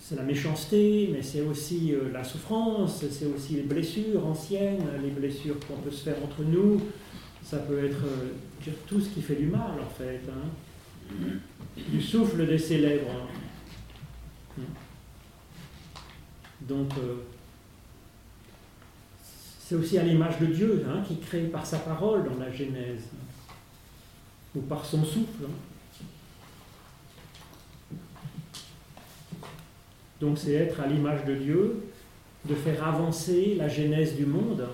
c'est 0.07 0.17
la 0.17 0.23
méchanceté, 0.23 1.09
mais 1.11 1.23
c'est 1.23 1.41
aussi 1.41 1.95
euh, 1.95 2.13
la 2.13 2.23
souffrance, 2.23 3.03
c'est 3.11 3.25
aussi 3.25 3.55
les 3.55 3.63
blessures 3.63 4.27
anciennes, 4.27 4.85
les 5.03 5.09
blessures 5.09 5.59
qu'on 5.67 5.79
peut 5.79 5.91
se 5.91 6.03
faire 6.03 6.17
entre 6.23 6.43
nous. 6.43 6.79
Ça 7.43 7.57
peut 7.57 7.83
être 7.83 8.05
euh, 8.05 8.71
tout 8.87 9.01
ce 9.01 9.09
qui 9.09 9.23
fait 9.23 9.37
du 9.37 9.47
mal, 9.47 9.73
en 9.81 9.89
fait. 9.89 10.21
hein. 10.29 11.23
Du 11.89 12.03
souffle 12.03 12.47
de 12.47 12.57
ses 12.59 12.79
lèvres. 12.79 13.11
hein. 14.59 14.63
Donc, 16.61 16.91
euh, 16.99 17.23
c'est 19.59 19.77
aussi 19.77 19.97
à 19.97 20.03
l'image 20.03 20.39
de 20.39 20.47
Dieu, 20.47 20.85
hein, 20.87 21.03
qui 21.09 21.17
crée 21.17 21.45
par 21.45 21.65
sa 21.65 21.79
parole 21.79 22.25
dans 22.29 22.39
la 22.39 22.53
Genèse, 22.53 23.05
ou 24.55 24.61
par 24.61 24.85
son 24.85 25.03
souffle. 25.03 25.45
Donc 30.25 30.39
c'est 30.39 30.55
être 30.55 30.81
à 30.81 30.87
l'image 30.87 31.23
de 31.27 31.35
Dieu, 31.35 31.83
de 32.49 32.55
faire 32.55 32.83
avancer 32.83 33.57
la 33.59 33.69
genèse 33.69 34.17
du 34.17 34.25
monde. 34.25 34.67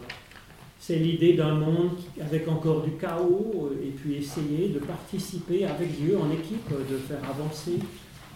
C'est 0.78 0.94
l'idée 0.94 1.32
d'un 1.32 1.54
monde 1.54 1.98
avec 2.20 2.46
encore 2.46 2.82
du 2.82 2.92
chaos 2.92 3.72
euh, 3.72 3.84
et 3.84 3.90
puis 3.90 4.14
essayer 4.14 4.68
de 4.68 4.78
participer 4.78 5.66
avec 5.66 6.00
Dieu 6.00 6.16
en 6.16 6.30
équipe, 6.30 6.68
de 6.68 6.96
faire 6.96 7.18
avancer 7.28 7.80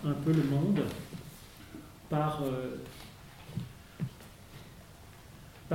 un 0.05 0.13
peu 0.13 0.33
le 0.33 0.43
monde 0.43 0.81
par, 2.11 2.43
euh, 2.43 2.77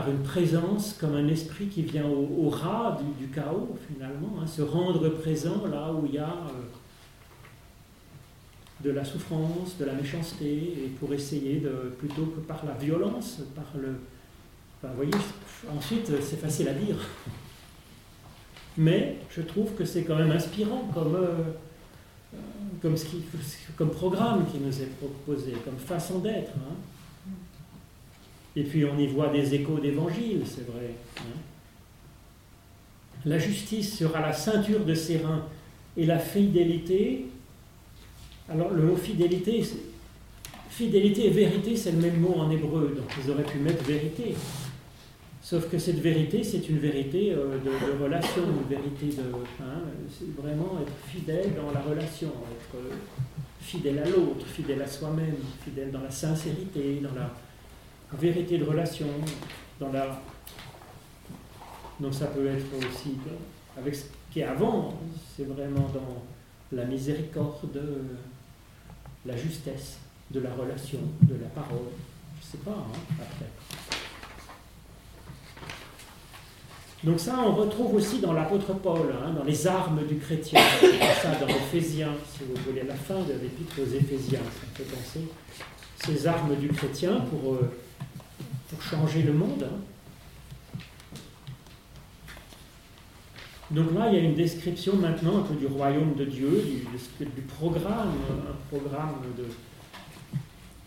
une 0.10 0.24
présence 0.24 0.94
comme 1.00 1.16
un 1.16 1.28
esprit 1.28 1.68
qui 1.68 1.84
vient 1.84 2.06
au, 2.06 2.50
ras 2.50 2.98
du, 3.02 3.26
du 3.26 3.32
chaos 3.34 3.78
finalement, 3.92 4.42
hein, 4.42 4.48
se 4.48 4.62
rendre 4.62 5.08
présent 5.10 5.66
là 5.72 5.92
où 5.94 6.06
il 6.06 6.16
y 6.16 6.18
a 6.18 6.30
euh, 6.30 6.79
de 8.84 8.92
la 8.92 9.04
souffrance, 9.04 9.78
de 9.78 9.86
la 9.86 9.94
méchanceté, 9.94 10.46
et 10.48 10.90
pour 11.00 11.14
essayer 11.14 11.60
de, 11.60 11.94
plutôt 11.98 12.26
que 12.28 12.40
par 12.40 12.66
la 12.66 12.74
violence, 12.74 13.42
par 13.56 13.66
le... 13.80 13.96
Vous 14.82 14.96
voyez, 14.96 15.12
ensuite, 15.76 16.10
c'est 16.22 16.40
facile 16.40 16.70
à 16.70 16.74
dire. 16.74 16.96
Mais 18.78 19.18
je 19.30 19.42
trouve 19.42 19.74
que 19.74 19.84
c'est 19.84 20.04
quand 20.04 20.16
même 20.16 20.32
inspirant 20.32 20.90
comme, 20.94 21.16
euh, 21.16 21.44
comme 23.76 23.90
programme 23.90 24.46
qui 24.50 24.60
nous 24.60 24.82
est 24.82 24.90
proposé, 24.98 25.52
comme 25.66 25.78
façon 25.78 26.20
d'être. 26.20 26.52
hein. 26.56 26.76
Et 28.56 28.64
puis 28.64 28.86
on 28.86 28.98
y 28.98 29.08
voit 29.08 29.28
des 29.30 29.54
échos 29.54 29.80
d'évangile, 29.80 30.44
c'est 30.46 30.66
vrai. 30.66 30.92
hein. 31.18 31.40
La 33.26 33.38
justice 33.38 33.98
sera 33.98 34.22
la 34.22 34.32
ceinture 34.32 34.86
de 34.86 34.94
ses 34.94 35.18
reins 35.18 35.44
et 35.98 36.06
la 36.06 36.20
fidélité 36.20 37.26
alors 38.50 38.72
le 38.72 38.84
mot 38.84 38.96
fidélité, 38.96 39.64
fidélité 40.70 41.28
et 41.28 41.30
vérité, 41.30 41.76
c'est 41.76 41.92
le 41.92 42.00
même 42.00 42.20
mot 42.20 42.36
en 42.38 42.50
hébreu, 42.50 42.94
donc 42.96 43.10
ils 43.24 43.30
auraient 43.32 43.44
pu 43.44 43.60
mettre 43.60 43.84
vérité. 43.84 44.36
Sauf 45.42 45.70
que 45.70 45.80
cette 45.80 46.00
vérité, 46.00 46.44
c'est 46.44 46.70
une 46.70 46.78
vérité 46.78 47.34
euh, 47.34 47.58
de, 47.58 48.04
relation, 48.04 48.44
une 48.44 48.70
vérité 48.70 49.08
de... 49.08 49.24
hein, 49.64 49.82
c'est 50.10 50.36
vraiment 50.40 50.80
être 50.82 50.94
fidèle 51.08 51.56
dans 51.56 51.72
la 51.72 51.80
relation, 51.80 52.28
être 52.28 52.76
euh, 52.76 52.94
fidèle 53.60 54.00
à 54.00 54.06
l'autre, 54.06 54.46
fidèle 54.46 54.82
à 54.82 54.88
soi-même, 54.88 55.38
fidèle 55.64 55.92
dans 55.92 56.02
la 56.02 56.12
sincérité, 56.12 57.02
dans 57.02 57.16
la 57.16 57.32
vérité 58.18 58.58
de 58.58 58.64
relation, 58.64 59.08
dans 59.80 59.92
la... 59.92 60.22
Donc 62.00 62.14
ça 62.14 62.28
peut 62.28 62.46
être 62.46 62.68
aussi 62.78 63.16
avec 63.78 63.96
ce 63.96 64.06
qui 64.32 64.42
est 64.42 64.44
avant, 64.44 65.00
c'est 65.36 65.48
vraiment 65.48 65.90
dans 65.94 66.24
la 66.72 66.86
miséricorde, 66.86 67.82
la 69.26 69.36
justesse 69.38 69.98
de 70.32 70.40
la 70.40 70.54
relation, 70.54 71.00
de 71.24 71.36
la 71.36 71.50
parole. 71.50 71.90
Je 72.42 72.46
ne 72.48 72.52
sais 72.52 72.58
pas, 72.66 72.72
hein, 72.72 73.00
après. 73.20 73.46
Donc 77.04 77.20
ça, 77.20 77.36
on 77.46 77.56
retrouve 77.56 77.96
aussi 77.96 78.20
dans 78.20 78.34
l'apôtre 78.34 78.74
Paul, 78.74 79.14
hein, 79.24 79.32
dans 79.32 79.44
les 79.46 79.68
armes 79.68 80.06
du 80.06 80.18
chrétien. 80.18 80.60
ça 81.22 81.36
dans 81.36 81.48
Éphésiens, 81.48 82.14
si 82.34 82.44
vous 82.44 82.62
voulez, 82.66 82.84
la 82.84 82.96
fin 82.96 83.22
de 83.22 83.34
l'épître 83.34 83.80
aux 83.80 83.96
Éphésiens, 83.96 84.40
ça 84.40 84.68
fait 84.76 84.84
penser. 84.84 85.22
Ces 86.06 86.28
armes 86.28 86.56
du 86.58 86.68
chrétien 86.70 87.22
pour, 87.22 87.54
euh, 87.56 87.72
pour 88.70 88.82
changer 88.82 89.22
le 89.24 89.34
monde. 89.34 89.64
hein. 89.64 89.80
Donc 93.72 93.94
là, 93.94 94.10
il 94.10 94.16
y 94.16 94.18
a 94.18 94.22
une 94.22 94.36
description 94.36 94.96
maintenant 94.96 95.40
un 95.40 95.42
peu 95.44 95.54
du 95.54 95.68
royaume 95.68 96.16
de 96.16 96.26
Dieu, 96.26 96.64
du, 97.20 97.42
programme, 97.42 98.14
un 98.30 98.76
programme 98.76 99.16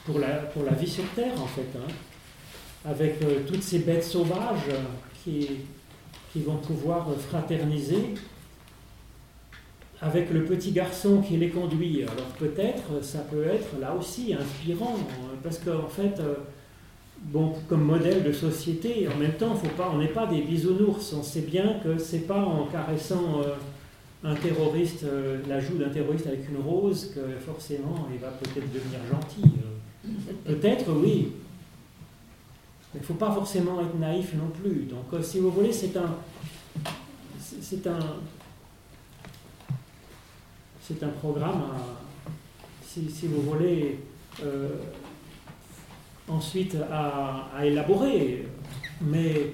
pour, 0.04 0.18
la, 0.18 0.72
vie 0.72 0.88
sur 0.88 1.04
Terre, 1.14 1.40
en 1.40 1.46
fait, 1.46 1.68
hein, 1.76 1.92
avec 2.84 3.22
euh, 3.22 3.40
toutes 3.46 3.62
ces 3.62 3.80
bêtes 3.80 4.02
sauvages 4.02 4.68
euh, 4.70 4.82
qui, 5.22 5.48
qui 6.32 6.40
vont 6.40 6.56
pouvoir 6.56 7.08
fraterniser, 7.28 8.14
avec 10.02 10.30
le 10.30 10.44
petit 10.44 10.72
garçon 10.72 11.22
qui 11.22 11.36
les 11.36 11.48
conduit. 11.48 12.02
Alors 12.02 12.26
peut-être, 12.38 13.02
ça 13.02 13.20
peut 13.20 13.46
être 13.46 13.78
là 13.80 13.94
aussi 13.94 14.34
inspirant, 14.34 14.96
euh, 14.96 15.36
parce 15.42 15.58
qu'en 15.58 15.88
fait, 15.88 16.18
euh, 16.18 16.34
bon, 17.24 17.54
comme 17.68 17.82
modèle 17.82 18.22
de 18.24 18.32
société, 18.32 19.08
en 19.08 19.16
même 19.18 19.34
temps, 19.34 19.54
faut 19.54 19.68
pas, 19.68 19.90
on 19.94 19.98
n'est 19.98 20.08
pas 20.08 20.26
des 20.26 20.42
bisounours. 20.42 21.12
On 21.12 21.22
sait 21.22 21.42
bien 21.42 21.78
que 21.82 21.98
c'est 21.98 22.26
pas 22.26 22.40
en 22.42 22.66
caressant 22.66 23.40
euh, 23.42 23.54
un 24.24 24.34
terroriste, 24.34 25.04
euh, 25.04 25.40
la 25.48 25.60
joue 25.60 25.78
d'un 25.78 25.88
terroriste 25.88 26.26
avec 26.26 26.48
une 26.48 26.58
rose, 26.62 27.12
que 27.14 27.20
forcément 27.44 28.08
il 28.12 28.18
va 28.20 28.28
peut-être 28.28 28.72
devenir 28.72 29.00
gentil. 29.10 29.42
Euh, 29.44 29.68
Peut-être, 30.44 30.90
oui. 30.92 31.28
Mais 32.92 32.98
il 32.98 33.02
ne 33.02 33.06
faut 33.06 33.14
pas 33.14 33.30
forcément 33.32 33.80
être 33.80 33.96
naïf 33.98 34.34
non 34.34 34.50
plus. 34.60 34.86
Donc, 34.86 35.22
si 35.22 35.38
vous 35.38 35.50
voulez, 35.50 35.72
c'est 35.72 35.96
un, 35.96 36.16
c'est 37.38 37.86
un, 37.86 37.98
c'est 40.82 41.02
un 41.02 41.08
programme, 41.08 41.62
à- 41.62 42.00
si, 42.84 43.26
vous 43.28 43.40
voulez, 43.42 43.98
ensuite 46.32 46.76
à, 46.90 47.48
élaborer. 47.64 48.46
Mais 49.00 49.52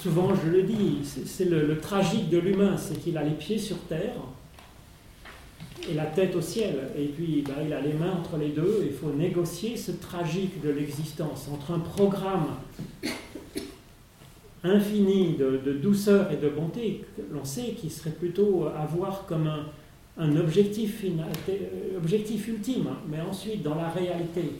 souvent, 0.00 0.30
je 0.34 0.50
le 0.50 0.62
dis, 0.62 0.98
c'est 1.04 1.46
le, 1.46 1.78
tragique 1.78 2.28
de 2.30 2.38
l'humain, 2.38 2.76
c'est 2.76 3.00
qu'il 3.00 3.16
a 3.16 3.22
les 3.22 3.34
pieds 3.34 3.58
sur 3.58 3.78
terre 3.88 4.14
et 5.88 5.94
la 5.94 6.06
tête 6.06 6.34
au 6.34 6.40
ciel. 6.40 6.90
Et 6.98 7.06
puis, 7.06 7.42
ben, 7.46 7.54
il 7.66 7.72
a 7.72 7.80
les 7.80 7.92
mains 7.92 8.12
entre 8.12 8.36
les 8.36 8.50
deux. 8.50 8.84
Il 8.86 8.92
faut 8.92 9.12
négocier 9.12 9.76
ce 9.76 9.92
tragique 9.92 10.62
de 10.62 10.70
l'existence 10.70 11.48
entre 11.52 11.72
un 11.72 11.80
programme 11.80 12.46
infini 14.64 15.36
de, 15.36 15.72
douceur 15.74 16.32
et 16.32 16.36
de 16.36 16.48
bonté, 16.48 17.04
l'on 17.30 17.44
sait 17.44 17.72
qu'il 17.72 17.90
serait 17.90 18.10
plutôt 18.10 18.66
à 18.66 18.86
voir 18.86 19.26
comme 19.26 19.46
un, 20.16 20.36
objectif 20.36 21.04
ultime, 21.04 22.88
mais 23.08 23.20
ensuite 23.20 23.62
dans 23.62 23.74
la 23.74 23.90
réalité. 23.90 24.52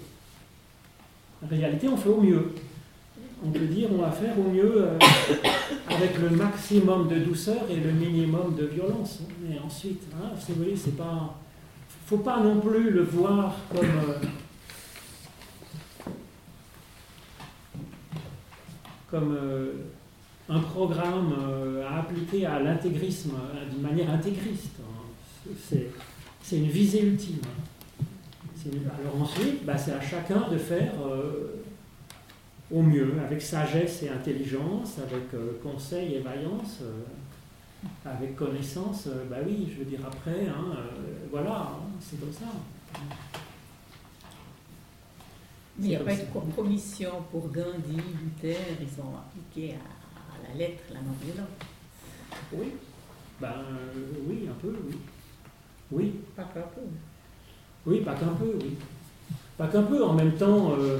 En 1.44 1.48
réalité, 1.48 1.88
on 1.88 1.96
fait 1.96 2.08
au 2.08 2.20
mieux. 2.20 2.54
On 3.46 3.50
peut 3.50 3.66
dire 3.66 3.88
on 3.92 3.98
va 3.98 4.10
faire 4.10 4.38
au 4.38 4.50
mieux 4.50 4.72
euh, 4.76 4.98
avec 5.88 6.18
le 6.18 6.30
maximum 6.30 7.08
de 7.08 7.16
douceur 7.16 7.62
et 7.70 7.76
le 7.76 7.92
minimum 7.92 8.54
de 8.58 8.64
violence. 8.64 9.20
Mais 9.46 9.58
ensuite, 9.58 10.02
hein, 10.14 10.30
vous 10.48 10.54
voyez, 10.54 10.76
c'est 10.76 10.96
pas. 10.96 11.36
faut 12.06 12.18
pas 12.18 12.40
non 12.40 12.60
plus 12.60 12.90
le 12.90 13.02
voir 13.02 13.54
comme. 13.70 13.84
euh, 13.84 14.26
comme 19.14 19.36
euh, 19.40 19.72
un 20.48 20.58
programme 20.58 21.32
euh, 21.40 21.88
à 21.88 22.00
appliquer 22.00 22.46
à 22.46 22.58
l'intégrisme 22.58 23.34
d'une 23.70 23.80
manière 23.80 24.10
intégriste. 24.10 24.80
c'est 26.42 26.56
une 26.56 26.66
visée 26.66 27.02
ultime. 27.02 27.38
Alors 28.66 29.20
ensuite, 29.20 29.64
bah, 29.64 29.76
c'est 29.76 29.92
à 29.92 30.00
chacun 30.00 30.48
de 30.48 30.56
faire 30.56 30.92
euh, 31.04 31.62
au 32.70 32.80
mieux, 32.80 33.14
avec 33.22 33.42
sagesse 33.42 34.02
et 34.02 34.08
intelligence, 34.08 34.98
avec 34.98 35.34
euh, 35.34 35.58
conseil 35.62 36.14
et 36.14 36.20
vaillance, 36.20 36.78
euh, 36.82 37.02
avec 38.06 38.34
connaissance. 38.36 39.08
bah 39.28 39.36
oui, 39.46 39.68
je 39.70 39.80
veux 39.80 39.84
dire 39.84 40.00
après, 40.06 40.46
hein, 40.48 40.76
voilà, 41.30 41.72
hein, 41.74 41.80
c'est 42.00 42.18
comme 42.18 42.32
ça. 42.32 42.46
Mais 45.78 45.86
il 45.86 45.88
n'y 45.88 45.96
a 45.96 46.00
pas 46.00 46.12
eu 46.14 46.16
de 46.16 46.20
ça. 46.20 46.26
compromission 46.32 47.10
pour 47.30 47.48
Gandhi, 47.48 47.96
Luther, 48.22 48.56
ils 48.80 49.00
ont 49.00 49.16
appliqué 49.18 49.74
à, 49.74 49.76
à 49.76 50.48
la 50.48 50.58
lettre 50.58 50.84
la 50.90 51.00
non-violence. 51.00 51.48
Oui, 52.52 52.72
ben 53.40 53.64
oui, 54.26 54.48
un 54.48 54.54
peu, 54.54 54.74
oui. 54.88 54.96
Oui, 55.90 56.14
Pas 56.34 56.44
peu. 56.44 56.80
Oui, 57.86 58.00
pas 58.00 58.14
qu'un 58.14 58.34
peu, 58.38 58.52
oui. 58.60 58.74
Pas 59.56 59.68
qu'un 59.68 59.82
peu. 59.82 60.02
En 60.02 60.14
même 60.14 60.32
temps, 60.32 60.72
euh, 60.78 60.98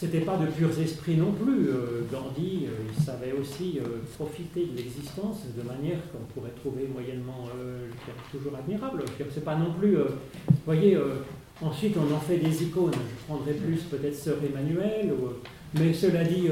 c'était 0.00 0.20
pas 0.20 0.38
de 0.38 0.46
purs 0.46 0.80
esprits 0.80 1.16
non 1.16 1.30
plus. 1.32 1.68
Euh, 1.68 2.06
Gandhi, 2.10 2.64
euh, 2.64 2.70
il 2.88 3.04
savait 3.04 3.32
aussi 3.32 3.78
euh, 3.78 3.98
profiter 4.16 4.64
de 4.64 4.74
l'existence 4.74 5.42
de 5.54 5.62
manière 5.62 5.98
qu'on 6.10 6.24
pourrait 6.32 6.54
trouver 6.58 6.88
moyennement 6.90 7.50
toujours 8.32 8.56
admirable. 8.56 9.04
C'est 9.34 9.44
pas 9.44 9.56
non 9.56 9.74
plus. 9.78 9.96
vous 9.96 10.04
voyez, 10.64 10.96
ensuite 11.60 11.96
on 11.98 12.14
en 12.14 12.18
fait 12.18 12.38
des 12.38 12.62
icônes. 12.62 12.94
Je 12.94 13.26
prendrais 13.26 13.52
plus 13.52 13.82
peut-être 13.82 14.16
Sœur 14.16 14.38
Emmanuel, 14.42 15.12
mais 15.74 15.92
cela 15.92 16.24
dit. 16.24 16.48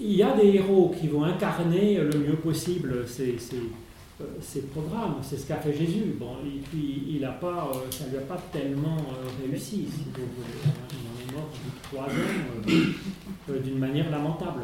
il 0.00 0.12
y 0.14 0.22
a 0.22 0.36
des 0.36 0.46
héros 0.46 0.94
qui 1.00 1.08
vont 1.08 1.24
incarner 1.24 1.96
le 1.96 2.20
mieux 2.20 2.36
possible 2.36 3.04
ces, 3.08 3.36
euh, 4.20 4.24
ces 4.40 4.62
programmes. 4.62 5.16
C'est 5.22 5.36
ce 5.36 5.46
qu'a 5.46 5.56
fait 5.56 5.72
Jésus. 5.72 6.16
Bon, 6.18 6.36
et 6.44 6.58
puis 6.70 7.04
il 7.08 7.24
a 7.24 7.32
pas, 7.32 7.70
euh, 7.72 7.90
ça 7.90 8.06
lui 8.08 8.16
a 8.16 8.22
pas 8.22 8.38
tellement 8.52 8.96
euh, 8.96 9.46
réussi, 9.46 9.86
si 9.90 10.04
vous 10.14 10.26
voulez. 10.36 10.58
hein. 10.66 10.70
Il 10.92 11.06
en 11.06 11.28
est 11.28 11.32
mort 11.36 11.48
au 11.48 11.56
bout 11.64 11.74
de 11.76 11.82
trois 11.82 12.06
ans 12.06 12.28
euh, 12.68 13.52
euh, 13.52 13.60
d'une 13.60 13.78
manière 13.78 14.10
lamentable. 14.10 14.62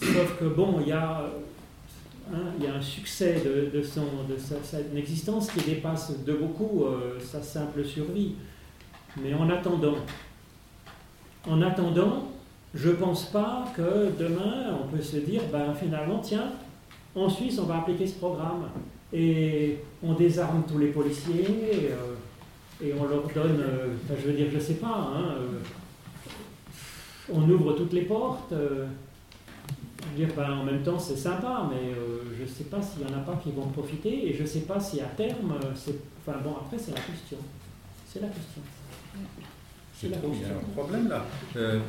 Sauf 0.00 0.38
que 0.38 0.44
bon, 0.44 0.78
il 0.80 0.88
y 0.88 0.92
a, 0.92 1.20
euh, 1.22 2.34
hein, 2.34 2.52
il 2.58 2.64
y 2.64 2.68
a 2.68 2.74
un 2.74 2.82
succès 2.82 3.42
de, 3.44 3.76
de 3.76 3.82
son, 3.82 4.04
de 4.28 4.36
sa, 4.36 4.78
existence 4.96 5.50
qui 5.50 5.60
dépasse 5.64 6.22
de 6.24 6.32
beaucoup 6.34 6.84
euh, 6.84 7.18
sa 7.20 7.42
simple 7.42 7.84
survie. 7.84 8.34
Mais 9.22 9.32
en 9.32 9.48
attendant, 9.48 9.96
en 11.48 11.62
attendant, 11.62 12.28
je 12.74 12.90
pense 12.90 13.26
pas 13.30 13.64
que 13.74 14.10
demain 14.18 14.78
on 14.82 14.94
peut 14.94 15.02
se 15.02 15.16
dire, 15.16 15.40
ben 15.50 15.72
finalement, 15.74 16.18
tiens, 16.18 16.52
en 17.16 17.28
Suisse, 17.28 17.58
on 17.58 17.64
va 17.64 17.78
appliquer 17.78 18.06
ce 18.06 18.14
programme 18.14 18.68
et 19.12 19.78
on 20.02 20.12
désarme 20.14 20.64
tous 20.68 20.78
les 20.78 20.88
policiers 20.88 21.44
et, 21.44 21.90
euh, 21.92 22.84
et 22.84 22.92
on 22.92 23.04
leur 23.04 23.26
donne, 23.28 23.60
euh, 23.60 23.94
enfin, 24.04 24.14
je 24.20 24.30
veux 24.30 24.36
dire, 24.36 24.48
je 24.52 24.58
sais 24.58 24.74
pas, 24.74 25.10
hein, 25.14 25.34
euh, 25.38 25.58
on 27.32 27.48
ouvre 27.48 27.72
toutes 27.72 27.94
les 27.94 28.02
portes. 28.02 28.52
je 28.52 28.56
veux 28.56 30.26
dire, 30.26 30.28
ben, 30.36 30.58
en 30.58 30.64
même 30.64 30.82
temps, 30.82 30.98
c'est 30.98 31.16
sympa, 31.16 31.68
mais 31.70 31.92
je 32.36 32.42
ne 32.42 32.48
sais 32.48 32.64
pas 32.64 32.80
s'il 32.82 33.04
n'y 33.04 33.12
en 33.12 33.16
a 33.16 33.20
pas 33.20 33.36
qui 33.42 33.50
vont 33.50 33.66
profiter 33.68 34.28
et 34.28 34.34
je 34.34 34.42
ne 34.42 34.46
sais 34.46 34.60
pas 34.60 34.78
si 34.78 35.00
à 35.00 35.06
terme, 35.06 35.54
c'est. 35.74 35.94
Enfin 36.20 36.38
bon, 36.42 36.56
après, 36.60 36.78
c'est 36.78 36.92
la 36.92 37.00
question. 37.00 37.38
C'est 38.06 38.20
la 38.20 38.28
question. 38.28 38.62
Je 40.02 40.08
trouve 40.08 40.32
qu'il 40.32 40.42
y 40.42 40.44
a 40.44 40.48
un 40.54 40.72
problème 40.76 41.08
là. 41.08 41.24
Euh, 41.56 41.80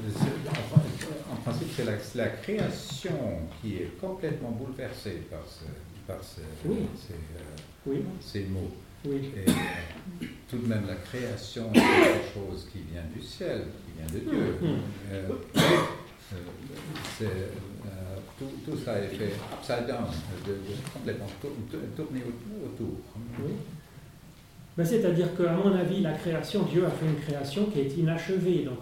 en, 1.29 1.33
en 1.33 1.35
principe, 1.37 1.67
c'est 1.75 2.15
la, 2.15 2.27
création 2.27 3.39
qui 3.61 3.75
est 3.75 3.91
complètement 3.99 4.51
bouleversée 4.51 5.23
par, 5.29 5.41
ce- 5.45 6.07
par 6.11 6.23
ce- 6.23 6.39
Oui. 6.67 6.87
ces, 6.95 7.13
euh, 7.13 7.55
Oui, 7.85 8.03
ces 8.21 8.45
mots. 8.45 8.71
oui. 9.05 9.31
Et 9.35 9.49
euh, 9.49 9.53
tout 10.49 10.57
de 10.59 10.67
même, 10.67 10.85
la 10.87 10.95
création 10.95 11.69
est 11.73 11.79
quelque 11.79 12.33
chose 12.33 12.67
qui 12.71 12.79
vient 12.91 13.03
du 13.13 13.21
ciel, 13.21 13.65
qui 13.85 13.91
vient 13.97 14.19
de 14.19 14.29
Dieu. 14.29 14.55
Euh, 15.11 15.27
tout, 18.37 18.45
tout 18.65 18.77
ça 18.85 18.99
est 18.99 19.07
fait 19.07 19.33
upside 19.59 19.87
down, 19.87 20.05
de, 20.45 20.51
de 20.53 20.75
complètement 20.93 21.27
tour- 21.41 21.51
tourné 21.95 22.21
au- 22.23 22.65
autour. 22.67 22.95
Ben, 24.77 24.85
C'est-à-dire 24.85 25.35
qu'à 25.35 25.53
mon 25.53 25.73
avis, 25.75 26.01
la 26.01 26.13
création, 26.13 26.63
Dieu 26.63 26.85
a 26.85 26.91
fait 26.91 27.07
une 27.07 27.19
création 27.19 27.65
qui 27.65 27.79
est 27.79 27.97
inachevée. 27.97 28.63
Donc 28.63 28.79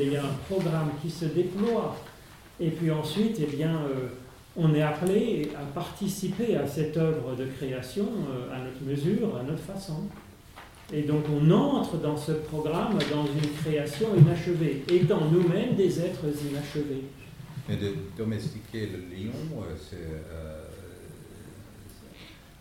il 0.00 0.12
y 0.12 0.16
a 0.16 0.24
un 0.24 0.34
programme 0.50 0.90
qui 1.00 1.08
se 1.08 1.26
déploie. 1.26 1.96
Et 2.58 2.70
puis 2.70 2.90
ensuite, 2.90 3.38
eh 3.40 3.46
bien, 3.46 3.76
euh, 3.76 4.08
on 4.56 4.74
est 4.74 4.82
appelé 4.82 5.50
à 5.56 5.64
participer 5.72 6.56
à 6.56 6.66
cette 6.66 6.96
œuvre 6.96 7.36
de 7.36 7.44
création 7.46 8.06
euh, 8.06 8.54
à 8.54 8.58
notre 8.58 8.82
mesure, 8.82 9.36
à 9.36 9.42
notre 9.42 9.62
façon. 9.62 10.04
Et 10.92 11.02
donc 11.02 11.24
on 11.28 11.50
entre 11.50 11.98
dans 11.98 12.16
ce 12.16 12.32
programme, 12.32 12.98
dans 13.10 13.26
une 13.26 13.50
création 13.62 14.08
inachevée, 14.16 14.84
étant 14.88 15.20
nous-mêmes 15.30 15.74
des 15.74 16.00
êtres 16.00 16.24
inachevés. 16.50 17.02
Mais 17.68 17.76
de 17.76 17.92
domestiquer 18.16 18.86
le 18.86 18.98
lion, 19.14 19.32
euh, 19.58 19.74
c'est. 19.78 19.96
euh, 19.96 20.62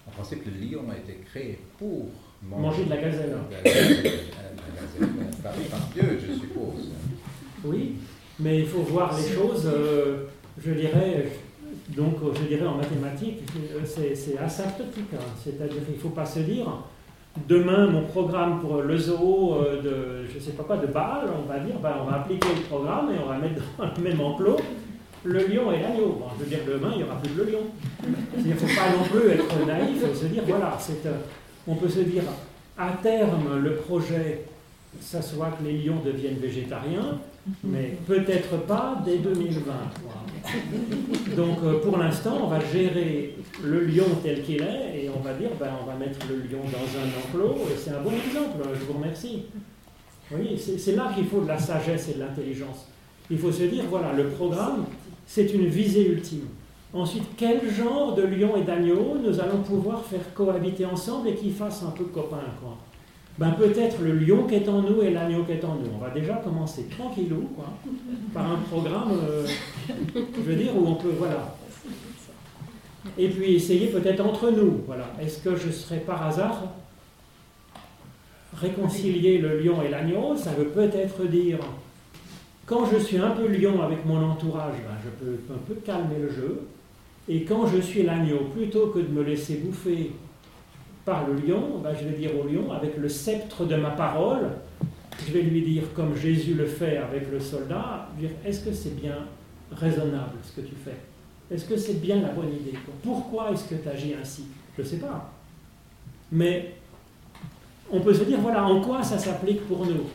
en 0.08 0.12
principe, 0.12 0.44
le 0.46 0.66
lion 0.66 0.84
a 0.92 0.98
été 0.98 1.20
créé 1.26 1.60
pour 1.78 2.10
Manger 2.50 2.86
de 2.86 2.90
la 2.90 2.98
gazelle. 2.98 3.36
La 3.52 3.62
gazelle, 3.62 4.04
la 4.04 5.06
gazelle, 5.08 5.28
par, 5.44 5.52
par 5.54 5.88
Dieu, 5.94 6.20
je 6.28 6.34
suppose. 6.34 6.90
Oui, 7.64 7.96
mais 8.40 8.60
il 8.60 8.66
faut 8.68 8.82
voir 8.82 9.16
les 9.18 9.34
choses, 9.34 9.66
euh, 9.74 10.26
je 10.64 10.72
dirais, 10.72 11.32
donc 11.90 12.16
euh, 12.24 12.32
je 12.40 12.48
dirais 12.48 12.68
en 12.68 12.76
mathématiques, 12.76 13.42
euh, 13.58 13.80
c'est 13.84 14.16
c'est 14.16 14.38
asymptotique. 14.38 15.14
hein. 15.14 15.26
C'est-à-dire 15.44 15.84
qu'il 15.86 15.96
ne 15.96 16.00
faut 16.00 16.10
pas 16.10 16.26
se 16.26 16.40
dire, 16.40 16.68
demain 17.48 17.88
mon 17.88 18.04
programme 18.04 18.60
pour 18.62 18.82
le 18.82 18.98
zoo 18.98 19.56
euh, 19.56 19.82
de, 19.82 20.28
je 20.32 20.40
sais 20.40 20.52
pas 20.52 20.64
quoi, 20.64 20.78
de 20.78 20.88
Bâle, 20.88 21.28
on 21.44 21.48
va 21.52 21.60
dire, 21.60 21.80
ben, 21.82 21.94
on 22.02 22.06
va 22.10 22.18
appliquer 22.18 22.50
le 22.56 22.62
programme 22.70 23.10
et 23.12 23.18
on 23.24 23.28
va 23.30 23.38
mettre 23.38 23.62
dans 23.78 23.86
le 23.98 24.04
même 24.10 24.22
enclos 24.22 24.58
le 25.24 25.40
lion 25.48 25.72
et 25.72 25.80
l'agneau. 25.82 26.20
Bon, 26.20 26.26
je 26.38 26.44
veux 26.44 26.50
dire, 26.50 26.60
demain, 26.68 26.90
il 26.94 26.98
n'y 26.98 27.04
aura 27.04 27.16
plus 27.20 27.34
de 27.34 27.42
le 27.44 27.52
lion. 27.52 27.62
Il 28.38 28.48
ne 28.48 28.54
faut 28.56 28.68
pas 28.68 28.96
non 28.96 29.04
plus 29.10 29.32
être 29.32 29.66
naïf 29.66 30.04
et 30.04 30.16
se 30.16 30.26
dire, 30.26 30.44
voilà, 30.48 30.78
c'est, 30.80 31.04
euh, 31.08 31.14
on 31.68 31.76
peut 31.76 31.90
se 31.90 32.00
dire, 32.00 32.24
à 32.78 32.92
terme, 33.02 33.60
le 33.64 33.76
projet, 33.76 34.42
ça 35.00 35.22
soit 35.22 35.52
que 35.52 35.64
les 35.64 35.78
lions 35.80 36.02
deviennent 36.04 36.38
végétariens, 36.38 37.20
mais 37.64 37.98
peut-être 38.08 38.58
pas 38.66 39.02
dès 39.06 39.18
2020. 39.18 39.64
quoi. 40.04 40.14
Donc 41.36 41.58
euh, 41.64 41.80
pour 41.80 41.98
l'instant, 41.98 42.40
on 42.44 42.48
va 42.48 42.60
gérer 42.60 43.36
le 43.64 43.86
lion 43.86 44.06
tel 44.24 44.42
qu'il 44.44 44.62
est 44.62 45.04
et 45.04 45.10
on 45.16 45.20
va 45.20 45.34
dire, 45.34 45.50
ben, 45.60 45.70
on 45.82 45.86
va 45.86 45.96
mettre 45.96 46.20
le 46.28 46.38
lion 46.38 46.64
dans 46.66 46.78
un 47.00 47.08
enclos 47.20 47.68
et 47.72 47.78
c'est 47.78 47.92
un 47.92 48.02
bon 48.02 48.12
exemple, 48.12 48.68
je 48.74 48.86
vous 48.86 48.94
remercie. 48.94 49.44
C'est 50.58 50.80
c'est 50.80 50.96
là 50.96 51.12
qu'il 51.16 51.28
faut 51.28 51.42
de 51.42 51.48
la 51.48 51.60
sagesse 51.60 52.10
et 52.10 52.14
de 52.16 52.20
l'intelligence. 52.20 52.88
Il 53.30 53.38
faut 53.38 53.52
se 53.52 53.64
dire, 53.64 53.86
voilà, 53.90 54.14
le 54.14 54.30
programme, 54.30 54.86
c'est 55.26 55.54
une 55.54 55.68
visée 55.68 56.08
ultime. 56.08 56.48
Ensuite, 56.96 57.26
quel 57.36 57.70
genre 57.70 58.16
de 58.16 58.22
lion 58.22 58.56
et 58.56 58.62
d'agneau 58.62 59.18
nous 59.22 59.40
allons 59.42 59.62
pouvoir 59.64 60.06
faire 60.06 60.34
cohabiter 60.34 60.86
ensemble 60.86 61.28
et 61.28 61.36
qui 61.36 61.52
fassent 61.52 61.84
un 61.84 61.92
peu 61.92 62.06
copain, 62.06 62.40
quoi? 62.62 62.78
Ben 63.38 63.52
peut-être 63.52 64.02
le 64.02 64.14
lion 64.14 64.44
qui 64.48 64.56
est 64.56 64.70
en 64.70 64.82
nous 64.82 65.02
et 65.02 65.12
l'agneau 65.12 65.44
qui 65.44 65.52
est 65.52 65.66
en 65.66 65.76
nous. 65.76 65.90
On 65.94 65.98
va 65.98 66.10
déjà 66.10 66.36
commencer 66.36 66.86
tranquillou, 66.86 67.50
quoi, 67.54 67.66
par 68.34 68.50
un 68.50 68.56
programme, 68.70 69.12
euh, 69.12 69.46
je 70.16 70.42
veux 70.42 70.56
dire, 70.56 70.72
où 70.74 70.88
on 70.88 70.96
peut, 70.96 71.14
voilà. 71.18 71.54
Et 73.18 73.28
puis 73.28 73.56
essayer 73.56 73.88
peut-être 73.88 74.26
entre 74.26 74.50
nous, 74.52 74.82
voilà. 74.88 75.12
Est-ce 75.22 75.40
que 75.40 75.54
je 75.58 75.70
serais 75.72 76.00
par 76.00 76.26
hasard 76.26 76.64
réconcilier 78.54 79.40
le 79.40 79.60
lion 79.60 79.82
et 79.82 79.90
l'agneau, 79.90 80.38
ça 80.38 80.52
veut 80.52 80.70
peut-être 80.70 81.26
dire, 81.26 81.60
quand 82.66 82.86
je 82.86 82.98
suis 83.00 83.18
un 83.18 83.32
peu 83.32 83.48
lion 83.48 83.82
avec 83.82 84.06
mon 84.06 84.24
entourage, 84.24 84.76
ben, 84.76 84.96
je 85.04 85.10
peux 85.10 85.54
un 85.54 85.58
peu 85.68 85.74
calmer 85.86 86.20
le 86.22 86.30
jeu, 86.30 86.62
et 87.28 87.44
quand 87.44 87.68
je 87.68 87.80
suis 87.80 88.04
l'agneau, 88.04 88.50
plutôt 88.54 88.88
que 88.88 89.00
de 89.00 89.08
me 89.08 89.24
laisser 89.24 89.56
bouffer 89.56 90.12
par 91.04 91.28
le 91.28 91.36
lion, 91.36 91.80
ben, 91.84 91.94
je 92.00 92.08
vais 92.08 92.18
dire 92.18 92.32
au 92.38 92.48
lion, 92.48 92.72
avec 92.72 92.98
le 92.98 93.10
sceptre 93.10 93.66
de 93.66 93.76
ma 93.76 93.92
parole, 93.92 94.50
je 95.26 95.32
vais 95.32 95.42
lui 95.42 95.62
dire, 95.62 95.84
comme 95.96 96.16
Jésus 96.16 96.54
le 96.54 96.66
fait 96.66 96.98
avec 96.98 97.32
le 97.32 97.40
soldat, 97.40 98.10
dire, 98.20 98.32
est-ce 98.46 98.66
que 98.66 98.74
c'est 98.74 98.96
bien 98.96 99.18
raisonnable 99.72 100.38
ce 100.44 100.60
que 100.60 100.66
tu 100.66 100.76
fais? 100.76 100.98
Est-ce 101.54 101.66
que 101.66 101.78
c'est 101.78 102.02
bien 102.02 102.22
la 102.22 102.30
bonne 102.30 102.50
idée? 102.50 102.78
Pourquoi 103.04 103.52
est-ce 103.52 103.66
que 103.66 103.76
tu 103.76 103.88
agis 103.88 104.16
ainsi? 104.20 104.46
Je 104.76 104.82
ne 104.82 104.88
sais 104.88 104.98
pas. 104.98 105.32
Mais 106.32 106.74
on 107.92 108.00
peut 108.02 108.14
se 108.14 108.24
dire, 108.24 108.40
voilà, 108.40 108.66
en 108.66 108.82
quoi 108.82 109.04
ça 109.04 109.18
s'applique 109.18 109.68
pour 109.68 109.86
nous? 109.86 110.06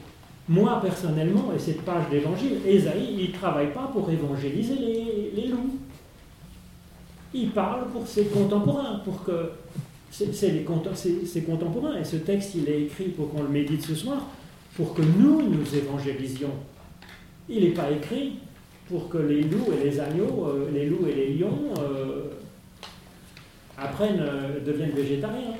Moi, 0.48 0.80
personnellement, 0.82 1.52
et 1.54 1.58
cette 1.58 1.82
page 1.82 2.08
d'évangile, 2.10 2.58
Esaïe, 2.66 3.16
il 3.18 3.30
ne 3.30 3.34
travaille 3.34 3.72
pas 3.72 3.88
pour 3.92 4.10
évangéliser 4.10 4.74
les, 4.74 5.32
les, 5.36 5.48
loups. 5.48 5.78
Il 7.32 7.50
parle 7.50 7.88
pour 7.90 8.06
ses 8.06 8.26
contemporains, 8.26 9.00
pour 9.04 9.24
que... 9.24 9.50
C'est 10.12 10.34
ses 10.34 11.42
contemporains, 11.42 11.96
et 12.00 12.04
ce 12.04 12.16
texte, 12.16 12.56
il 12.56 12.68
est 12.68 12.82
écrit 12.82 13.10
pour 13.10 13.30
qu'on 13.30 13.44
le 13.44 13.48
médite 13.48 13.82
ce 13.82 13.94
soir, 13.94 14.26
pour 14.74 14.92
que 14.92 15.02
nous, 15.02 15.42
nous 15.42 15.74
évangélisions. 15.74 16.50
Il 17.48 17.62
n'est 17.62 17.70
pas 17.70 17.90
écrit 17.92 18.40
pour 18.88 19.08
que 19.08 19.18
les 19.18 19.42
loups 19.42 19.72
et 19.72 19.84
les 19.84 20.00
agneaux, 20.00 20.46
euh, 20.48 20.70
les 20.72 20.86
loups 20.86 21.06
et 21.06 21.14
les 21.14 21.34
lions 21.34 21.72
euh, 21.78 22.24
apprennent, 23.78 24.18
euh, 24.20 24.58
deviennent 24.64 24.90
végétariens. 24.90 25.54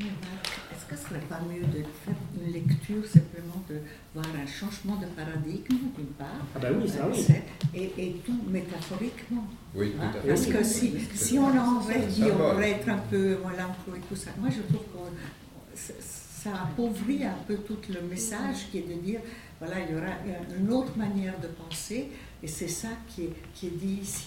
Est-ce 0.00 0.86
que 0.88 0.96
ce 0.96 1.08
serait 1.08 1.20
pas 1.28 1.40
mieux 1.46 1.60
de 1.66 1.84
faire 2.04 2.14
une 2.34 2.52
lecture 2.52 3.04
simplement 3.04 3.62
de 3.68 3.76
voir 4.14 4.26
un 4.42 4.46
changement 4.46 4.96
de 4.96 5.06
paradigme 5.06 5.88
d'une 5.96 6.06
part 6.18 6.40
Ah 6.54 6.58
ben 6.58 6.74
oui, 6.80 6.88
ça 6.88 7.06
oui. 7.12 7.26
Et, 7.74 7.92
et 7.98 8.12
tout 8.24 8.40
métaphoriquement? 8.48 9.44
Oui, 9.74 9.92
tout 9.92 10.18
à 10.18 10.20
fait. 10.20 10.28
Parce 10.28 10.46
que 10.46 10.64
si, 10.64 10.94
si 11.14 11.38
on 11.38 11.50
dit 11.50 12.24
on 12.24 12.50
pourrait 12.50 12.70
être 12.70 12.88
un 12.88 12.98
peu 13.10 13.32
l'emploi 13.32 13.96
et 13.96 14.00
tout 14.08 14.16
ça, 14.16 14.30
moi 14.38 14.48
je 14.50 14.62
trouve 14.62 14.84
que 14.84 15.92
ça 16.08 16.50
appauvrit 16.62 17.24
un 17.24 17.36
peu 17.46 17.56
tout 17.56 17.78
le 17.88 18.00
message 18.08 18.68
qui 18.70 18.78
est 18.78 18.88
de 18.88 18.94
dire 18.94 19.20
voilà, 19.60 19.76
il 19.80 19.92
y 19.92 19.98
aura 19.98 20.12
une 20.56 20.72
autre 20.72 20.96
manière 20.96 21.34
de 21.40 21.48
penser, 21.48 22.10
et 22.40 22.46
c'est 22.46 22.68
ça 22.68 22.88
qui 23.08 23.24
est, 23.24 23.32
qui 23.54 23.66
est 23.66 23.76
dit 23.76 23.98
ici. 24.02 24.24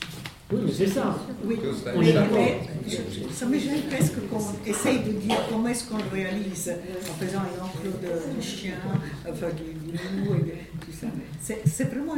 Oui, 0.52 0.60
mais 0.66 0.72
c'est 0.74 0.88
ça. 0.88 1.18
Oui, 1.46 1.58
mais, 1.98 2.60
ça 3.32 3.46
me 3.46 3.58
gêne 3.58 3.84
presque 3.84 4.28
qu'on 4.30 4.70
essaye 4.70 5.00
de 5.00 5.12
dire 5.14 5.38
comment 5.50 5.70
est-ce 5.70 5.86
qu'on 5.86 5.98
le 5.98 6.10
réalise 6.12 6.74
en 7.10 7.14
faisant 7.14 7.40
un 7.40 7.64
enclos 7.64 7.98
de, 8.02 8.42
chien, 8.42 8.74
enfin 9.30 9.48
du 9.52 9.92
loup 9.94 10.36
et 10.36 10.86
tout 10.86 10.92
ça. 10.92 11.08
C'est 11.40 11.86
vraiment 11.86 12.16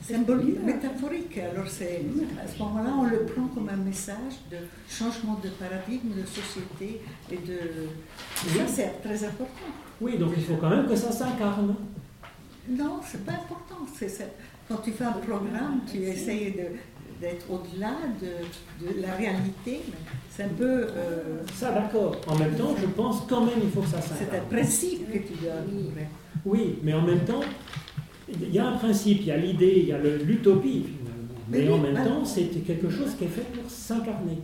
symbolique, 0.00 0.62
métaphorique. 0.64 1.38
Alors 1.38 1.68
c'est 1.68 2.02
à 2.42 2.46
ce 2.46 2.58
moment-là, 2.58 2.90
on 2.98 3.04
le 3.04 3.24
prend 3.24 3.46
comme 3.48 3.68
un 3.68 3.76
message 3.76 4.34
de 4.50 4.58
changement 4.88 5.38
de 5.42 5.48
paradigme, 5.50 6.10
de 6.20 6.26
société 6.26 7.00
et 7.30 7.36
de. 7.36 7.88
Ça, 8.34 8.66
c'est 8.66 9.02
très 9.02 9.24
important. 9.24 9.70
Oui, 10.00 10.18
donc 10.18 10.32
il 10.36 10.44
faut 10.44 10.56
quand 10.56 10.70
même 10.70 10.86
que 10.86 10.96
ça 10.96 11.12
s'incarne. 11.12 11.74
Non, 12.68 13.00
c'est 13.04 13.24
pas 13.24 13.32
important. 13.32 13.86
quand 14.68 14.76
tu 14.76 14.92
fais 14.92 15.04
un 15.04 15.12
programme, 15.12 15.80
tu 15.90 15.98
essayes 15.98 16.54
d'être 17.20 17.50
au-delà 17.50 17.94
de, 18.20 19.00
la 19.00 19.14
réalité. 19.14 19.80
C'est 20.30 20.44
un 20.44 20.48
peu. 20.48 20.86
Euh, 20.86 21.42
ça, 21.54 21.72
d'accord. 21.72 22.16
En 22.26 22.36
même 22.36 22.54
temps, 22.54 22.74
je 22.80 22.86
pense 22.86 23.26
quand 23.28 23.44
même 23.44 23.58
il 23.62 23.70
faut 23.70 23.82
que 23.82 23.88
ça 23.88 24.00
s'incarne. 24.00 24.30
C'est 24.30 24.38
un 24.38 24.42
principe 24.42 25.12
que 25.12 25.18
tu 25.18 25.34
dois 25.42 25.52
Oui, 26.44 26.78
mais 26.82 26.94
en 26.94 27.02
même 27.02 27.24
temps, 27.24 27.40
il 28.40 28.54
y 28.54 28.58
a 28.58 28.68
un 28.68 28.76
principe, 28.76 29.18
il 29.20 29.26
y 29.26 29.30
a 29.32 29.36
l'idée, 29.36 29.74
il 29.78 29.88
y 29.88 29.92
a 29.92 29.98
l'utopie 29.98 30.84
Mais, 31.50 31.68
en 31.68 31.78
même 31.78 31.94
temps, 31.94 32.24
c'est 32.24 32.44
quelque 32.66 32.90
chose 32.90 33.14
qui 33.18 33.24
est 33.24 33.28
fait 33.28 33.46
pour 33.52 33.70
s'incarner. 33.70 34.38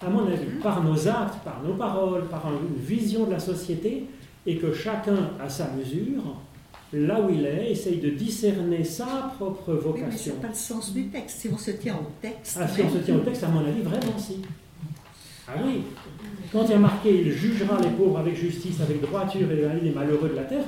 À 0.00 0.08
mon 0.10 0.26
avis, 0.26 0.44
mm-hmm. 0.44 0.62
par 0.62 0.84
nos 0.84 1.08
actes, 1.08 1.42
par 1.44 1.62
nos 1.66 1.74
paroles, 1.74 2.26
par 2.28 2.46
une 2.52 2.80
vision 2.80 3.26
de 3.26 3.32
la 3.32 3.38
société, 3.40 4.04
et 4.46 4.56
que 4.56 4.72
chacun, 4.72 5.30
à 5.42 5.48
sa 5.48 5.70
mesure, 5.72 6.36
là 6.92 7.20
où 7.20 7.30
il 7.30 7.44
est, 7.44 7.72
essaye 7.72 7.98
de 7.98 8.10
discerner 8.10 8.84
sa 8.84 9.32
propre 9.36 9.74
vocation. 9.74 10.06
mais 10.08 10.16
ce 10.16 10.30
n'est 10.30 10.36
pas 10.36 10.48
le 10.48 10.54
sens 10.54 10.92
du 10.94 11.08
texte. 11.08 11.40
Si 11.40 11.48
on 11.52 11.58
se 11.58 11.72
tient 11.72 11.96
au 11.96 12.10
texte. 12.20 12.58
Ah, 12.60 12.68
si 12.68 12.82
on 12.82 12.90
se 12.90 12.98
tient 12.98 13.16
au 13.16 13.20
texte, 13.20 13.44
à 13.44 13.48
mon 13.48 13.60
avis, 13.60 13.82
vraiment 13.82 14.18
si. 14.18 14.38
Ah 15.48 15.52
oui. 15.64 15.82
Quand 16.52 16.64
il 16.64 16.70
y 16.70 16.74
a 16.74 16.78
marqué 16.78 17.22
il 17.22 17.32
jugera 17.32 17.80
les 17.80 17.90
pauvres 17.90 18.18
avec 18.18 18.36
justice, 18.36 18.80
avec 18.80 19.00
droiture 19.00 19.50
et 19.50 19.80
les 19.82 19.90
malheureux 19.90 20.28
de 20.30 20.36
la 20.36 20.44
terre, 20.44 20.64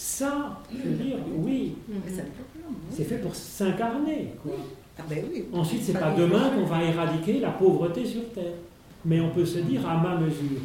ça, 0.00 0.58
je 0.72 0.88
veux 0.88 0.96
dire, 0.96 1.16
oui. 1.36 1.74
C'est 2.90 3.04
fait 3.04 3.18
pour 3.18 3.34
s'incarner. 3.34 4.32
Ah 4.98 5.02
ben 5.06 5.24
oui. 5.30 5.44
Ensuite, 5.52 5.82
c'est 5.82 5.92
pas 5.92 6.14
demain 6.14 6.48
qu'on 6.54 6.64
va 6.64 6.82
éradiquer 6.82 7.38
la 7.38 7.50
pauvreté 7.50 8.06
sur 8.06 8.32
terre. 8.32 8.54
Mais 9.04 9.20
on 9.20 9.28
peut 9.28 9.44
se 9.44 9.58
dire 9.58 9.86
à 9.86 9.98
ma 9.98 10.16
mesure 10.16 10.62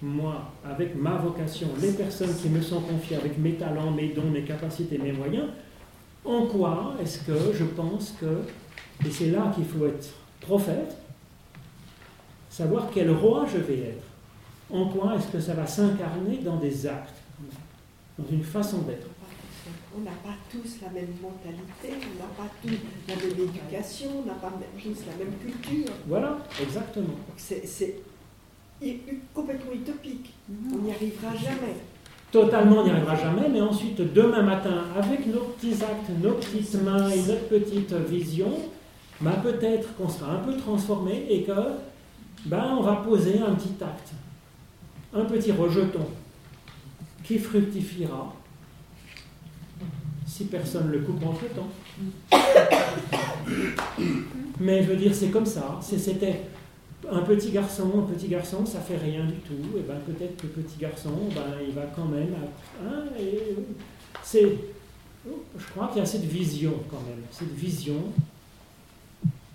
moi, 0.00 0.52
avec 0.64 0.94
ma 0.94 1.16
vocation, 1.16 1.66
les 1.82 1.90
personnes 1.90 2.32
qui 2.36 2.48
me 2.48 2.60
sont 2.60 2.80
confiées 2.82 3.16
avec 3.16 3.36
mes 3.36 3.54
talents, 3.54 3.90
mes 3.90 4.10
dons, 4.10 4.30
mes 4.30 4.44
capacités, 4.44 4.96
mes 4.96 5.10
moyens, 5.10 5.48
en 6.24 6.46
quoi 6.46 6.94
est-ce 7.02 7.18
que 7.24 7.52
je 7.52 7.64
pense 7.64 8.14
que, 8.20 8.42
et 9.04 9.10
c'est 9.10 9.32
là 9.32 9.50
qu'il 9.52 9.64
faut 9.64 9.86
être 9.86 10.08
prophète, 10.40 10.96
savoir 12.48 12.90
quel 12.94 13.10
roi 13.10 13.44
je 13.52 13.58
vais 13.58 13.80
être, 13.80 14.04
en 14.70 14.86
quoi 14.86 15.16
est-ce 15.16 15.26
que 15.26 15.40
ça 15.40 15.54
va 15.54 15.66
s'incarner 15.66 16.38
dans 16.44 16.58
des 16.58 16.86
actes, 16.86 17.16
dans 18.18 18.28
une 18.30 18.42
façon 18.42 18.78
d'être. 18.78 19.06
On 19.96 20.00
n'a 20.00 20.10
pas 20.10 20.34
tous 20.50 20.80
la 20.82 20.90
même 20.90 21.14
mentalité, 21.22 21.88
on 21.90 22.18
n'a 22.18 22.30
pas 22.36 22.50
tous 22.62 22.78
la 23.08 23.16
même 23.16 23.48
éducation, 23.48 24.08
on 24.22 24.26
n'a 24.26 24.34
pas 24.34 24.52
tous 24.80 25.06
la 25.06 25.24
même 25.24 25.34
culture. 25.40 25.92
Voilà, 26.06 26.38
exactement. 26.60 27.14
C'est 27.36 27.94
complètement 29.34 29.72
utopique. 29.72 30.34
On 30.72 30.78
n'y 30.78 30.92
arrivera 30.92 31.34
jamais. 31.34 31.76
Totalement, 32.30 32.80
on 32.80 32.84
n'y 32.84 32.90
arrivera 32.90 33.16
jamais, 33.16 33.48
mais 33.48 33.60
ensuite, 33.60 34.00
demain 34.12 34.42
matin, 34.42 34.84
avec 34.96 35.26
nos 35.26 35.40
petits 35.40 35.82
actes, 35.82 36.10
nos 36.22 36.32
petites 36.32 36.74
mains 36.82 37.08
et 37.08 37.22
notre 37.22 37.48
petite 37.48 37.92
vision, 37.94 38.52
ben, 39.20 39.32
peut-être 39.42 39.94
qu'on 39.96 40.08
sera 40.08 40.32
un 40.32 40.38
peu 40.38 40.56
transformé 40.56 41.26
et 41.28 41.42
que 41.42 41.52
ben, 42.46 42.76
on 42.78 42.82
va 42.82 42.96
poser 42.96 43.40
un 43.40 43.54
petit 43.54 43.82
acte, 43.82 44.12
un 45.12 45.24
petit 45.24 45.50
rejeton 45.50 46.06
qui 47.28 47.38
fructifiera 47.38 48.34
si 50.26 50.46
personne 50.46 50.90
le 50.90 51.00
coupe 51.00 51.22
entre 51.26 51.44
temps. 51.50 51.68
Mais 54.58 54.82
je 54.82 54.88
veux 54.88 54.96
dire, 54.96 55.14
c'est 55.14 55.28
comme 55.28 55.44
ça. 55.44 55.78
C'était 55.82 56.40
un 57.10 57.20
petit 57.20 57.50
garçon, 57.50 57.92
un 57.98 58.12
petit 58.14 58.28
garçon, 58.28 58.64
ça 58.64 58.80
fait 58.80 58.96
rien 58.96 59.26
du 59.26 59.36
tout. 59.40 59.76
Et 59.76 59.82
ben 59.82 59.96
peut-être 60.06 60.38
que 60.38 60.46
petit 60.46 60.78
garçon, 60.78 61.12
ben 61.34 61.58
il 61.66 61.74
va 61.74 61.84
quand 61.94 62.06
même. 62.06 62.34
Hein, 62.82 63.04
c'est, 64.22 64.56
je 65.26 65.66
crois 65.74 65.88
qu'il 65.88 65.98
y 65.98 66.02
a 66.02 66.06
cette 66.06 66.24
vision 66.24 66.72
quand 66.90 67.02
même, 67.06 67.20
cette 67.30 67.54
vision 67.54 68.04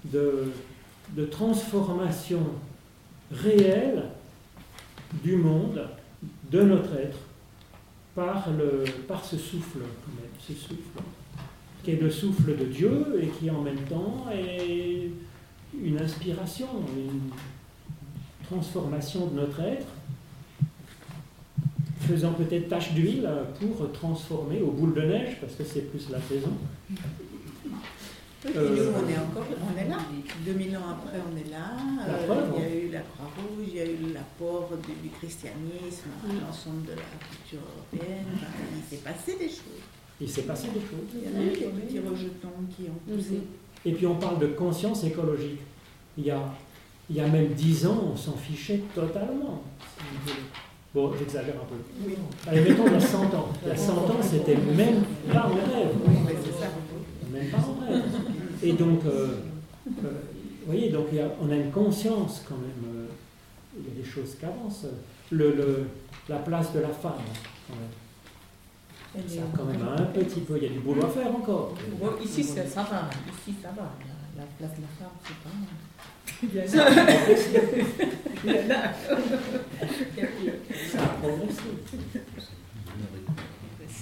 de, 0.06 0.52
de 1.16 1.26
transformation 1.26 2.46
réelle 3.32 4.04
du 5.24 5.38
monde, 5.38 5.88
de 6.52 6.62
notre 6.62 6.94
être, 6.98 7.18
par, 8.16 8.50
le, 8.52 8.84
par 9.08 9.24
ce 9.24 9.38
souffle, 9.38 9.80
ce 10.40 10.54
souffle, 10.54 11.02
qui 11.84 11.92
est 11.92 12.02
le 12.02 12.10
souffle 12.10 12.56
de 12.58 12.66
Dieu 12.66 13.20
et 13.22 13.28
qui 13.28 13.50
en 13.50 13.62
même 13.62 13.82
temps 13.90 14.26
est 14.32 15.10
une 15.82 16.00
inspiration, 16.00 16.68
une 16.96 17.32
transformation 18.46 19.28
de 19.28 19.42
notre 19.42 19.60
être, 19.62 19.88
faisant 22.02 22.34
peut-être 22.34 22.70
tache 22.70 22.94
d'huile 22.94 23.30
pour 23.60 23.92
transformer 23.92 24.62
au 24.62 24.72
boule 24.72 24.94
de 24.94 25.02
neige, 25.02 25.38
parce 25.42 25.54
que 25.54 25.64
c'est 25.64 25.90
plus 25.90 26.10
la 26.10 26.22
saison. 26.22 26.52
Euh, 28.46 28.92
on 28.96 29.10
est 29.10 29.18
encore, 29.18 29.46
on 29.48 29.80
est 29.80 29.90
là. 29.90 29.98
2000 30.46 30.78
ans 30.78 30.82
après, 30.92 31.20
on 31.20 31.38
est 31.38 31.50
là. 31.50 31.78
Euh, 32.08 32.52
il 32.58 32.62
y 32.62 32.66
a 32.66 32.76
eu 32.76 32.92
la 32.92 33.00
Croix-Rouge, 33.00 33.68
il 33.68 33.76
y 33.76 33.80
a 33.80 33.86
eu 33.86 34.14
l'apport 34.14 34.70
du, 34.86 35.10
christianisme 35.10 36.10
à 36.24 36.46
l'ensemble 36.46 36.84
de 36.84 36.92
la 36.92 37.26
culture 37.30 37.60
européenne. 37.76 38.26
il 38.76 38.98
s'est 38.98 39.04
passé 39.04 39.38
des 39.38 39.48
choses. 39.48 39.84
Il 40.20 40.30
s'est 40.30 40.44
passé 40.44 40.68
des 40.68 40.82
choses. 40.82 41.10
Il 41.16 41.30
y 41.30 41.34
en 41.34 41.40
a 41.40 41.44
eu 41.44 41.50
des 41.52 41.82
petits 41.82 42.00
rejetons 42.00 42.50
qui 42.76 42.84
ont 42.84 43.14
poussé. 43.16 43.40
Et 43.86 43.92
puis 43.94 44.08
on 44.08 44.16
parle 44.16 44.40
de 44.40 44.48
conscience 44.48 45.04
écologique. 45.04 45.62
Il 46.18 46.26
y 46.26 46.32
a, 46.32 46.44
il 47.10 47.16
y 47.16 47.22
a 47.22 47.28
même 47.28 47.54
dix 47.54 47.86
ans, 47.86 48.12
on 48.14 48.16
s'en 48.16 48.34
fichait 48.34 48.82
totalement. 48.94 49.64
Bon, 50.94 51.12
j'exagère 51.18 51.56
un 51.56 51.66
peu. 51.66 52.50
Allez, 52.50 52.62
mettons 52.62 52.86
il 52.86 52.94
y 52.94 52.96
a 52.96 53.00
100 53.00 53.24
ans. 53.34 53.50
Il 53.64 53.70
y 53.70 53.72
a 53.72 53.76
100 53.76 53.94
ans, 53.94 54.22
c'était 54.22 54.56
même 54.56 55.04
pas 55.32 55.48
en 55.48 55.56
rêve. 55.56 55.96
Même 57.32 57.50
pas. 57.50 57.58
Et 58.64 58.74
donc, 58.74 59.06
euh, 59.06 59.28
euh, 59.88 59.92
vous 59.92 60.66
voyez, 60.66 60.90
donc 60.90 61.08
on 61.42 61.52
a 61.52 61.56
une 61.56 61.72
conscience 61.72 62.44
quand 62.48 62.56
même. 62.56 62.84
Euh, 62.96 63.08
il 63.78 63.88
y 63.90 63.92
a 64.00 64.04
des 64.04 64.10
choses 64.10 64.36
qui 64.40 64.46
avancent. 64.46 64.86
le, 65.32 65.88
la 66.30 66.38
place 66.38 66.72
de 66.74 66.80
la 66.80 66.90
femme. 66.90 67.14
Ça 69.28 69.42
quand 69.56 69.66
même 69.66 69.86
un 69.96 70.06
petit 70.06 70.40
peu, 70.40 70.58
il 70.58 70.64
y 70.64 70.66
a 70.68 70.70
du 70.70 70.80
boulot 70.80 71.06
à 71.06 71.10
faire 71.10 71.28
encore. 71.28 71.76
ici, 72.24 72.44
ça, 72.44 72.62
va. 72.64 72.70
Ici, 72.70 73.56
ça 73.62 73.70
va. 73.76 73.92
La, 74.38 74.44
place 74.58 74.72
de 74.78 74.82
la 74.82 74.88
femme, 74.98 75.12
c'est 75.24 75.38
pas 75.44 75.50
mal. 75.54 75.68
Il 76.44 76.56
y 76.56 76.60
a 76.60 76.68
Ça 80.90 81.04
a 81.04 81.08
progressé. 81.22 81.62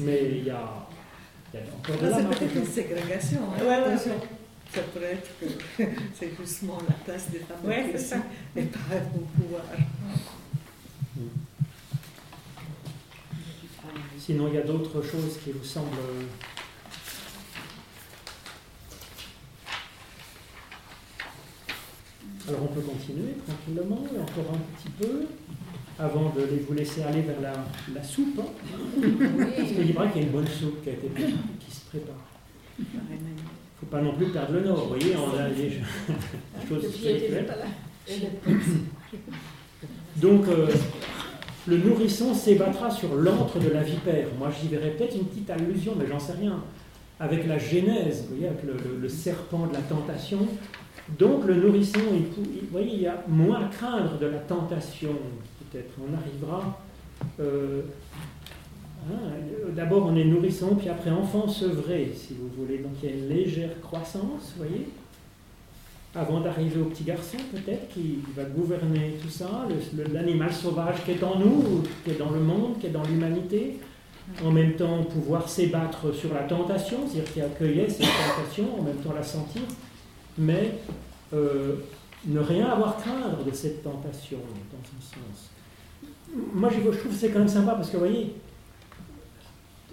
Mais 0.04 0.30
il 0.32 0.46
y 0.46 0.50
a, 0.50 0.88
il 1.54 1.60
y 1.60 1.64
a 1.64 1.66
encore 1.78 1.98
de 2.02 2.08
la 2.08 2.18
C'est 2.18 2.40
peut-être 2.40 2.56
une 2.56 2.66
ségrégation. 2.66 3.42
Hein, 3.44 3.64
ouais, 3.64 3.80
ouais, 3.88 3.98
ça 4.74 4.82
pourrait 4.84 5.14
être 5.14 5.40
que 5.40 5.84
c'est 6.14 6.32
justement 6.40 6.78
la 6.88 6.96
place 6.96 7.30
des 7.30 7.40
femmes 7.40 7.58
ouais, 7.66 7.94
ici 7.94 8.14
et 8.56 8.64
pas 8.64 8.80
au 9.16 9.42
pouvoir. 9.42 9.64
Sinon, 14.18 14.48
il 14.50 14.56
y 14.56 14.58
a 14.60 14.62
d'autres 14.62 15.02
choses 15.02 15.40
qui 15.44 15.52
vous 15.52 15.64
semblent. 15.64 15.88
Alors, 22.48 22.64
on 22.64 22.68
peut 22.68 22.82
continuer 22.82 23.34
tranquillement, 23.46 24.04
encore 24.04 24.54
un 24.54 24.78
petit 24.78 24.90
peu, 24.90 25.26
avant 25.98 26.30
de 26.30 26.48
vous 26.68 26.74
laisser 26.74 27.02
aller 27.04 27.22
vers 27.22 27.42
la, 27.42 28.04
soupe. 28.04 28.40
Hein. 28.40 28.46
Parce 29.58 29.70
qu'il 29.70 29.94
paraît 29.94 30.12
qu'il 30.12 30.22
y 30.22 30.26
a 30.26 30.28
une 30.28 30.34
bonne 30.34 30.48
soupe 30.48 30.84
qui, 30.84 30.90
a 30.90 30.94
été, 30.94 31.10
qui 31.60 31.72
se 31.76 31.82
prépare. 31.90 32.16
Il 33.82 33.86
ne 33.86 33.90
faut 33.90 33.98
pas 33.98 34.02
non 34.02 34.14
plus 34.14 34.28
perdre 34.28 34.54
le 34.54 34.62
nord, 34.62 34.84
vous 34.84 34.90
voyez, 34.90 35.16
on 35.16 35.40
a 35.40 35.50
des 35.50 35.72
choses 36.70 36.94
spirituelles. 36.94 37.48
Donc, 40.18 40.48
euh, 40.48 40.68
le 41.68 41.78
nourrisson 41.78 42.34
s'ébattra 42.34 42.92
sur 42.92 43.16
l'antre 43.16 43.60
de 43.60 43.70
la 43.70 43.82
vipère. 43.82 44.28
Moi, 44.38 44.50
j'y 44.52 44.68
verrais 44.68 44.92
peut-être 44.92 45.16
une 45.16 45.26
petite 45.26 45.50
allusion, 45.50 45.94
mais 45.98 46.06
j'en 46.08 46.20
sais 46.20 46.34
rien. 46.34 46.64
Avec 47.20 47.48
la 47.48 47.58
Genèse, 47.58 48.26
vous 48.30 48.36
voyez, 48.36 48.48
avec 48.48 48.64
le, 48.64 49.10
serpent 49.10 49.66
de 49.68 49.74
la 49.74 49.82
tentation. 49.82 50.40
Donc, 51.18 51.46
le 51.46 51.56
nourrisson, 51.56 52.00
vous 52.00 52.44
voyez, 52.72 52.94
il 52.94 53.02
y 53.02 53.08
a 53.08 53.24
moins 53.28 53.66
à 53.66 53.68
craindre 53.68 54.20
de 54.20 54.28
la 54.28 54.40
tentation, 54.40 55.16
peut-être. 55.72 55.92
On 56.00 56.16
arrivera. 56.16 56.80
Euh, 57.40 57.82
hein, 59.10 59.72
d'abord, 59.76 60.08
on 60.08 60.16
est 60.16 60.26
nourrisson, 60.26 60.76
puis 60.76 60.90
après, 60.90 61.12
enfant 61.12 61.48
sevré, 61.48 62.12
si 62.16 62.36
vous 62.36 62.50
voulez. 62.58 62.80
Donc, 62.80 62.94
il 63.02 63.10
y 63.10 63.12
a 63.14 63.16
une 63.16 63.30
légère 63.30 63.82
croissance, 63.82 64.54
vous 64.56 64.66
voyez 64.66 64.88
avant 66.16 66.42
d'arriver 66.42 66.82
au 66.82 66.86
petit 66.86 67.04
garçon 67.04 67.38
peut-être 67.52 67.88
qui 67.94 68.20
va 68.36 68.44
gouverner 68.44 69.18
tout 69.22 69.30
ça, 69.30 69.66
l'animal 70.14 70.52
sauvage 70.52 71.04
qui 71.06 71.12
est 71.12 71.24
en 71.24 71.40
nous, 71.40 71.84
qui 72.04 72.12
est 72.12 72.20
dans 72.20 72.32
le 72.32 72.40
monde, 72.40 72.80
qui 72.80 72.88
est 72.88 72.92
dans 72.92 73.04
l'humanité, 73.04 73.80
en 74.44 74.52
même 74.52 74.74
temps 74.74 75.04
pouvoir 75.04 75.48
s'ébattre 75.48 76.14
sur 76.14 76.34
la 76.34 76.42
tentation, 76.42 77.00
c'est-à-dire 77.08 77.34
qui 77.34 77.42
accueillait 77.42 77.90
cette 77.90 78.08
tentation, 78.08 78.80
en 78.80 78.84
même 78.84 78.98
temps 78.98 79.14
la 79.14 79.24
sentir, 79.24 79.62
mais 80.38 80.80
euh, 81.34 81.76
ne 82.26 82.40
rien 82.40 82.68
avoir 82.68 82.98
craindre 82.98 83.44
de 83.46 83.52
cette 83.52 83.82
tentation, 83.82 84.38
dans 84.38 84.78
un 84.78 85.02
sens. 85.02 85.50
Moi, 86.54 86.70
je 86.70 86.82
trouve 86.82 87.12
que 87.12 87.18
c'est 87.18 87.30
quand 87.30 87.40
même 87.40 87.48
sympa 87.48 87.74
parce 87.74 87.90
que, 87.90 87.98
vous 87.98 88.06
voyez, 88.06 88.36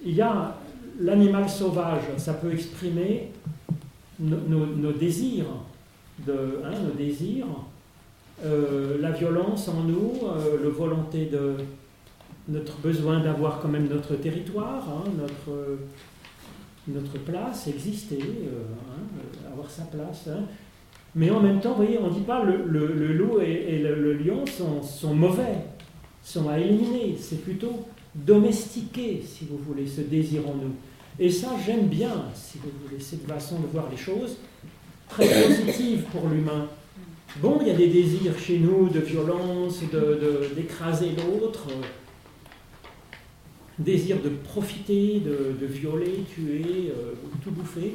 il 0.05 0.14
y 0.14 0.22
a 0.22 0.57
l'animal 1.01 1.49
sauvage, 1.49 2.03
ça 2.16 2.34
peut 2.34 2.53
exprimer 2.53 3.30
nos 4.20 4.92
désirs, 4.92 5.46
hein, 6.26 6.72
nos 6.84 6.94
désirs, 6.96 7.46
euh, 8.44 8.99
la 9.01 9.11
violence 9.11 9.68
en 9.68 9.82
nous, 9.82 10.12
euh, 10.22 10.62
le 10.62 10.68
volonté 10.68 11.26
de 11.26 11.55
notre 12.49 12.78
besoin 12.78 13.18
d'avoir 13.18 13.61
quand 13.61 13.66
même 13.68 13.88
notre 13.88 14.14
territoire, 14.14 14.88
hein, 14.88 15.11
notre, 16.86 17.18
place, 17.24 17.66
exister, 17.66 18.20
euh, 18.22 18.62
hein, 18.90 19.51
avoir 19.53 19.68
sa 19.68 19.82
place. 19.82 20.28
Mais 21.16 21.30
en 21.30 21.40
même 21.40 21.61
temps, 21.61 21.70
vous 21.70 21.82
voyez, 21.82 21.99
on 21.99 22.09
ne 22.09 22.14
dit 22.14 22.20
pas 22.20 22.44
le, 22.44 22.64
le, 22.64 23.12
loup 23.12 23.40
et, 23.40 23.80
le, 23.80 24.12
lion 24.12 24.44
sont, 24.46 25.14
mauvais, 25.14 25.64
sont 26.22 26.49
à 26.49 26.61
éliminer, 26.61 27.16
c'est 27.18 27.42
plutôt 27.42 27.86
domestiquer, 28.26 29.22
si 29.26 29.44
vous 29.44 29.58
voulez, 29.58 29.86
ce 29.86 30.00
désir 30.00 30.48
en 30.48 30.54
nous. 30.54 30.74
Et 31.18 31.30
ça, 31.30 31.50
j'aime 31.64 31.86
bien, 31.86 32.26
si 32.34 32.58
vous 32.58 32.70
voulez, 32.84 33.00
cette 33.00 33.26
façon 33.26 33.58
de 33.60 33.66
voir 33.66 33.88
les 33.90 33.96
choses 33.96 34.36
très 35.08 35.26
positive 35.26 36.02
pour 36.12 36.28
l'humain. 36.28 36.68
Bon, 37.40 37.58
il 37.60 37.68
y 37.68 37.70
a 37.70 37.74
des 37.74 37.88
désirs 37.88 38.38
chez 38.38 38.58
nous 38.58 38.88
de 38.88 39.00
violence, 39.00 39.80
d'écraser 40.56 41.10
de, 41.10 41.22
l'autre, 41.22 41.66
euh, 41.70 41.84
désir 43.78 44.20
de 44.22 44.30
profiter, 44.30 45.20
de, 45.20 45.66
violer, 45.66 46.24
tuer, 46.34 46.90
euh, 46.90 47.12
tout 47.42 47.50
bouffer, 47.50 47.94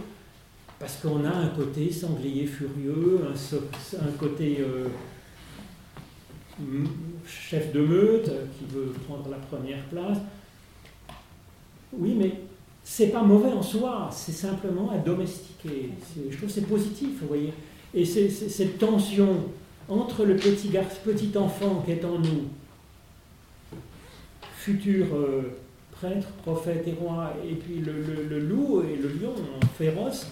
parce 0.80 0.98
qu'on 0.98 1.26
a 1.26 1.30
un 1.30 1.48
côté 1.48 1.92
sanglier 1.92 2.46
furieux, 2.46 3.22
un, 3.26 4.12
côté 4.18 4.58
euh, 4.60 4.88
chef 7.26 7.72
de 7.74 7.82
meute 7.82 8.32
qui 8.58 8.66
veut 8.74 8.94
prendre 9.08 9.30
la 9.30 9.38
première 9.38 9.84
place. 9.86 10.18
Oui, 11.94 12.16
mais 12.18 12.34
c'est 12.84 13.08
pas 13.08 13.22
mauvais 13.22 13.52
en 13.52 13.62
soi, 13.62 14.10
c'est 14.12 14.32
simplement 14.32 14.92
à 14.92 14.98
domestiquer. 14.98 15.92
Je 16.30 16.38
trouve 16.38 16.50
c'est 16.50 16.68
positif, 16.68 17.10
vous 17.22 17.28
voyez. 17.28 17.54
Et 17.94 18.06
c'est 18.06 18.30
cette 18.30 18.78
tension 18.78 19.46
entre 19.88 20.26
le 20.26 20.36
petit, 20.36 20.70
garçon, 20.70 20.98
petit 21.04 21.38
enfant 21.38 21.84
qui 21.86 21.92
est 21.92 22.06
en 22.06 22.18
nous, 22.18 22.48
futur 24.56 25.08
euh, 25.14 25.58
prêtre, 25.92 26.28
prophète 26.42 26.88
et 26.88 26.94
roi, 26.94 27.34
et 27.48 27.54
puis 27.54 27.80
le, 27.80 28.40
loup 28.40 28.82
et 28.82 28.96
le 28.96 29.10
lion 29.10 29.36
féroce, 29.78 30.28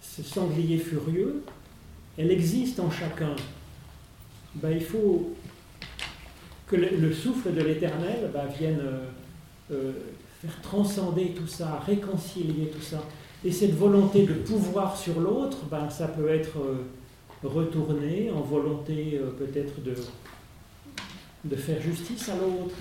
ce 0.00 0.22
sanglier 0.22 0.78
furieux, 0.78 1.42
elle 2.18 2.30
existe 2.30 2.80
en 2.80 2.90
chacun. 2.90 3.34
Ben, 4.54 4.70
il 4.72 4.82
faut 4.82 5.32
que 6.66 6.76
le, 6.76 7.12
souffle 7.12 7.54
de 7.54 7.62
l'éternel 7.62 8.30
ben, 8.32 8.46
vienne 8.58 8.80
euh, 8.80 9.04
euh, 9.72 9.92
faire 10.40 10.60
transcender 10.62 11.34
tout 11.36 11.46
ça, 11.46 11.82
réconcilier 11.86 12.66
tout 12.66 12.82
ça. 12.82 13.02
Et 13.44 13.50
cette 13.50 13.74
volonté 13.74 14.24
de 14.24 14.34
pouvoir 14.34 14.96
sur 14.96 15.20
l'autre, 15.20 15.58
ben, 15.70 15.88
ça 15.90 16.08
peut 16.08 16.28
être 16.28 16.58
euh, 16.58 16.84
retourné 17.42 18.30
en 18.30 18.40
volonté 18.40 19.20
peut-être 19.38 19.82
de, 19.82 19.94
de 21.44 21.56
faire 21.56 21.80
justice 21.82 22.28
à 22.28 22.36
l'autre. 22.36 22.74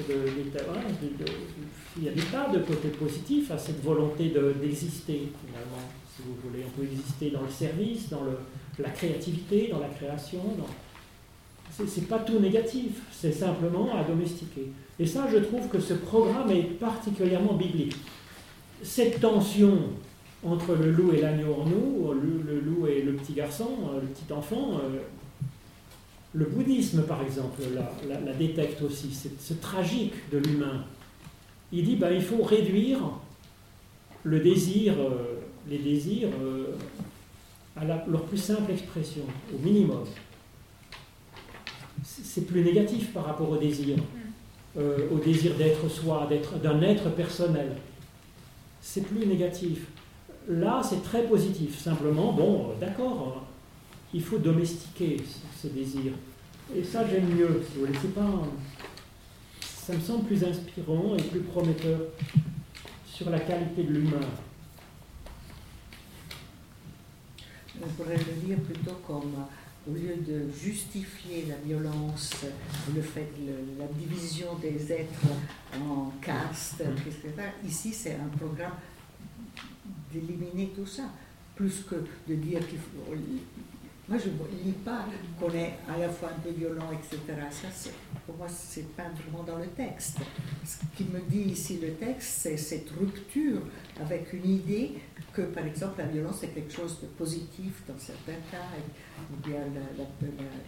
il 1.98 2.04
y 2.04 2.10
a 2.10 2.12
tas 2.32 2.50
de 2.50 2.60
côtés 2.60 2.90
positifs 2.90 3.50
à 3.50 3.58
cette 3.58 3.84
volonté 3.84 4.34
d'exister, 4.62 5.32
finalement, 5.46 5.90
si 6.16 6.22
vous 6.22 6.36
voulez. 6.48 6.64
On 6.68 6.80
peut 6.80 6.86
exister 6.86 7.32
dans 7.32 7.42
le 7.42 7.50
service, 7.50 8.10
dans 8.10 8.24
le, 8.24 8.38
la 8.78 8.90
créativité, 8.90 9.70
dans 9.72 9.80
la 9.80 9.90
création. 9.90 10.44
Dans... 10.58 10.91
C'est 11.72 12.08
pas 12.08 12.20
tout 12.20 12.40
négatif, 12.40 13.02
c'est 13.12 13.32
simplement 13.32 13.96
à 13.96 14.04
domestiquer. 14.04 14.68
Et 15.00 15.06
ça, 15.06 15.28
je 15.32 15.38
trouve 15.38 15.68
que 15.68 15.80
ce 15.80 15.94
programme 15.94 16.52
est 16.52 16.78
particulièrement 16.80 17.54
biblique. 17.54 17.96
Cette 18.84 19.20
tension 19.20 19.78
entre 20.44 20.76
le 20.76 20.92
loup 20.92 21.14
et 21.14 21.22
l'agneau 21.22 21.54
en 21.54 21.66
nous, 21.66 22.14
le, 22.14 22.60
loup 22.60 22.88
et 22.88 23.02
le 23.02 23.14
petit 23.14 23.34
garçon, 23.34 23.70
euh, 23.94 24.02
le 24.02 24.08
petit 24.08 24.32
enfant, 24.34 24.80
euh, 24.84 25.00
le 26.34 26.46
bouddhisme, 26.46 27.04
par 27.04 27.22
exemple, 27.22 27.62
la, 28.08 28.34
détecte 28.34 28.82
aussi, 28.82 29.12
ce 29.14 29.54
tragique 29.56 30.14
de 30.32 30.40
l'humain. 30.40 30.86
Il 31.72 31.86
dit 31.86 31.96
ben, 31.96 32.12
il 32.12 32.22
faut 32.22 32.42
réduire 32.42 33.00
le 34.24 34.40
désir, 34.40 34.94
euh, 35.00 35.40
les 35.70 35.78
désirs 35.78 36.30
à 37.76 37.86
leur 37.86 38.24
plus 38.24 38.38
simple 38.38 38.72
expression, 38.72 39.24
au 39.54 39.64
minimum. 39.64 40.04
C'est 42.24 42.46
plus 42.46 42.62
négatif 42.62 43.14
par 43.14 43.26
rapport 43.26 43.50
au 43.50 43.58
désir. 43.58 43.98
Euh, 44.78 45.10
au 45.12 45.18
désir 45.18 45.56
d'être 45.56 45.90
soi, 45.90 46.28
d'être 46.30 46.58
d'un 46.60 46.82
être 46.82 47.10
personnel. 47.10 47.76
C'est 48.80 49.02
plus 49.02 49.26
négatif. 49.26 49.88
Là, 50.48 50.82
c'est 50.82 51.04
très 51.04 51.24
positif. 51.24 51.78
Simplement, 51.78 52.32
bon, 52.32 52.70
d'accord, 52.80 53.36
hein, 53.38 53.42
il 54.14 54.24
faut 54.24 54.38
domestiquer 54.38 55.18
ce, 55.62 55.68
désir. 55.68 56.14
Et 56.74 56.84
ça, 56.86 57.06
j'aime 57.06 57.28
mieux, 57.36 57.62
si 57.70 57.80
vous 57.80 57.86
voulez. 57.86 58.00
Pas, 58.16 58.44
ça 59.60 59.94
me 59.94 60.00
semble 60.00 60.24
plus 60.26 60.42
inspirant 60.42 61.18
et 61.18 61.22
plus 61.22 61.42
prometteur 61.42 62.00
sur 63.06 63.30
la 63.30 63.42
qualité 63.42 63.84
de 63.84 63.92
l'humain. 63.92 64.22
On 67.84 67.88
pourrait 67.90 68.18
le 68.18 68.48
dire 68.48 68.58
plutôt 68.60 68.96
comme 69.06 69.34
au 69.90 69.94
lieu 69.94 70.16
de 70.18 70.52
justifier 70.52 71.46
la 71.48 71.56
violence, 71.56 72.32
le 72.96 73.02
fait 73.02 73.30
la 73.80 73.88
division 73.88 74.56
des 74.56 74.92
êtres 74.92 75.28
en 75.82 76.12
castes, 76.22 76.82
etc., 76.82 77.50
ici 77.66 77.92
c'est 77.92 78.16
un 78.16 78.38
programme 78.38 78.76
d'éliminer 80.14 80.72
tout 80.76 80.86
ça, 80.86 81.10
plus 81.56 81.84
que 81.90 81.96
de 82.28 82.36
dire 82.36 82.60
qu'il 82.68 82.80
Moi, 84.12 84.20
je 84.20 84.28
ne 84.28 84.64
lis 84.66 84.74
pas 84.74 85.06
qu'on 85.40 85.54
est 85.54 85.72
à 85.88 85.98
la 85.98 86.10
fois 86.10 86.32
un 86.36 86.40
peu 86.42 86.50
violent, 86.50 86.92
etc. 86.92 87.18
Ça, 87.50 87.90
pour 88.26 88.36
moi, 88.36 88.48
c'est 88.50 88.94
pas 88.94 89.04
vraiment 89.04 89.42
dans 89.46 89.58
le 89.58 89.68
texte. 89.68 90.18
Ce 90.66 90.76
qui 90.98 91.06
me 91.06 91.22
dit 91.30 91.52
ici 91.52 91.80
le 91.82 91.94
texte, 91.94 92.28
c'est 92.42 92.58
cette 92.58 92.90
rupture 92.90 93.62
avec 94.02 94.34
une 94.34 94.50
idée 94.50 94.96
que, 95.32 95.44
par 95.44 95.66
exemple, 95.66 96.00
la 96.00 96.08
violence 96.08 96.44
est 96.44 96.50
quelque 96.50 96.74
chose 96.74 97.00
de 97.02 97.08
positif 97.08 97.84
dans 97.88 97.98
certains 97.98 98.42
cas, 98.52 98.68
ou 99.32 99.48
bien 99.48 99.62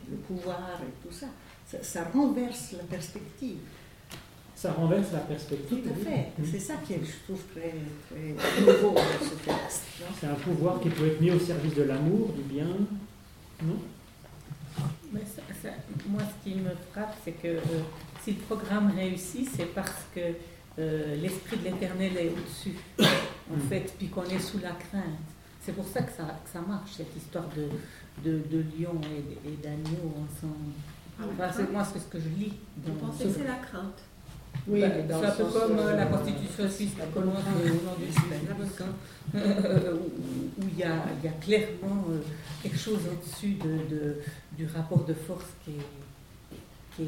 le 0.10 0.16
pouvoir 0.20 0.80
et 0.82 1.06
tout 1.06 1.14
ça. 1.14 1.28
ça. 1.82 2.06
renverse 2.14 2.72
la 2.78 2.84
perspective. 2.84 3.58
Ça 4.56 4.72
renverse 4.72 5.12
la 5.12 5.20
perspective. 5.20 5.82
Tout 5.82 5.90
à 5.90 5.96
fait. 5.96 6.28
C'est 6.50 6.60
ça 6.60 6.76
qui 6.76 6.94
est, 6.94 7.02
je 7.04 7.26
trouve, 7.26 7.44
très, 7.54 7.74
très 8.10 8.62
nouveau 8.62 8.94
dans 8.96 9.26
ce 9.26 9.36
texte. 9.36 9.84
C'est 10.18 10.28
un 10.28 10.36
pouvoir 10.36 10.80
qui 10.80 10.88
peut 10.88 11.08
être 11.08 11.20
mis 11.20 11.32
au 11.32 11.40
service 11.40 11.74
de 11.74 11.84
l'amour, 11.84 12.32
du 12.32 12.44
bien, 12.44 12.68
non 13.62 13.80
moi, 15.12 16.22
ce 16.22 16.50
qui 16.50 16.56
me 16.56 16.72
frappe, 16.92 17.16
c'est 17.24 17.34
que 17.34 17.48
euh, 17.48 17.82
si 18.24 18.32
le 18.32 18.40
programme 18.42 18.92
réussit, 18.96 19.48
c'est 19.56 19.68
parce 19.68 20.08
que 20.14 20.20
euh, 20.80 21.16
l'Esprit 21.18 21.58
de 21.58 21.66
l'Éternel 21.66 22.18
est 22.18 22.30
au-dessus, 22.30 22.76
en 23.00 23.58
mm. 23.58 23.70
fait, 23.70 23.94
puis 23.98 24.08
qu'on 24.08 24.24
est 24.24 24.40
sous 24.40 24.60
la 24.60 24.72
crainte. 24.72 25.04
C'est 25.62 25.74
pour 25.74 25.88
ça 25.88 26.02
que 26.02 26.12
ça, 26.12 26.40
ça 26.52 26.62
marche, 26.62 26.94
cette 26.98 27.16
histoire 27.16 27.48
de, 27.56 27.70
de, 28.28 28.40
de 28.52 28.66
lion 28.78 29.00
et, 29.46 29.56
d'agneau 29.64 30.14
ensemble. 30.18 30.74
Ah, 31.20 31.24
enfin, 31.32 31.52
c'est 31.56 31.72
moi 31.72 31.86
ce 31.86 32.00
que 32.00 32.20
je 32.20 32.30
lis. 32.30 32.54
Vous 32.78 32.94
pensez 32.94 33.26
que 33.26 33.30
c'est 33.30 33.48
la 33.48 33.56
crainte? 33.56 34.02
Oui, 34.68 34.82
bah, 34.82 34.88
c'est 35.10 35.26
un 35.26 35.32
peu 35.32 35.44
comme 35.46 35.78
euh, 35.80 35.98
la 35.98 36.06
constitution 36.06 36.70
suisse 36.70 36.92
qui 36.92 37.14
commence 37.14 37.40
au 37.40 37.68
nom 37.68 37.96
du 37.98 38.06
où 39.34 40.68
il 40.70 40.78
y, 40.78 40.84
a, 40.84 41.04
il 41.20 41.26
y 41.26 41.28
a 41.28 41.32
clairement 41.42 42.06
quelque 42.62 42.78
chose 42.78 43.00
au-dessus 43.12 43.56
de, 43.56 43.96
de, 43.96 44.18
du 44.56 44.68
rapport 44.68 45.04
de 45.06 45.14
force 45.14 45.46
qui, 45.66 45.74
qui, 46.96 47.06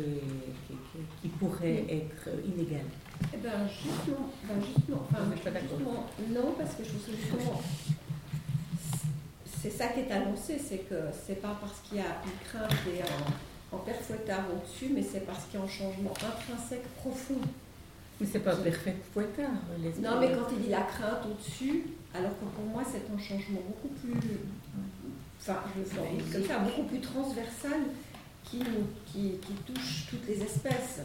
qui, 1.21 1.27
pourrait 1.29 1.85
être 1.89 2.29
inégal. 2.45 2.85
Eh 3.33 3.37
bien, 3.37 3.51
justement, 3.67 4.29
ben 4.47 4.61
justement, 4.61 5.07
enfin, 5.09 5.23
justement, 5.61 6.07
non, 6.29 6.55
parce 6.57 6.75
que 6.75 6.83
je 6.83 6.89
trouve 6.89 7.05
que 7.05 7.21
justement, 7.21 7.61
c'est 9.61 9.69
ça 9.69 9.87
qui 9.87 10.01
est 10.01 10.11
annoncé, 10.11 10.59
c'est 10.59 10.79
que 10.89 10.95
c'est 11.25 11.41
pas 11.41 11.57
parce 11.59 11.79
qu'il 11.81 11.97
y 11.97 12.01
a 12.01 12.21
une 12.25 12.47
crainte 12.47 12.71
et 12.87 13.01
en 13.71 13.77
père 13.77 13.99
fouettard 14.01 14.45
au-dessus, 14.53 14.91
mais 14.93 15.03
c'est 15.03 15.25
parce 15.25 15.45
qu'il 15.45 15.59
y 15.59 15.63
a 15.63 15.65
un 15.65 15.69
changement 15.69 16.13
intrinsèque 16.13 16.87
profond. 16.97 17.39
Mais 18.19 18.27
c'est 18.31 18.39
pas 18.39 18.55
perfect 18.55 19.03
fouettard, 19.13 19.51
les 19.79 20.01
Non, 20.01 20.19
mais 20.19 20.31
quand 20.31 20.47
il 20.51 20.63
dit 20.63 20.69
la 20.69 20.81
crainte 20.81 21.25
au-dessus, 21.25 21.83
alors 22.13 22.31
que 22.31 22.45
pour 22.45 22.65
moi, 22.65 22.83
c'est 22.89 23.03
un 23.13 23.17
changement 23.17 23.61
beaucoup 23.67 23.93
plus 23.93 24.39
enfin, 25.41 25.59
je 25.75 26.33
comme 26.33 26.47
ça, 26.47 26.59
beaucoup 26.59 26.83
plus 26.83 26.99
transversal 26.99 27.81
qui, 28.43 28.59
qui, 29.11 29.37
qui, 29.39 29.53
touche 29.65 30.07
toutes 30.09 30.27
les 30.27 30.41
espèces. 30.41 31.01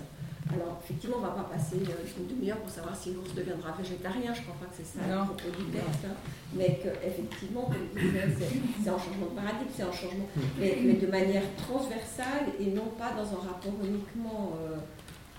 Alors, 0.52 0.80
effectivement, 0.82 1.16
on 1.18 1.20
ne 1.20 1.26
va 1.26 1.32
pas 1.32 1.48
passer 1.54 1.76
euh, 1.76 2.18
une 2.18 2.26
demi-heure 2.26 2.58
pour 2.58 2.70
savoir 2.70 2.96
si 2.96 3.12
l'ours 3.14 3.34
deviendra 3.34 3.72
végétarien, 3.78 4.34
je 4.34 4.40
ne 4.40 4.44
crois 4.46 4.58
pas 4.60 4.66
que 4.66 4.76
c'est 4.78 4.98
ça 4.98 5.06
le 5.06 5.24
propos 5.24 5.50
du 5.56 5.70
texte, 5.70 6.04
hein. 6.04 6.16
mais 6.54 6.80
qu'effectivement, 6.82 7.70
c'est 7.94 8.88
un 8.90 8.98
changement 8.98 9.30
de 9.30 9.36
paradigme, 9.36 9.70
c'est 9.74 9.82
un 9.82 9.92
changement, 9.92 10.26
mais, 10.58 10.78
mais, 10.82 10.94
de 10.94 11.06
manière 11.06 11.42
transversale 11.56 12.50
et 12.58 12.66
non 12.66 12.90
pas 12.98 13.12
dans 13.14 13.28
un 13.38 13.42
rapport 13.46 13.78
uniquement. 13.84 14.52
Euh, 14.58 14.76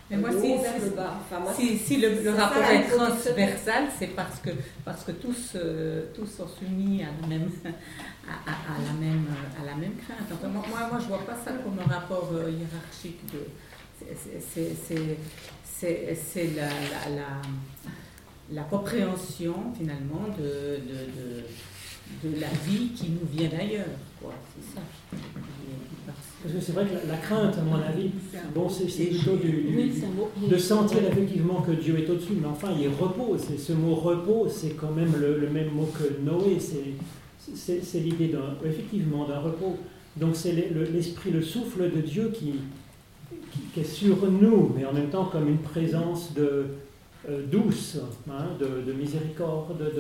mais 0.10 0.18
moi, 0.18 0.30
si, 0.30 0.58
vers 0.58 0.80
le 0.84 0.90
bas. 0.90 1.20
Enfin, 1.22 1.40
moi, 1.40 1.54
si, 1.54 1.78
si, 1.78 1.98
le, 1.98 2.22
le 2.22 2.32
rapport 2.32 2.64
est 2.64 2.84
transversal, 2.84 3.86
c'est 3.98 4.08
parce 4.08 4.40
que, 4.40 4.50
parce 4.84 5.06
que 5.06 5.14
tous, 5.14 5.54
euh, 5.56 6.08
tous 6.14 6.26
sont 6.26 6.48
soumis 6.48 7.02
à 7.02 7.22
la 7.22 7.28
même, 7.28 7.50
à, 7.66 8.82
la, 8.86 8.94
même, 9.00 9.26
à 9.58 9.66
la 9.66 9.76
même 9.76 9.96
crainte. 9.96 10.42
moi, 10.52 10.64
moi, 10.68 11.00
je 11.00 11.04
ne 11.04 11.10
vois 11.10 11.26
pas 11.26 11.36
ça 11.36 11.52
comme 11.64 11.80
un 11.80 11.94
rapport 11.94 12.30
euh, 12.34 12.52
hiérarchique. 12.52 13.22
C'est 15.80 16.56
la, 16.56 16.68
la, 16.68 17.16
la, 17.16 17.42
la, 18.52 18.64
compréhension, 18.64 19.56
finalement, 19.78 20.28
de, 20.38 20.44
de, 20.44 22.30
de, 22.30 22.36
de, 22.36 22.40
la 22.40 22.48
vie 22.68 22.90
qui 22.90 23.10
nous 23.10 23.28
vient 23.32 23.50
d'ailleurs. 23.50 23.88
C'est 24.22 24.76
ça. 24.76 24.82
Parce 26.44 26.56
que 26.56 26.62
c'est 26.62 26.72
vrai 26.72 26.86
que 26.86 27.08
la, 27.08 27.18
crainte, 27.18 27.58
à 27.58 27.62
mon 27.62 27.76
avis, 27.76 28.12
bon, 28.54 28.68
c'est 28.68 28.86
plutôt 28.86 29.38
du, 29.38 29.92
de 30.48 30.58
sentir 30.58 31.00
effectivement 31.06 31.62
que 31.62 31.72
Dieu 31.72 31.98
est 32.00 32.10
au-dessus, 32.10 32.34
mais 32.42 32.48
enfin, 32.48 32.70
il 32.80 32.88
repose. 32.90 33.52
Et 33.54 33.58
ce 33.58 33.74
mot 33.74 33.96
repos, 33.96 34.48
c'est 34.50 34.72
quand 34.72 34.92
même 34.92 35.14
le, 35.20 35.40
le, 35.40 35.50
même 35.50 35.70
mot 35.72 35.90
que 35.98 36.22
Noé. 36.24 36.58
C'est 36.60 38.00
l'idée 38.00 38.32
effectivement 38.66 39.28
d'un 39.28 39.40
repos. 39.40 39.78
Donc 40.18 40.36
c'est 40.36 40.54
l'esprit, 40.94 41.32
le, 41.32 41.42
souffle 41.42 41.90
de 41.90 42.02
Dieu 42.02 42.32
qui, 42.34 42.56
qui, 43.74 43.80
est 43.80 43.84
sur 43.84 44.30
nous, 44.30 44.72
mais 44.76 44.86
en 44.86 44.94
même 44.94 45.10
temps 45.10 45.26
comme 45.26 45.48
une 45.48 45.60
présence 45.60 46.34
de, 46.34 46.66
euh, 47.30 47.46
douce, 47.52 47.98
hein, 48.30 48.46
de, 48.60 48.92
miséricorde, 48.94 49.92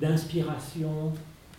d'inspiration, 0.00 1.12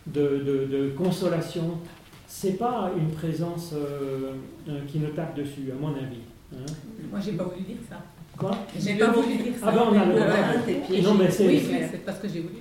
de, 0.06 0.68
de, 0.70 0.90
consolation. 0.98 1.80
C'est 2.28 2.58
pas 2.58 2.92
une 2.98 3.12
présence 3.12 3.74
euh, 3.74 4.34
euh, 4.68 4.82
qui 4.88 5.00
nous 5.00 5.08
tape 5.10 5.36
dessus, 5.36 5.72
à 5.72 5.80
mon 5.80 5.96
avis. 5.96 6.20
Hein. 6.54 6.66
Moi, 7.10 7.20
j'ai 7.24 7.32
pas 7.34 7.46
voulu 7.46 7.62
dire 7.62 7.78
ça. 7.90 7.98
Quoi? 8.38 8.52
J'ai 8.78 8.96
pas 8.96 9.12
voulu 9.12 9.38
dire 9.38 9.54
ça. 9.60 9.68
Ah 9.68 9.72
ben 9.72 9.82
on 9.90 10.00
a 10.00 10.06
le 10.06 11.02
Non 11.02 11.16
mais 11.16 11.32
c'est. 11.32 11.48
Oui, 11.48 11.62
c'est 11.92 12.06
parce 12.06 12.20
que 12.20 12.28
j'ai 12.28 12.42
voulu. 12.42 12.56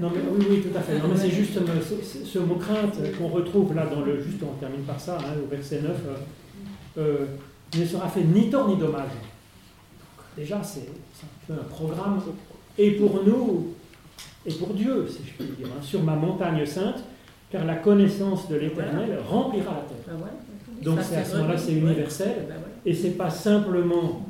Non 0.00 0.10
mais 0.12 0.20
oui, 0.28 0.46
oui, 0.50 0.62
tout 0.62 0.76
à 0.76 0.80
fait. 0.80 0.98
Non 0.98 1.08
mais 1.08 1.16
c'est 1.16 1.30
juste 1.30 1.58
ce 2.24 2.38
mot 2.40 2.56
crainte 2.56 2.96
qu'on 3.16 3.28
retrouve 3.28 3.74
là 3.74 3.86
dans 3.86 4.00
le. 4.00 4.20
Juste, 4.20 4.42
on 4.42 4.58
termine 4.58 4.82
par 4.82 4.98
ça, 4.98 5.18
hein, 5.18 5.34
au 5.42 5.48
verset 5.48 5.82
9. 5.82 5.90
Euh, 5.90 6.16
euh, 6.98 7.26
il 7.26 7.49
ne 7.78 7.84
sera 7.84 8.08
fait 8.08 8.24
ni 8.24 8.50
tort 8.50 8.68
ni 8.68 8.76
dommage. 8.76 9.10
Déjà, 10.36 10.60
c'est 10.62 10.80
un 10.80 11.46
peu 11.46 11.52
un 11.54 11.64
programme. 11.64 12.20
Et 12.78 12.92
pour 12.92 13.22
nous, 13.24 13.74
et 14.46 14.52
pour 14.52 14.74
Dieu, 14.74 15.06
si 15.08 15.18
je 15.26 15.32
puis 15.34 15.54
dire, 15.56 15.66
hein, 15.66 15.82
sur 15.82 16.02
ma 16.02 16.14
montagne 16.14 16.64
sainte, 16.64 17.04
car 17.50 17.64
la 17.64 17.76
connaissance 17.76 18.48
de 18.48 18.56
l'Éternel 18.56 19.18
remplira 19.28 19.72
la 19.72 19.80
terre. 19.80 20.14
Ah 20.24 20.84
Donc 20.84 20.98
c'est 21.02 21.16
à 21.16 21.24
ce 21.24 21.36
moment-là, 21.36 21.58
c'est 21.58 21.72
universel. 21.72 22.46
Bah 22.48 22.54
et 22.86 22.94
c'est 22.94 23.10
pas 23.10 23.28
simplement 23.28 24.26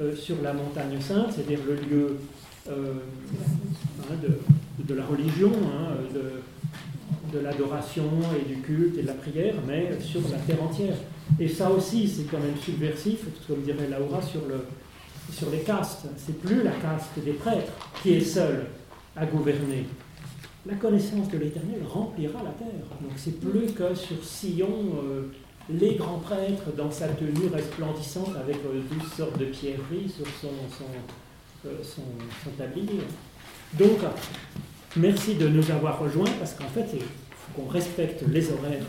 euh, 0.00 0.14
sur 0.16 0.36
la 0.42 0.52
montagne 0.52 1.00
sainte, 1.00 1.32
c'est-à-dire 1.32 1.58
le 1.66 1.74
lieu 1.74 2.16
euh, 2.70 2.94
hein, 4.00 4.14
de, 4.78 4.94
la 4.94 5.04
religion, 5.04 5.52
hein, 5.52 5.96
de, 6.14 7.38
de 7.38 7.44
l'adoration 7.44 8.04
et 8.38 8.48
du 8.48 8.60
culte 8.60 8.98
et 8.98 9.02
de 9.02 9.06
la 9.08 9.14
prière, 9.14 9.54
mais 9.66 9.90
sur 10.00 10.22
la 10.30 10.38
terre 10.38 10.62
entière. 10.62 10.96
Et 11.38 11.48
ça 11.48 11.70
aussi, 11.70 12.08
c'est 12.08 12.24
quand 12.24 12.38
même 12.38 12.56
subversif, 12.56 13.20
comme 13.46 13.62
dirait 13.62 13.88
Laura, 13.88 14.20
sur, 14.20 14.40
le, 14.48 14.66
sur 15.32 15.50
les 15.50 15.60
castes. 15.60 16.06
C'est 16.16 16.38
plus 16.40 16.62
la 16.62 16.72
caste 16.72 17.18
des 17.24 17.32
prêtres 17.32 17.72
qui 18.02 18.14
est 18.14 18.20
seule 18.20 18.66
à 19.16 19.26
gouverner. 19.26 19.86
La 20.66 20.74
connaissance 20.74 21.28
de 21.30 21.38
l'Éternel 21.38 21.80
remplira 21.88 22.42
la 22.42 22.50
terre. 22.50 22.86
Donc 23.00 23.12
c'est 23.16 23.40
plus 23.40 23.72
que 23.72 23.94
sur 23.94 24.22
Sion. 24.22 24.68
Euh, 24.68 25.30
les 25.72 25.94
grands 25.94 26.18
prêtres 26.18 26.72
dans 26.76 26.90
sa 26.90 27.08
tenue 27.08 27.48
resplendissante 27.52 28.34
avec 28.42 28.56
euh, 28.56 28.80
douze 28.90 29.12
sortes 29.12 29.38
de 29.38 29.46
pierreries 29.46 30.08
sur 30.08 30.26
son, 30.26 30.48
son, 30.76 31.68
euh, 31.68 31.74
son, 31.82 32.50
tablier. 32.58 33.00
Donc, 33.74 33.98
merci 34.96 35.34
de 35.34 35.48
nous 35.48 35.70
avoir 35.70 36.00
rejoints 36.00 36.30
parce 36.38 36.54
qu'en 36.54 36.68
fait, 36.68 36.86
faut 37.54 37.62
qu'on 37.62 37.68
respecte 37.68 38.22
les 38.28 38.44
horaires 38.50 38.84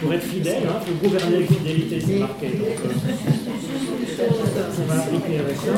pour 0.00 0.12
être 0.12 0.22
fidèle. 0.22 0.62
Il 0.62 0.68
hein, 0.68 0.80
faut 0.84 1.08
gouverner 1.08 1.36
avec 1.36 1.52
fidélité, 1.52 2.00
c'est 2.00 2.18
marqué. 2.18 2.48
Donc, 2.48 2.66
euh, 2.68 2.88
on 4.78 4.86
va 4.86 5.00
appliquer 5.00 5.38
avec 5.38 5.56
ça. 5.56 5.72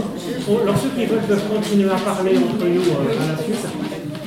alors, 0.62 0.79
ceux 0.79 0.91
qui 0.91 1.07
veulent 1.07 1.23
peuvent 1.23 1.49
continuer 1.49 1.91
à 1.91 1.97
parler 1.97 2.37
entre 2.39 2.66
nous. 2.66 2.83